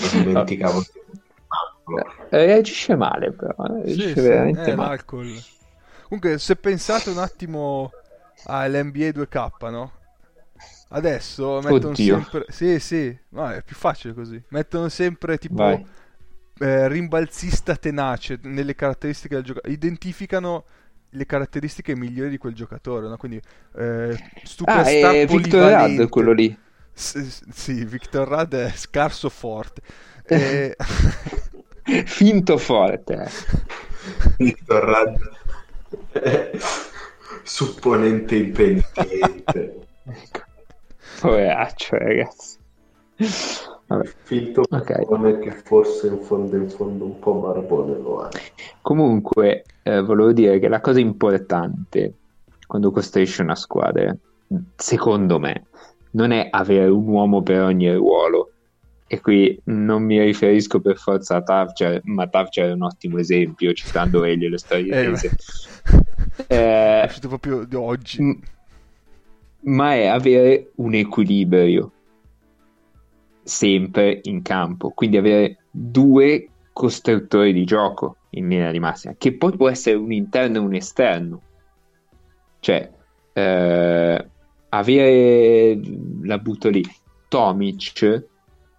Mi 0.01 0.09
dimenticavo. 0.11 0.83
Eh, 2.31 2.47
Reagisce 2.47 2.97
male, 2.97 3.33
però. 3.33 3.55
eh, 3.77 3.83
Sì, 3.85 4.15
Reagisce 4.15 4.15
sì, 4.17 4.33
veramente 4.33 4.73
è 4.73 4.77
male. 4.77 4.91
l'alcol. 4.91 5.45
Comunque, 6.09 6.39
se 6.39 6.57
pensate 6.57 7.11
un 7.11 7.19
attimo 7.19 7.93
all'NBA 8.45 9.13
2K, 9.13 9.71
no? 9.71 9.93
Adesso 10.89 11.61
mettono 11.63 11.95
Oddio. 11.95 11.97
sempre... 11.97 12.47
Sì, 12.49 12.79
sì, 12.81 13.17
no, 13.31 13.51
è 13.51 13.63
più 13.63 13.77
facile 13.77 14.15
così. 14.15 14.43
Mettono 14.51 14.89
sempre 14.89 15.39
tipo 15.39 15.59
Vai. 15.59 15.85
Eh, 16.61 16.89
rimbalzista 16.89 17.77
tenace 17.77 18.39
nelle 18.43 18.75
caratteristiche 18.75 19.35
del 19.37 19.45
giocatore. 19.45 19.73
Identificano 19.73 20.65
le 21.11 21.27
caratteristiche 21.27 21.95
migliori 21.97 22.31
di 22.31 22.39
quel 22.39 22.55
giocatore, 22.55 23.09
no? 23.09 23.17
Quindi 23.17 23.41
eh, 23.77 24.19
Ah, 24.65 24.83
superstar 24.85 25.15
è 25.15 25.27
Victor. 25.27 25.73
Rudd 25.73 26.09
quello 26.09 26.33
lì. 26.33 26.57
S- 26.93 27.49
sì, 27.51 27.85
Victor 27.85 28.29
Rudd 28.29 28.55
è 28.55 28.73
scarso 28.75 29.29
forte. 29.29 29.83
Eh, 30.27 30.75
Finto 32.07 32.57
forte. 32.57 33.29
Victor 34.39 34.83
Rudd, 34.85 35.17
supponente 37.45 38.37
impeniente. 38.37 39.87
Poveraccio, 41.21 41.97
ragazzi. 41.99 42.59
Vabbè. 43.87 44.11
Finto 44.25 44.63
Ok. 44.63 44.93
barbone 45.07 45.39
che 45.39 45.51
forse 45.53 46.09
in 46.09 46.19
fondo 46.23 46.57
in 46.57 46.69
fondo 46.69 47.05
un 47.05 47.19
po' 47.19 47.35
barbone 47.35 47.99
lo 47.99 48.27
è. 48.27 48.31
Comunque, 48.81 49.65
eh, 49.83 50.01
volevo 50.03 50.33
dire 50.33 50.59
che 50.59 50.69
la 50.69 50.81
cosa 50.81 51.01
importante 51.01 52.15
quando 52.67 52.91
costruisci 52.91 53.43
una 53.43 53.55
squadra, 53.55 54.17
secondo 54.77 55.39
me, 55.39 55.67
non 56.13 56.31
è 56.31 56.49
avere 56.51 56.89
un 56.89 57.07
uomo 57.07 57.43
per 57.43 57.61
ogni 57.63 57.93
ruolo. 57.95 58.51
E 59.07 59.21
qui 59.21 59.61
non 59.67 60.03
mi 60.03 60.19
riferisco 60.21 60.81
per 60.81 60.97
forza 60.97 61.37
a 61.37 61.43
Tavcher, 61.43 62.01
ma 62.05 62.27
Tavcher 62.27 62.71
è 62.71 62.73
un 62.73 62.83
ottimo 62.83 63.19
esempio, 63.19 63.73
citando 63.75 64.25
egli 64.25 64.49
le 64.49 64.59
storie 64.59 64.93
Eh, 64.93 65.05
tese. 65.11 65.31
è 66.49 66.55
Eh, 66.55 67.05
uscito 67.07 67.29
proprio 67.29 67.65
di 67.65 67.77
oggi. 67.77 68.23
m- 68.23 68.41
ma 69.67 69.95
è 69.95 70.07
avere 70.07 70.73
un 70.77 70.95
equilibrio 70.95 71.93
sempre 73.45 74.21
in 74.25 74.43
campo, 74.43 74.91
quindi 74.91 75.17
avere 75.17 75.59
due 75.71 76.49
costruttori 76.73 77.53
di 77.53 77.65
gioco 77.65 78.17
in 78.31 78.49
linea 78.49 78.71
di 78.71 78.81
massima, 78.81 79.15
che 79.17 79.37
poi 79.37 79.57
può 79.57 79.69
essere 79.69 79.97
un 79.97 80.13
interno 80.13 80.57
e 80.57 80.61
un 80.61 80.75
esterno. 80.75 81.43
Cioè, 82.59 82.91
eh, 83.33 84.29
avere, 84.71 85.81
la 86.23 86.39
butto 86.39 86.69
lì, 86.69 86.83
Tomic 87.29 88.27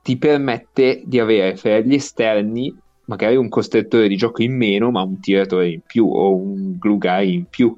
ti 0.02 0.18
permette 0.18 1.02
di 1.06 1.20
avere 1.20 1.56
fra 1.56 1.80
gli 1.80 1.94
esterni 1.94 2.76
magari 3.06 3.36
un 3.36 3.50
costruttore 3.50 4.08
di 4.08 4.16
gioco 4.16 4.42
in 4.42 4.56
meno, 4.56 4.92
ma 4.92 5.02
un 5.02 5.20
tiratore 5.20 5.70
in 5.70 5.82
più 5.86 6.08
o 6.08 6.36
un 6.36 6.78
glue 6.78 6.98
guy 6.98 7.34
in 7.34 7.46
più. 7.46 7.78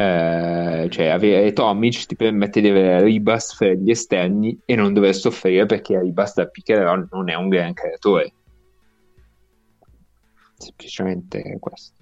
Eh, 0.00 0.86
cioè, 0.90 1.06
avere 1.06 1.52
Tomic 1.52 2.06
ti 2.06 2.14
permette 2.14 2.60
di 2.60 2.68
avere 2.68 3.02
Ribas 3.02 3.56
fra 3.56 3.72
gli 3.72 3.90
esterni 3.90 4.56
e 4.64 4.76
non 4.76 4.92
dover 4.92 5.12
soffrire 5.12 5.66
perché 5.66 5.98
Ribas 5.98 6.34
da 6.34 6.46
pick 6.46 6.68
non 7.10 7.28
è 7.28 7.34
un 7.34 7.48
gran 7.48 7.72
creatore. 7.72 8.32
Semplicemente 10.56 11.56
questo. 11.58 11.96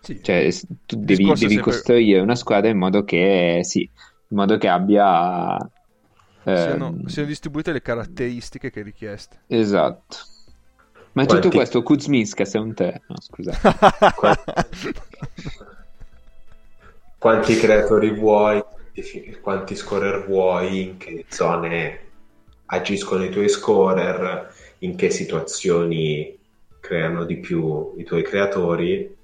Sì. 0.00 0.20
Cioè, 0.20 0.48
tu 0.86 0.96
devi, 0.96 1.22
è 1.22 1.34
devi 1.34 1.36
sempre- 1.36 1.60
costruire 1.60 2.18
una 2.18 2.34
squadra 2.34 2.68
in 2.68 2.78
modo 2.78 3.04
che, 3.04 3.60
sì, 3.62 3.82
in 3.82 4.36
modo 4.36 4.58
che 4.58 4.66
abbia... 4.66 5.56
siano, 6.42 6.86
ehm, 6.88 7.04
siano 7.04 7.28
distribuite 7.28 7.70
le 7.70 7.80
caratteristiche 7.80 8.72
che 8.72 8.82
richieste. 8.82 9.42
Esatto. 9.46 10.16
Ma 11.12 11.24
Quanti- 11.24 11.42
tutto 11.42 11.56
questo 11.56 11.84
Kuzminska 11.84 12.44
sei 12.44 12.60
un 12.60 12.74
3, 12.74 13.02
no 13.06 13.20
scusa. 13.20 13.56
Quanti 17.18 17.56
creatori 17.56 18.10
vuoi, 18.10 18.62
quanti, 19.40 19.74
scorer 19.74 20.24
vuoi, 20.24 20.82
in 20.82 20.96
che 20.98 21.24
zone 21.28 22.06
agiscono 22.66 23.24
i 23.24 23.30
tuoi 23.30 23.48
scorer, 23.48 24.52
in 24.78 24.94
che 24.94 25.10
situazioni 25.10 26.38
creano 26.78 27.24
di 27.24 27.38
più 27.38 27.94
i 27.96 28.04
tuoi 28.04 28.22
creatori 28.22 29.16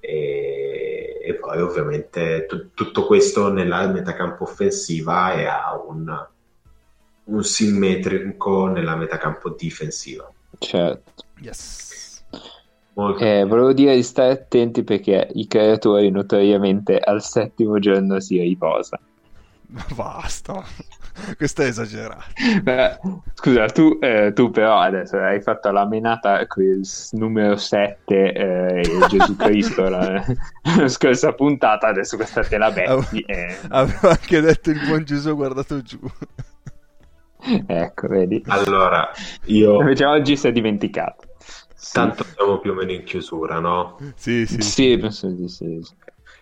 e, 0.00 1.18
e 1.22 1.34
poi 1.34 1.60
ovviamente 1.62 2.44
tu- 2.46 2.72
tutto 2.74 3.06
questo 3.06 3.50
nella 3.50 3.86
metacampo 3.86 4.44
offensiva 4.44 5.32
e 5.32 5.46
ha 5.46 5.80
un, 5.82 6.26
un 7.24 7.42
simmetrico 7.42 8.66
nella 8.66 8.96
metacampo 8.96 9.48
difensiva. 9.50 10.30
Certo. 10.58 11.24
yes. 11.40 12.03
Molto 12.94 13.24
Eh, 13.24 13.44
volevo 13.44 13.72
dire 13.72 13.94
di 13.94 14.02
stare 14.02 14.32
attenti 14.32 14.84
perché 14.84 15.28
i 15.34 15.46
creatori 15.46 16.10
notoriamente 16.10 16.98
al 16.98 17.22
settimo 17.22 17.78
giorno 17.78 18.20
si 18.20 18.38
riposa. 18.38 18.98
Ma 19.66 19.84
basta. 19.94 20.64
Questo 21.36 21.62
è 21.62 21.66
esagerato. 21.66 22.24
Beh, 22.62 22.98
scusa, 23.34 23.66
tu, 23.66 23.98
eh, 24.00 24.32
tu 24.34 24.50
però 24.50 24.78
adesso 24.78 25.16
hai 25.16 25.40
fatto 25.40 25.70
la 25.70 25.86
menata 25.86 26.44
numero 27.12 27.56
7 27.56 28.32
eh, 28.32 28.82
Gesù 29.08 29.36
Cristo 29.36 29.88
la, 29.88 30.24
la 30.76 30.88
scorsa 30.88 31.32
puntata, 31.32 31.86
adesso 31.88 32.16
questa 32.16 32.42
te 32.42 32.58
la 32.58 32.70
betti. 32.72 33.20
eh. 33.20 33.56
Avevo 33.68 34.08
anche 34.08 34.40
detto 34.40 34.70
il 34.70 34.80
buon 34.86 35.04
Gesù 35.04 35.34
guardato 35.36 35.80
giù. 35.82 36.00
Ecco, 37.66 38.08
vedi. 38.08 38.42
Allora, 38.48 39.10
io 39.46 39.80
Invece 39.80 40.04
oggi 40.06 40.36
si 40.36 40.48
è 40.48 40.52
dimenticato. 40.52 41.33
Sì. 41.84 41.92
tanto 41.92 42.24
siamo 42.34 42.58
più 42.60 42.70
o 42.70 42.74
meno 42.74 42.92
in 42.92 43.04
chiusura, 43.04 43.58
no? 43.60 43.98
Sì, 44.16 44.46
sì. 44.46 44.60
Sì, 44.62 44.96
penso 44.98 45.28
di 45.28 45.48
sì. 45.48 45.80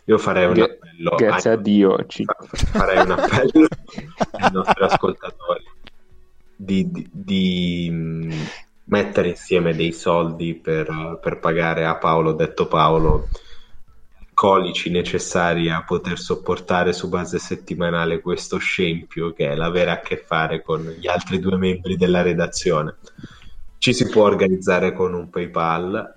Io 0.06 0.18
farei 0.18 0.46
un 0.46 0.54
Gra- 0.54 0.64
appello 0.64 1.14
Grazie 1.16 1.50
ai- 1.50 1.56
a 1.56 1.60
Dio. 1.60 2.06
ci- 2.06 2.24
farei 2.70 3.02
un 3.04 3.10
appello 3.10 3.66
ai 4.32 4.50
nostri 4.52 4.84
ascoltatori 4.84 5.64
di, 6.56 6.90
di- 6.90 7.08
di, 7.12 7.90
mh, 7.90 8.34
mettere 8.84 9.28
insieme 9.30 9.74
dei 9.74 9.92
soldi 9.92 10.54
per, 10.54 11.18
per 11.20 11.38
pagare 11.40 11.84
a 11.86 11.96
Paolo, 11.96 12.32
detto 12.32 12.66
Paolo, 12.68 13.28
i 14.20 14.26
colici 14.34 14.90
necessari 14.90 15.70
a 15.70 15.82
poter 15.84 16.18
sopportare 16.18 16.92
su 16.92 17.08
base 17.08 17.38
settimanale 17.38 18.20
questo 18.20 18.58
scempio 18.58 19.32
che 19.32 19.48
è 19.50 19.54
l'avere 19.56 19.90
a 19.90 20.00
che 20.00 20.16
fare 20.18 20.62
con 20.62 20.82
gli 20.98 21.06
altri 21.08 21.38
due 21.40 21.56
membri 21.56 21.96
della 21.96 22.22
redazione. 22.22 22.96
Ci 23.82 23.92
si 23.94 24.08
può 24.08 24.22
organizzare 24.22 24.92
con 24.92 25.12
un 25.12 25.28
PayPal. 25.28 26.14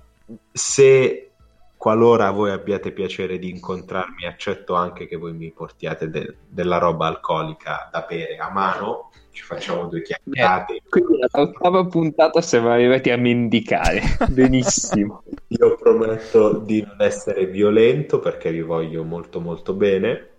Se 0.51 1.31
qualora 1.75 2.29
voi 2.29 2.51
abbiate 2.51 2.91
piacere 2.91 3.39
di 3.39 3.49
incontrarmi, 3.49 4.27
accetto 4.27 4.75
anche 4.75 5.07
che 5.07 5.15
voi 5.15 5.33
mi 5.33 5.49
portiate 5.49 6.11
de- 6.11 6.35
della 6.47 6.77
roba 6.77 7.07
alcolica 7.07 7.89
da 7.91 8.05
bere 8.07 8.37
a 8.37 8.51
mano. 8.51 9.09
Ci 9.31 9.41
facciamo 9.41 9.87
due 9.87 10.03
chiacchierate. 10.03 10.83
Quindi 10.87 11.25
all'ottava 11.27 11.83
puntata 11.87 12.39
siamo 12.39 12.69
arrivati 12.69 13.09
a 13.09 13.17
mendicare. 13.17 14.01
Benissimo. 14.29 15.23
Io 15.47 15.75
prometto 15.75 16.59
di 16.59 16.83
non 16.85 16.97
essere 16.99 17.47
violento 17.47 18.19
perché 18.19 18.51
vi 18.51 18.61
voglio 18.61 19.03
molto 19.03 19.39
molto 19.39 19.73
bene 19.73 20.33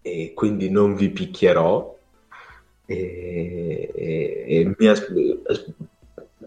e 0.00 0.32
quindi 0.34 0.70
non 0.70 0.94
vi 0.94 1.10
picchierò 1.10 1.94
e, 2.86 3.90
e- 3.94 4.44
e 4.48 4.74
mi 4.78 4.86
as- 4.86 5.12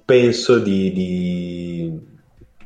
penso 0.09 0.57
di, 0.57 0.91
di- 0.91 1.99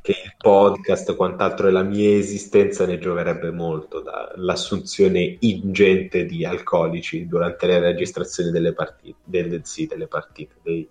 che 0.02 0.11
il 0.11 0.34
podcast 0.38 1.10
e 1.10 1.15
quant'altro 1.18 1.68
e 1.68 1.72
la 1.72 1.84
mia 1.84 2.15
esistenza 2.15 2.86
ne 2.86 2.98
gioverebbe 2.98 3.52
molto 3.52 3.99
dall'assunzione 3.99 5.36
ingente 5.41 6.26
di 6.26 6.45
alcolici 6.45 7.28
durante 7.28 7.68
le 7.68 7.80
registrazioni 7.80 8.49
delle 8.49 8.72
partite, 8.72 9.18
delle, 9.26 9.60
sì, 9.65 9.88
delle 9.88 10.07
partite, 10.07 10.53
dei- 10.61 10.88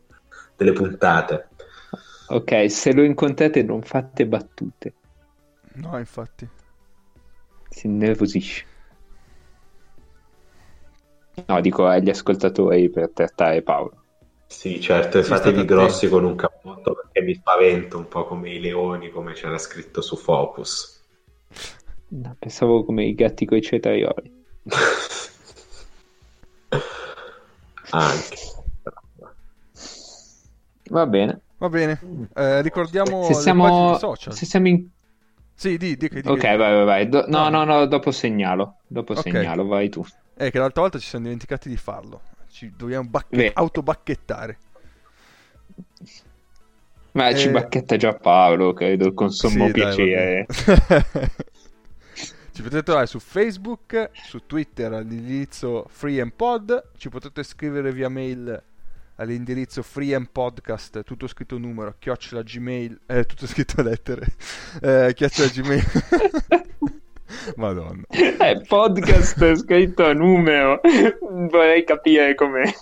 delle 0.55 0.73
puntate. 0.73 1.49
Ok, 2.29 2.71
se 2.71 2.93
lo 2.93 3.03
incontrate 3.03 3.63
non 3.63 3.81
fate 3.81 4.27
battute. 4.27 4.93
No, 5.77 5.97
infatti. 5.97 6.47
Si 7.71 7.87
innervosisce. 7.87 8.67
No, 11.47 11.61
dico 11.63 11.87
agli 11.87 12.11
ascoltatori 12.11 12.91
per 12.91 13.11
trattare 13.11 13.63
Paolo. 13.63 14.02
Sì, 14.53 14.81
certo, 14.81 15.19
e 15.19 15.23
fatevi 15.23 15.65
grossi 15.65 16.09
con 16.09 16.25
un 16.25 16.37
cappotto 16.37 16.95
perché 16.95 17.23
mi 17.23 17.35
spavento 17.35 17.97
un 17.97 18.07
po' 18.07 18.25
come 18.27 18.51
i 18.51 18.61
leoni, 18.61 19.11
come 19.11 19.33
c'era 19.33 19.57
scritto 19.59 20.01
su 20.03 20.15
Focus. 20.17 21.01
No, 22.09 22.37
pensavo 22.39 22.85
come 22.85 23.05
i 23.07 23.15
gatti 23.15 23.47
coi 23.47 23.63
cetrioli. 23.63 24.45
Anche. 27.91 28.37
Va 30.91 31.07
bene. 31.07 31.41
Va 31.59 31.69
bene. 31.69 32.01
Eh, 32.35 32.61
ricordiamo 32.63 33.25
Se 33.25 33.35
siamo, 33.35 33.97
social. 33.99 34.35
se 34.35 34.45
siamo 34.47 34.69
in... 34.69 34.87
Sì, 35.55 35.77
di, 35.79 35.97
di, 35.97 36.09
di, 36.09 36.21
di- 36.23 36.29
Ok, 36.29 36.43
vai, 36.43 36.57
vai, 36.57 36.85
vai. 36.85 37.09
Do- 37.09 37.25
no, 37.29 37.49
No. 37.49 37.65
no, 37.65 37.79
no, 37.79 37.87
dopo 37.87 38.11
segnalo. 38.11 38.77
Dopo 38.87 39.13
Ok. 39.15 39.21
segnalo, 39.23 39.67
vai 39.67 39.89
tu. 39.89 40.05
Eh, 40.37 40.51
che 40.51 40.59
l'altra 40.59 40.83
volta 40.83 40.99
ci 40.99 41.07
siamo 41.07 41.25
dimenticati 41.25 41.69
di 41.69 41.77
farlo. 41.77 42.21
Ci 42.53 42.71
dobbiamo 42.77 43.09
bacche- 43.09 43.51
autobacchettare. 43.55 44.59
Ma 47.13 47.35
ci 47.35 47.49
Eh, 47.49 47.51
bacchetta 47.51 47.97
già 47.97 48.13
Paolo, 48.15 48.75
credo, 48.75 49.15
con 49.15 49.31
sommo 49.31 49.67
Sì, 49.67 49.73
dai, 49.73 49.73
piacere. 49.73 50.47
vabbè. 50.49 51.31
ci 52.53 52.61
potete 52.63 52.83
trovare 52.83 53.07
su 53.07 53.19
Facebook, 53.21 54.11
su 54.13 54.45
Twitter 54.47 54.93
all'indirizzo 54.93 55.87
freeandpod, 55.89 56.91
ci 56.99 57.09
potete 57.09 57.43
scrivere 57.43 57.91
via 57.91 58.11
mail 58.11 58.63
all'indirizzo 59.17 59.83
freeandpodcast, 59.83 61.05
tutto 61.05 61.27
scritto 61.27 61.57
numero, 61.57 61.95
chiocciola 61.99 62.43
gmail, 62.43 63.01
eh, 63.07 63.25
tutto 63.25 63.47
scritto 63.47 63.81
lettere, 63.83 64.27
eh, 64.83 65.13
chiocciola 65.15 65.49
gmail. 65.49 65.85
Madonna. 67.57 68.03
Eh, 68.09 68.63
podcast 68.67 69.55
scritto 69.57 70.05
a 70.05 70.13
numero. 70.13 70.81
Vorrei 71.51 71.85
capire 71.85 72.35
come. 72.35 72.75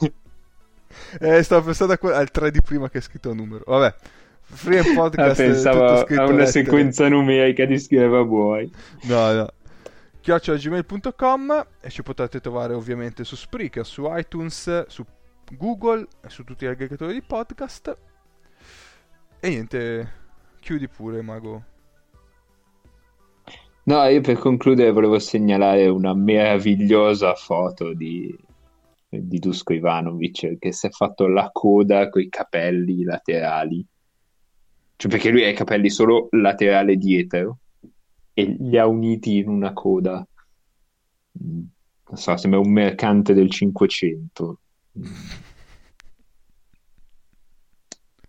Eh, 1.21 1.43
stavo 1.43 1.67
pensando 1.67 1.97
al 2.13 2.31
3 2.31 2.51
di 2.51 2.63
prima 2.63 2.89
che 2.89 2.99
è 2.99 3.01
scritto 3.01 3.31
a 3.31 3.35
numero. 3.35 3.65
Vabbè. 3.67 3.95
Free 4.43 4.79
and 4.81 4.89
Ah, 4.89 4.95
podcast 4.95 5.37
pensavo 5.43 5.79
tutto 5.87 5.97
scritto 6.07 6.21
a 6.21 6.25
una 6.25 6.33
lettere. 6.33 6.51
sequenza 6.51 7.09
numerica 7.09 7.65
di 7.65 7.79
scrivere 7.79 8.25
vuoi. 8.25 8.73
No, 9.03 9.33
no. 9.33 9.49
chiocciolagmail.com 10.21 11.67
e 11.81 11.91
ci 11.91 12.03
potete 12.03 12.41
trovare 12.41 12.75
ovviamente 12.75 13.23
su 13.25 13.37
Spreaker, 13.37 13.87
su 13.87 14.09
iTunes, 14.11 14.87
su 14.89 15.05
Google 15.53 16.07
e 16.25 16.29
su 16.29 16.43
tutti 16.45 16.65
gli 16.65 16.69
aggregatori 16.69 17.13
di 17.13 17.23
podcast. 17.23 17.97
E 19.41 19.49
niente, 19.49 20.13
chiudi 20.61 20.89
pure, 20.89 21.23
Mago. 21.23 21.65
No, 23.83 24.05
io 24.05 24.21
per 24.21 24.37
concludere 24.37 24.93
volevo 24.93 25.19
segnalare 25.19 25.89
una 25.89 26.15
meravigliosa 26.15 27.35
foto 27.35 27.95
di, 27.95 28.37
di 29.09 29.39
Dusko 29.39 29.73
Ivanovic 29.73 30.59
che 30.59 30.73
si 30.73 30.87
è 30.87 30.91
fatto 30.91 31.27
la 31.27 31.51
coda 31.53 32.09
con 32.09 32.23
i 32.23 32.29
capelli 32.29 33.03
laterali. 33.03 33.85
Cioè, 34.97 35.11
perché 35.11 35.31
lui 35.31 35.45
ha 35.45 35.49
i 35.49 35.55
capelli 35.55 35.89
solo 35.89 36.29
laterale 36.33 36.97
dietro 36.97 37.59
e 38.35 38.57
li 38.59 38.77
ha 38.79 38.87
uniti 38.87 39.39
in 39.39 39.49
una 39.49 39.73
coda. 39.73 40.25
Non 41.33 41.71
so, 42.13 42.37
sembra 42.37 42.61
un 42.61 42.71
mercante 42.71 43.33
del 43.33 43.51
500. 43.51 44.59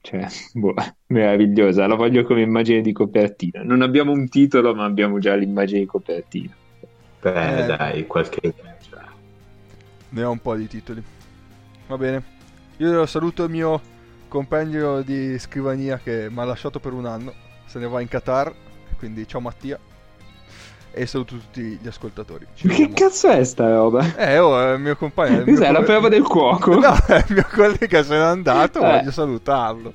Cioè, 0.02 0.28
boh, 0.54 0.74
meravigliosa, 1.08 1.88
la 1.88 1.96
voglio 1.96 2.24
come 2.24 2.42
immagine 2.42 2.82
di 2.82 2.92
copertina. 2.92 3.64
Non 3.64 3.82
abbiamo 3.82 4.12
un 4.12 4.28
titolo, 4.30 4.74
ma 4.76 4.86
abbiamo 4.86 5.20
già 5.20 5.36
l'immagine 5.36 5.80
di 5.82 5.86
copertina. 5.86 6.56
Beh, 7.22 7.64
Eh. 7.64 7.64
dai, 7.66 8.08
qualche... 8.08 8.54
Ne 10.10 10.24
ho 10.24 10.32
un 10.32 10.40
po' 10.42 10.56
di 10.56 10.68
titoli. 10.68 11.04
Va 11.88 11.98
bene. 11.98 12.24
Io 12.78 13.06
saluto 13.06 13.44
il 13.46 13.52
mio 13.52 13.82
compagno 14.28 15.02
di 15.02 15.38
scrivania 15.40 16.00
che 16.00 16.30
mi 16.30 16.40
ha 16.40 16.44
lasciato 16.46 16.80
per 16.80 16.94
un 16.94 17.06
anno, 17.06 17.36
se 17.66 17.80
ne 17.80 17.88
va 17.88 18.02
in 18.02 18.08
Qatar, 18.08 18.54
quindi 18.98 19.28
ciao 19.28 19.42
Mattia. 19.42 19.80
E 20.94 21.06
saluto 21.06 21.36
tutti 21.38 21.62
gli 21.82 21.88
ascoltatori. 21.88 22.46
Ci 22.54 22.64
Che 22.64 22.68
vediamo. 22.68 22.94
cazzo 22.94 23.30
è 23.30 23.44
sta 23.46 23.70
roba? 23.70 24.16
Eh, 24.18 24.38
oh, 24.40 24.60
è 24.60 24.74
il 24.74 24.82
mio 24.82 24.96
compagno. 24.98 25.38
è 25.38 25.40
il 25.40 25.46
mio 25.46 25.56
Cos'è 25.56 25.72
la 25.72 25.84
prova 25.84 26.10
del 26.10 26.24
cuoco? 26.24 26.74
No, 26.80 26.94
è 27.08 27.24
il 27.28 27.34
mio 27.34 27.48
collega 27.50 28.04
se 28.04 28.14
n'è 28.14 28.20
andato, 28.22 28.80
Eh. 28.80 28.98
voglio 28.98 29.12
salutarlo. 29.12 29.94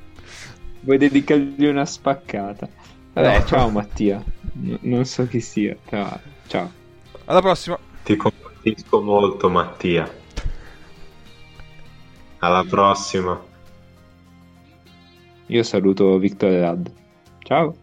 Vuoi 0.80 0.96
dedicargli 0.98 1.66
una 1.66 1.84
spaccata? 1.84 2.66
Vabbè, 3.12 3.38
No. 3.40 3.44
ciao 3.44 3.68
Mattia. 3.70 4.22
N- 4.54 4.78
non 4.82 5.04
so 5.04 5.26
chi 5.26 5.40
sia, 5.40 5.76
però 5.88 6.08
ciao. 6.46 6.70
Alla 7.26 7.40
prossima. 7.42 7.78
Ti 8.02 8.16
compatisco 8.16 9.00
molto, 9.02 9.50
Mattia. 9.50 10.10
Alla 12.38 12.64
prossima. 12.64 13.38
Io 15.48 15.62
saluto 15.62 16.16
Victor 16.18 16.52
Rad. 16.52 16.90
Ciao. 17.40 17.76